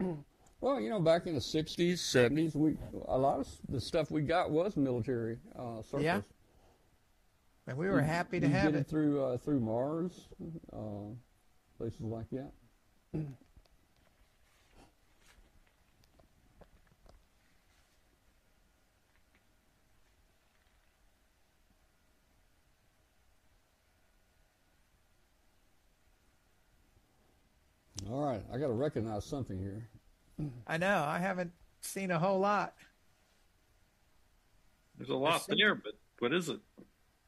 [0.60, 2.76] Well, you know, back in the '60s, '70s, we
[3.08, 6.02] a lot of the stuff we got was military uh, surplus.
[6.02, 6.20] Yeah,
[7.66, 8.86] and we were happy to have get it.
[8.86, 10.28] through uh, through Mars,
[10.72, 11.14] uh,
[11.78, 12.52] places like that.
[28.10, 29.88] All right, I got to recognize something here.
[30.66, 31.04] I know.
[31.06, 32.74] I haven't seen a whole lot.
[34.96, 36.60] There's a lot sing- there, but what is it?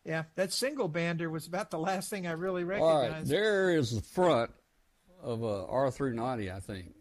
[0.04, 3.12] Yeah, that single bander was about the last thing I really recognized.
[3.12, 4.50] right, there is the front
[5.22, 6.92] of uh, a R390, I think.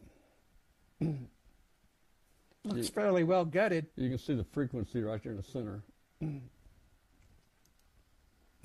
[2.64, 3.88] Looks fairly well gutted.
[3.96, 5.82] You can see the frequency right there in the center.
[6.24, 6.40] I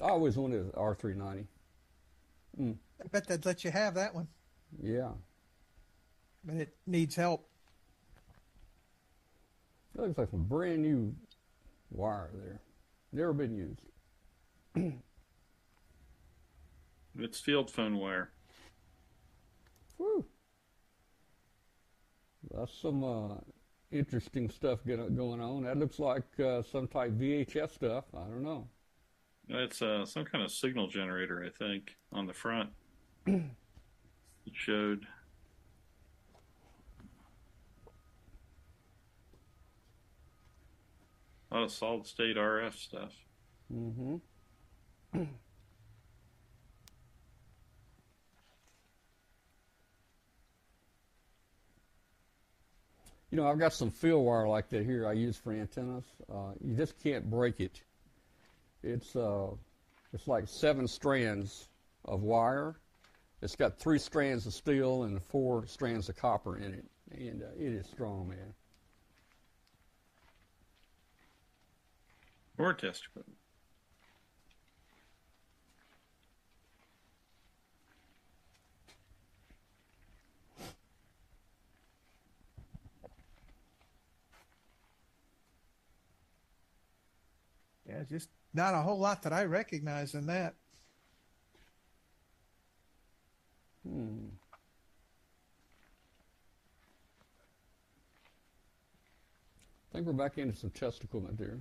[0.01, 1.47] always wanted an R390.
[2.60, 2.77] Mm.
[3.02, 4.28] I bet they'd let you have that one,
[4.82, 5.12] Yeah.
[6.47, 7.48] But it needs help.
[9.94, 11.14] It looks like some brand new
[11.90, 12.60] wire there.
[13.12, 13.55] Never been
[14.74, 14.93] used.
[17.18, 18.31] It's field phone wire.
[19.98, 20.24] Woo.
[22.52, 23.36] That's some uh,
[23.90, 25.62] interesting stuff get- going on.
[25.64, 28.05] That looks like uh, some type VHS stuff.
[28.14, 28.68] I don't know.
[29.48, 32.70] It's uh, some kind of signal generator, I think, on the front.
[33.27, 33.43] it
[34.52, 35.06] showed.
[41.45, 43.12] A lot of solid state RF stuff.
[43.72, 44.16] Mm-hmm.
[53.32, 56.04] You know, I've got some field wire like that here I use for antennas.
[56.32, 57.82] Uh, you just can't break it.
[58.84, 59.48] It's uh,
[60.14, 61.68] it's like seven strands
[62.04, 62.76] of wire.
[63.42, 67.46] It's got three strands of steel and four strands of copper in it, and uh,
[67.58, 68.54] it is strong, man.
[72.58, 73.38] Or test equipment.
[87.86, 90.54] Yeah, just not a whole lot that I recognize in that.
[93.86, 94.26] Hmm.
[99.92, 101.58] I think we're back into some test equipment there.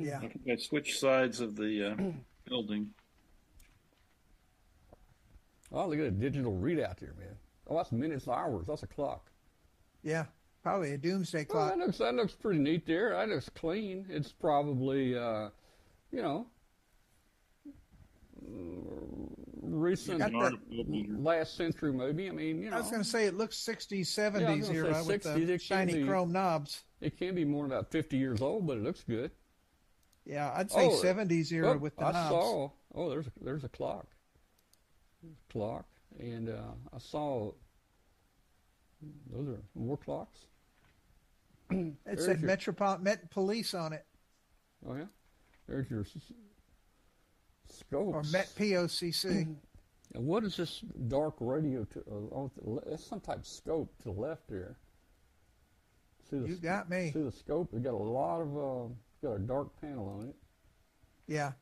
[0.00, 0.18] Yeah.
[0.18, 2.12] I think I switched sides of the uh,
[2.48, 2.90] building.
[5.72, 7.36] Oh, look at a digital readout here, man.
[7.66, 8.66] Oh, that's minutes, hours.
[8.66, 9.30] That's a clock.
[10.02, 10.26] Yeah,
[10.62, 11.70] probably a doomsday Well, clock.
[11.70, 13.10] that looks that looks pretty neat there.
[13.10, 14.04] That looks clean.
[14.10, 15.48] It's probably uh,
[16.10, 16.46] you know
[19.62, 22.28] recent Got that- Article- last century maybe.
[22.28, 24.56] I mean, you know, I was going to say it looks 60s, 70s Yeah, I
[24.56, 26.04] was gonna era say with 60s, the shiny be.
[26.04, 26.82] chrome knobs.
[27.00, 29.30] it can be more than about 50 years old, but it looks good.
[30.24, 32.28] Yeah, I'd say Oh, 70s era Oh, with the I knobs.
[32.30, 32.70] saw.
[32.94, 34.06] Oh, there's a, there's a clock.
[35.22, 35.86] There's a clock,
[36.18, 37.52] and uh, I saw.
[39.32, 40.38] Those are more clocks.
[41.70, 44.04] It There's said your- Metropolitan Met Police on it,
[44.86, 45.06] Oh yeah,
[45.66, 46.04] there's your
[47.68, 48.28] scopes.
[48.28, 49.56] or Met POCC.
[50.14, 52.00] And what is this dark radio to?
[52.00, 54.76] Uh, le- it's some type of scope to the left there.
[56.28, 57.12] See the You got me.
[57.14, 57.72] See the scope?
[57.72, 58.54] It got a lot of.
[58.58, 58.92] Uh,
[59.22, 60.34] got a dark panel on it.
[61.28, 61.52] Yeah,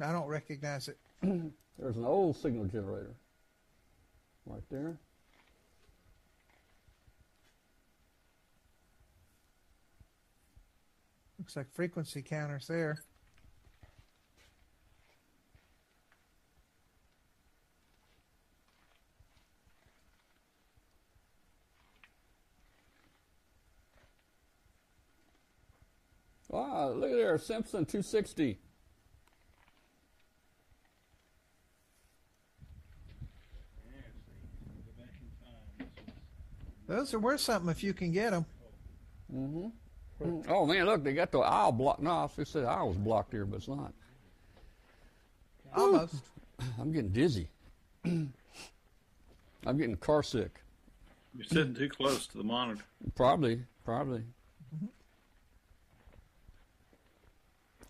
[0.00, 0.98] I don't recognize it.
[1.78, 3.14] There's an old signal generator.
[4.46, 4.96] Right there.
[11.38, 12.98] Looks like frequency counters there.
[26.48, 28.58] Wow, look at there, Simpson 260.
[36.86, 38.46] Those are worth something if you can get them.
[39.32, 40.40] Mm-hmm.
[40.48, 42.00] Oh man, look, they got the aisle blocked.
[42.00, 43.92] No, I was gonna say aisle was blocked here, but it's not.
[45.76, 46.14] Almost.
[46.80, 47.48] I'm getting dizzy.
[48.04, 48.32] I'm
[49.64, 50.62] getting car sick.
[51.34, 52.82] You're sitting too close to the monitor.
[53.14, 54.22] Probably, probably.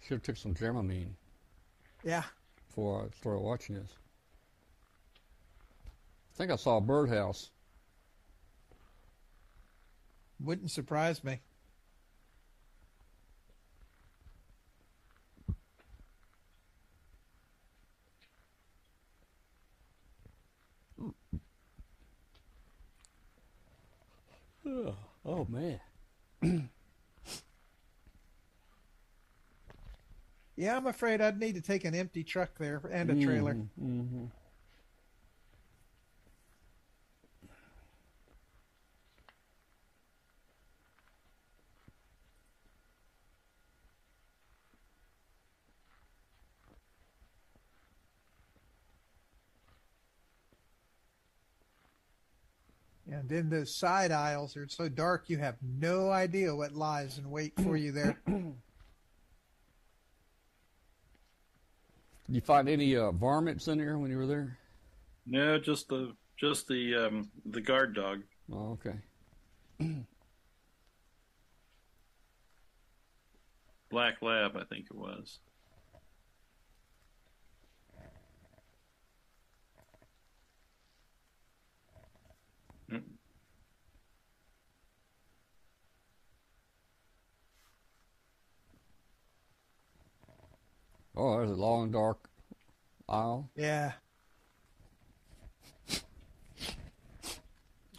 [0.09, 1.10] Should have took some Dramamine
[2.02, 2.24] Yeah.
[2.66, 3.90] before I started watching this.
[6.32, 7.51] I think I saw a birdhouse.
[10.40, 11.43] Wouldn't surprise me.
[24.64, 25.80] Oh, man.
[30.59, 33.55] Yeah, I'm afraid I'd need to take an empty truck there and a trailer.
[33.55, 34.24] Mm-hmm.
[53.09, 57.30] And then those side aisles are so dark you have no idea what lies in
[57.30, 58.20] wait for you there.
[62.28, 64.59] Did you find any uh, varmints in there when you were there?
[65.24, 68.22] No, just the just the um, the guard dog.
[68.52, 68.92] Oh, okay.
[73.90, 75.38] Black lab, I think it was.
[82.92, 83.02] Mm.
[91.20, 92.31] Oh, there's a long dark
[93.09, 93.51] aisle.
[93.57, 93.90] Yeah.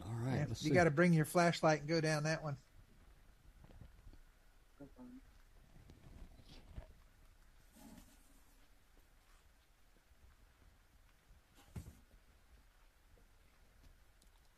[0.02, 0.56] All right, yeah.
[0.62, 2.56] You got to bring your flashlight and go down that one.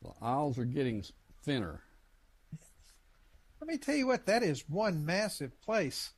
[0.04, 1.04] The aisles are getting
[1.44, 1.82] thinner.
[3.60, 6.14] Let me tell you what, that is one massive place.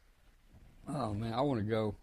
[0.90, 1.96] Oh man, I want to go.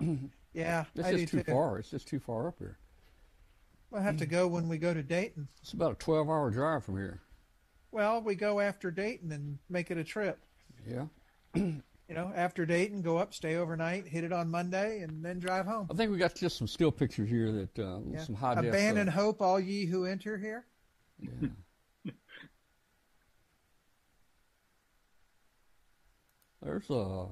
[0.54, 1.52] Yeah, It's I do just too too.
[1.52, 1.78] far.
[1.78, 2.78] It's just too far up here.
[3.90, 5.46] We'll have to go when we go to Dayton.
[5.62, 7.20] It's about a 12-hour drive from here.
[7.92, 10.38] Well, we go after Dayton and make it a trip.
[10.86, 11.06] Yeah.
[12.10, 15.66] You know, after Dayton, go up, stay overnight, hit it on Monday, and then drive
[15.66, 15.88] home.
[15.90, 18.24] I think we got just some still pictures here that uh, Yeah.
[18.24, 18.64] some high def.
[18.64, 20.64] Abandon uh, hope, all ye who enter here.
[21.20, 21.48] yeah.
[26.62, 27.26] There's a.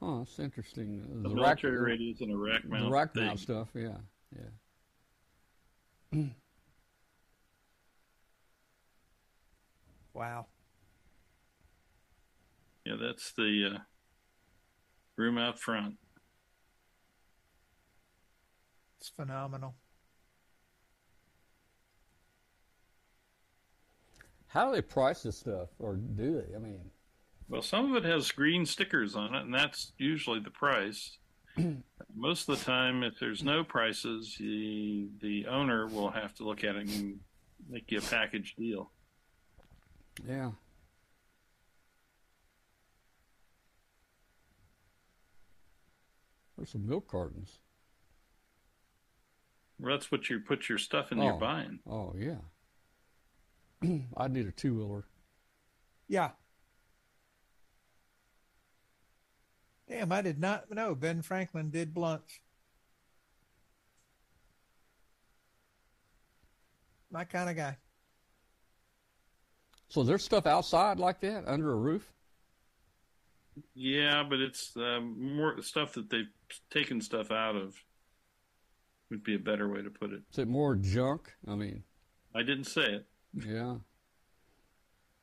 [0.00, 1.22] Huh, it's interesting.
[1.22, 3.24] The, The, rack, military radios and a rack the rack thing.
[3.26, 3.68] mount stuff.
[3.74, 3.96] Yeah,
[6.12, 6.24] yeah.
[10.14, 10.46] Wow.
[12.86, 13.78] Yeah, that's the uh,
[15.16, 15.96] room out front.
[18.98, 19.74] It's phenomenal.
[24.46, 26.54] How do they price this stuff, or do they?
[26.54, 26.80] I mean,
[27.48, 31.18] Well, some of it has green stickers on it, and that's usually the price.
[32.16, 36.64] Most of the time, if there's no prices, the the owner will have to look
[36.64, 37.20] at it and
[37.68, 38.90] make you a package deal.
[40.26, 40.50] yeah.
[46.56, 47.58] There's some milk cartons.
[49.78, 51.38] Well, that's what you put your stuff in you're Oh.
[51.38, 51.80] buying.
[51.86, 52.40] Oh yeah.
[54.16, 55.04] I'd need a two wheeler.
[56.08, 56.32] Yeah.
[59.88, 62.40] Damn, I did not know Ben Franklin did blunts.
[67.10, 67.76] My kind of guy.
[69.88, 72.12] So there's stuff outside like that under a roof.
[73.74, 76.28] Yeah, but it's um, more stuff that they've
[76.70, 77.74] taken stuff out of.
[79.10, 80.22] Would be a better way to put it.
[80.32, 81.32] Is it more junk?
[81.46, 81.84] I mean,
[82.34, 83.06] I didn't say it.
[83.34, 83.76] yeah.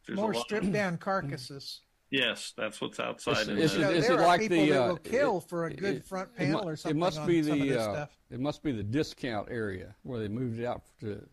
[0.07, 1.81] There's More stripped down carcasses.
[2.13, 3.37] Yes, that's what's outside.
[3.39, 4.69] Is, in is You know, it, is there it are like people the?
[4.69, 6.99] that uh, will kill it- for a good it- front panel mu- or something It
[6.99, 7.79] must on be some the.
[7.79, 8.17] uh, stuff.
[8.29, 11.27] It must be the discount area where they moved it out to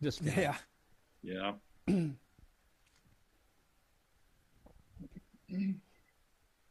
[0.00, 0.56] discount.
[1.24, 1.52] Yeah.
[1.88, 2.04] yeah.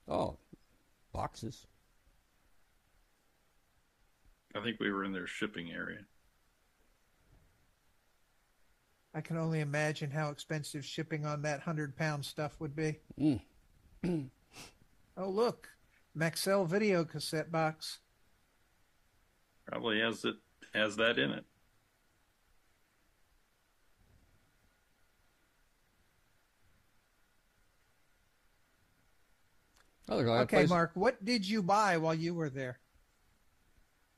[0.08, 0.38] Oh,
[1.14, 1.66] boxes.
[4.56, 6.00] I think we were in their shipping area.
[9.16, 13.00] I can only imagine how expensive shipping on that hundred pound stuff would be.
[13.18, 13.40] Mm.
[15.18, 15.70] oh look,
[16.18, 18.00] Maxell video cassette box.
[19.68, 20.36] Probably has it
[20.74, 21.46] has that in it.
[30.10, 32.80] Oh, they're like a Okay, place- Mark, what did you buy while you were there?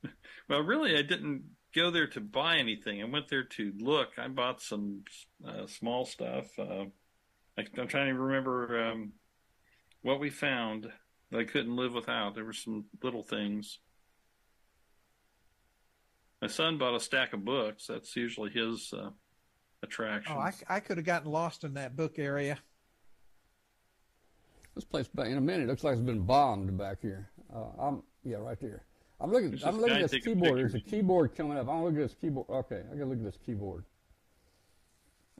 [0.48, 1.44] Well, really, I didn't
[1.78, 3.00] go there to buy anything.
[3.00, 4.10] I went there to look.
[4.18, 5.02] I bought some
[5.46, 6.46] uh, small stuff.
[6.58, 6.86] Uh,
[7.56, 9.12] I, I'm trying to remember um,
[10.02, 10.90] what we found
[11.30, 12.34] that I couldn't live without.
[12.34, 13.78] There were some little things.
[16.40, 17.86] My son bought a stack of books.
[17.86, 19.10] That's usually his uh,
[19.82, 20.34] attraction.
[20.36, 22.58] Oh, I, I could have gotten lost in that book area.
[24.74, 27.30] This place back in a minute looks like it's been bombed back here.
[27.52, 28.84] Uh, I'm yeah, right there.
[29.20, 29.50] I'm looking.
[29.50, 30.58] There's I'm looking at this taking keyboard.
[30.58, 31.68] There's a keyboard coming up.
[31.68, 32.46] I'm looking at this keyboard.
[32.48, 33.84] Okay, I gotta look at this keyboard.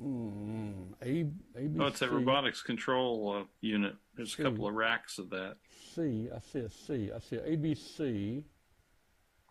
[0.02, 1.26] Mm, A,
[1.58, 1.80] ABC.
[1.80, 3.94] Oh, it's a robotics control uh, unit.
[4.16, 5.56] There's a couple of racks of that.
[5.94, 6.28] C.
[6.34, 7.10] I see a C.
[7.14, 8.42] I see a ABC.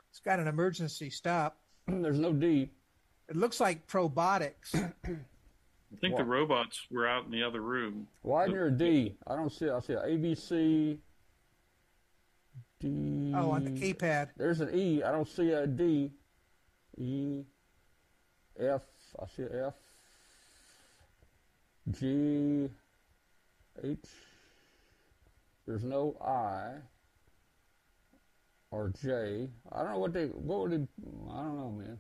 [0.10, 1.58] It's got an emergency stop.
[1.88, 2.72] There's no D.
[3.30, 4.74] It looks like probotics.
[4.76, 8.08] I think the robots were out in the other room.
[8.22, 9.16] Why isn't there a D?
[9.26, 9.72] I don't see it.
[9.72, 10.98] I see a ABC.
[12.80, 13.32] D.
[13.36, 14.30] oh, on the keypad.
[14.38, 15.02] There's an E.
[15.04, 16.12] I don't see a D.
[16.98, 17.44] E.
[18.60, 18.82] F.
[19.20, 19.74] I see a F.
[21.92, 22.70] G.
[23.84, 23.98] H.
[25.66, 26.74] There's no I.
[28.70, 29.48] Or J.
[29.72, 30.26] I don't know what they.
[30.28, 30.88] What would they?
[31.32, 32.00] I don't know, man.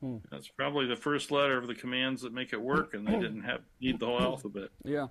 [0.00, 0.16] Hmm.
[0.30, 3.42] That's probably the first letter of the commands that make it work, and they didn't
[3.42, 4.70] have need the whole alphabet.
[4.84, 5.06] Yeah.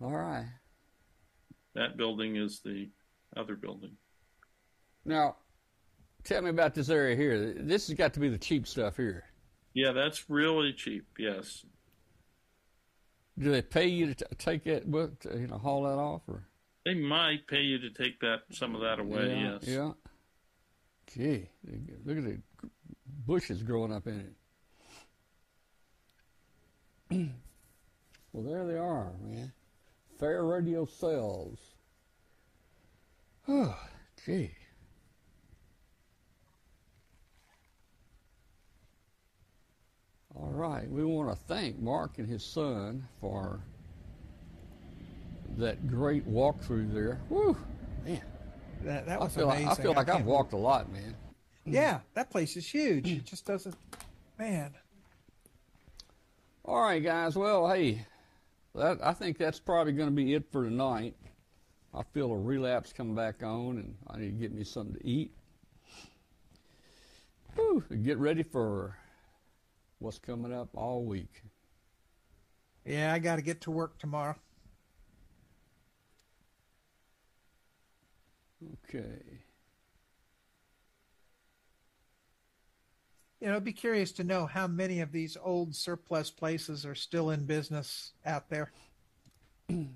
[0.00, 0.46] All right.
[1.74, 2.88] That building is the
[3.36, 3.96] other building.
[5.04, 5.36] Now,
[6.24, 7.54] tell me about this area here.
[7.58, 9.24] This has got to be the cheap stuff here.
[9.74, 11.06] Yeah, that's really cheap.
[11.18, 11.64] Yes,
[13.38, 14.90] Do they pay you to t- take that
[15.20, 16.46] to, you know, haul that off, or?
[16.86, 19.28] they might pay you to take that some of that away.
[19.28, 19.62] yeah, yes.
[19.66, 19.92] Yeah.
[21.12, 21.48] Gee,
[22.04, 22.40] look at the
[23.26, 24.34] bushes growing up in
[27.10, 27.28] it.
[28.32, 29.52] well, there they are, man.
[30.18, 31.58] Fair Radio Sales.
[33.48, 33.78] Oh,
[34.24, 34.50] gee.
[40.34, 43.60] All right, we want to thank Mark and his son for
[45.58, 47.20] that great walkthrough there.
[47.30, 47.56] Woo,
[48.04, 48.20] man.
[48.82, 49.68] That, that I was feel, amazing.
[49.68, 51.14] like, I feel like can't I've walked a lot, man.
[51.66, 51.72] Mm.
[51.72, 53.08] Yeah, that place is huge.
[53.08, 53.76] It just doesn't.
[54.38, 54.74] Man,
[56.64, 57.36] All right, guys.
[57.36, 58.04] Well, hey,
[58.76, 61.14] that, I think that's probably going to be it for tonight.
[61.94, 65.06] I feel a relapse coming back on, and I need to get me something to
[65.06, 65.32] eat.
[67.54, 68.96] Whew, get ready for
[69.98, 71.42] what's coming up all week.
[72.84, 74.36] yeah, I got to get to work tomorrow.
[78.84, 79.45] Okay.
[83.40, 86.94] You know, I'd be curious to know how many of these old surplus places are
[86.94, 88.72] still in business out there.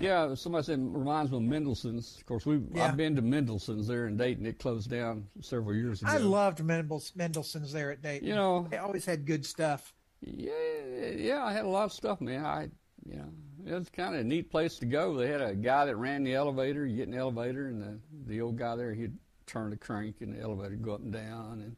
[0.00, 2.16] Yeah, somebody said reminds me of Mendelson's.
[2.18, 2.86] Of course, we Yeah.
[2.86, 4.44] I've been to Mendelson's there in Dayton.
[4.46, 6.10] It closed down several years ago.
[6.10, 8.26] I loved Mendels- Mendelson's there at Dayton.
[8.26, 9.94] You know, they always had good stuff.
[10.20, 10.50] Yeah,
[11.14, 12.44] yeah, I had a lot of stuff, man.
[12.44, 12.70] I,
[13.04, 13.28] you know,
[13.64, 15.14] it was kind of a neat place to go.
[15.14, 16.84] They had a guy that ran the elevator.
[16.84, 19.16] You get in the elevator, and the the old guy there, he'd
[19.46, 21.60] turn the crank, and the elevator would go up and down.
[21.60, 21.76] And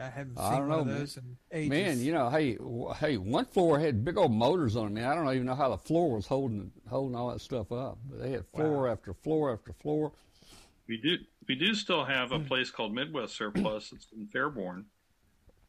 [0.00, 0.98] I haven't I seen don't one know, of man.
[0.98, 1.70] those in ages.
[1.70, 4.90] man, you know, hey, w- hey, one floor had big old motors on it.
[4.90, 7.98] Man, I don't even know how the floor was holding holding all that stuff up.
[8.10, 10.12] But they had floor after floor after floor.
[10.88, 11.18] We do
[11.48, 13.92] we do still have a place called Midwest Surplus.
[13.92, 14.84] It's in Fairborn.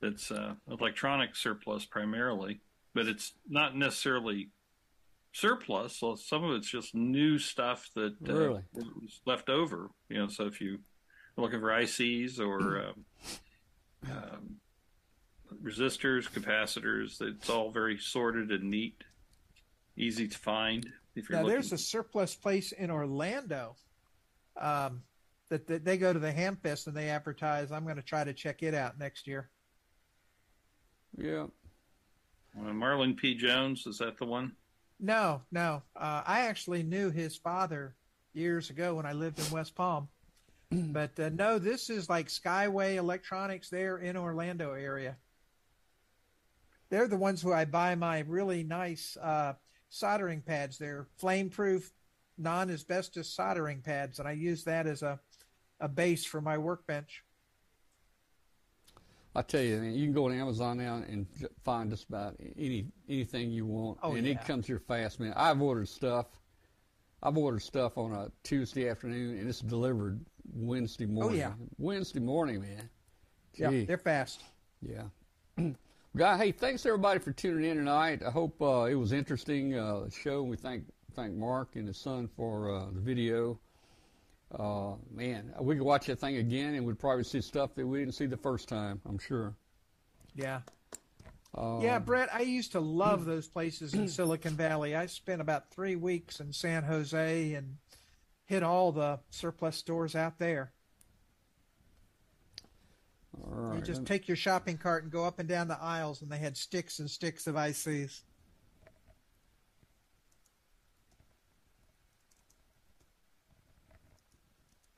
[0.02, 2.61] That's uh, electronic surplus primarily,
[2.93, 4.49] but it's not necessarily
[5.34, 5.97] surplus.
[5.97, 8.64] So some of it's just new stuff that uh, Really?
[8.73, 9.89] was left over.
[10.10, 10.80] You know, so if you
[11.38, 13.06] are looking for ICs or um,
[14.11, 14.56] um,
[15.64, 19.03] resistors, capacitors, it's all very sorted and neat,
[19.98, 20.90] easy to find.
[21.15, 21.56] If you're now looking.
[21.56, 23.76] there's a surplus place in Orlando
[24.60, 25.02] um,
[25.49, 27.72] that, that they go to the Hamfest and they advertise.
[27.72, 29.49] I'm going to try to check it out next year.
[31.18, 31.45] Yeah.
[32.57, 33.36] Uh, Marlin P.
[33.36, 34.53] Jones is that the one?
[34.99, 35.84] No, no.
[35.95, 37.95] Uh, I actually knew his father
[38.34, 40.07] years ago when I lived in West Palm.
[40.71, 45.17] but uh, no, this is like Skyway Electronics there in Orlando area.
[46.89, 49.53] They're the ones who I buy my really nice uh,
[49.89, 50.77] soldering pads.
[50.77, 51.91] They're flame-proof,
[52.37, 55.19] non-asbestos soldering pads, and I use that as a
[55.81, 57.23] a base for my workbench.
[59.35, 61.27] I tell you, you can go on Amazon now and
[61.65, 64.33] find just about any anything you want, Oh, and yeah.
[64.33, 65.33] it comes here fast, man.
[65.35, 66.27] I've ordered stuff.
[67.21, 70.23] I've ordered stuff on a Tuesday afternoon, and it's delivered
[70.53, 71.34] Wednesday morning.
[71.34, 71.53] Oh, yeah.
[71.77, 72.89] Wednesday morning, man.
[73.55, 74.43] Yeah, they're fast.
[74.81, 75.03] Yeah.
[76.17, 78.22] Guy, hey, thanks everybody for tuning in tonight.
[78.26, 80.43] I hope uh, it was interesting uh, show.
[80.43, 80.85] We thank
[81.15, 83.59] thank Mark and his son for uh, the video.
[84.57, 87.99] Uh, man, we could watch that thing again, and we'd probably see stuff that we
[87.99, 89.01] didn't see the first time.
[89.07, 89.55] I'm sure.
[90.35, 90.61] Yeah.
[91.57, 94.95] Uh, Yeah, Brett, I used to love those places in Silicon Valley.
[94.95, 97.77] I spent about three weeks in San Jose and
[98.45, 100.72] hit all the surplus stores out there.
[103.43, 106.31] All You just take your shopping cart and go up and down the aisles, and
[106.31, 108.22] they had sticks and sticks of ICs.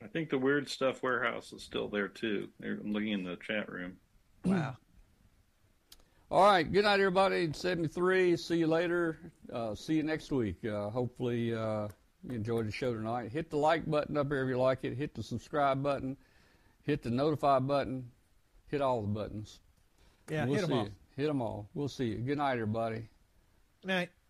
[0.02, 2.48] I think the Weird Stuff Warehouse is still there too.
[2.62, 3.96] I'm looking in the chat room.
[4.44, 4.76] Wow.
[6.30, 6.70] All right.
[6.70, 7.50] Good night, everybody.
[7.52, 8.36] 73.
[8.36, 9.32] See you later.
[9.52, 10.64] Uh, see you next week.
[10.64, 11.88] Uh, hopefully, uh,
[12.24, 13.30] you enjoyed the show tonight.
[13.32, 14.96] Hit the like button up here if you like it.
[14.96, 16.16] Hit the subscribe button.
[16.82, 18.10] Hit the notify button.
[18.68, 19.60] Hit all the buttons.
[20.30, 20.84] Yeah, we'll hit 'em see all.
[20.84, 20.90] you.
[21.16, 21.68] Hit them all.
[21.74, 22.16] We'll see you.
[22.18, 23.08] Good night, everybody.
[23.84, 24.10] Night.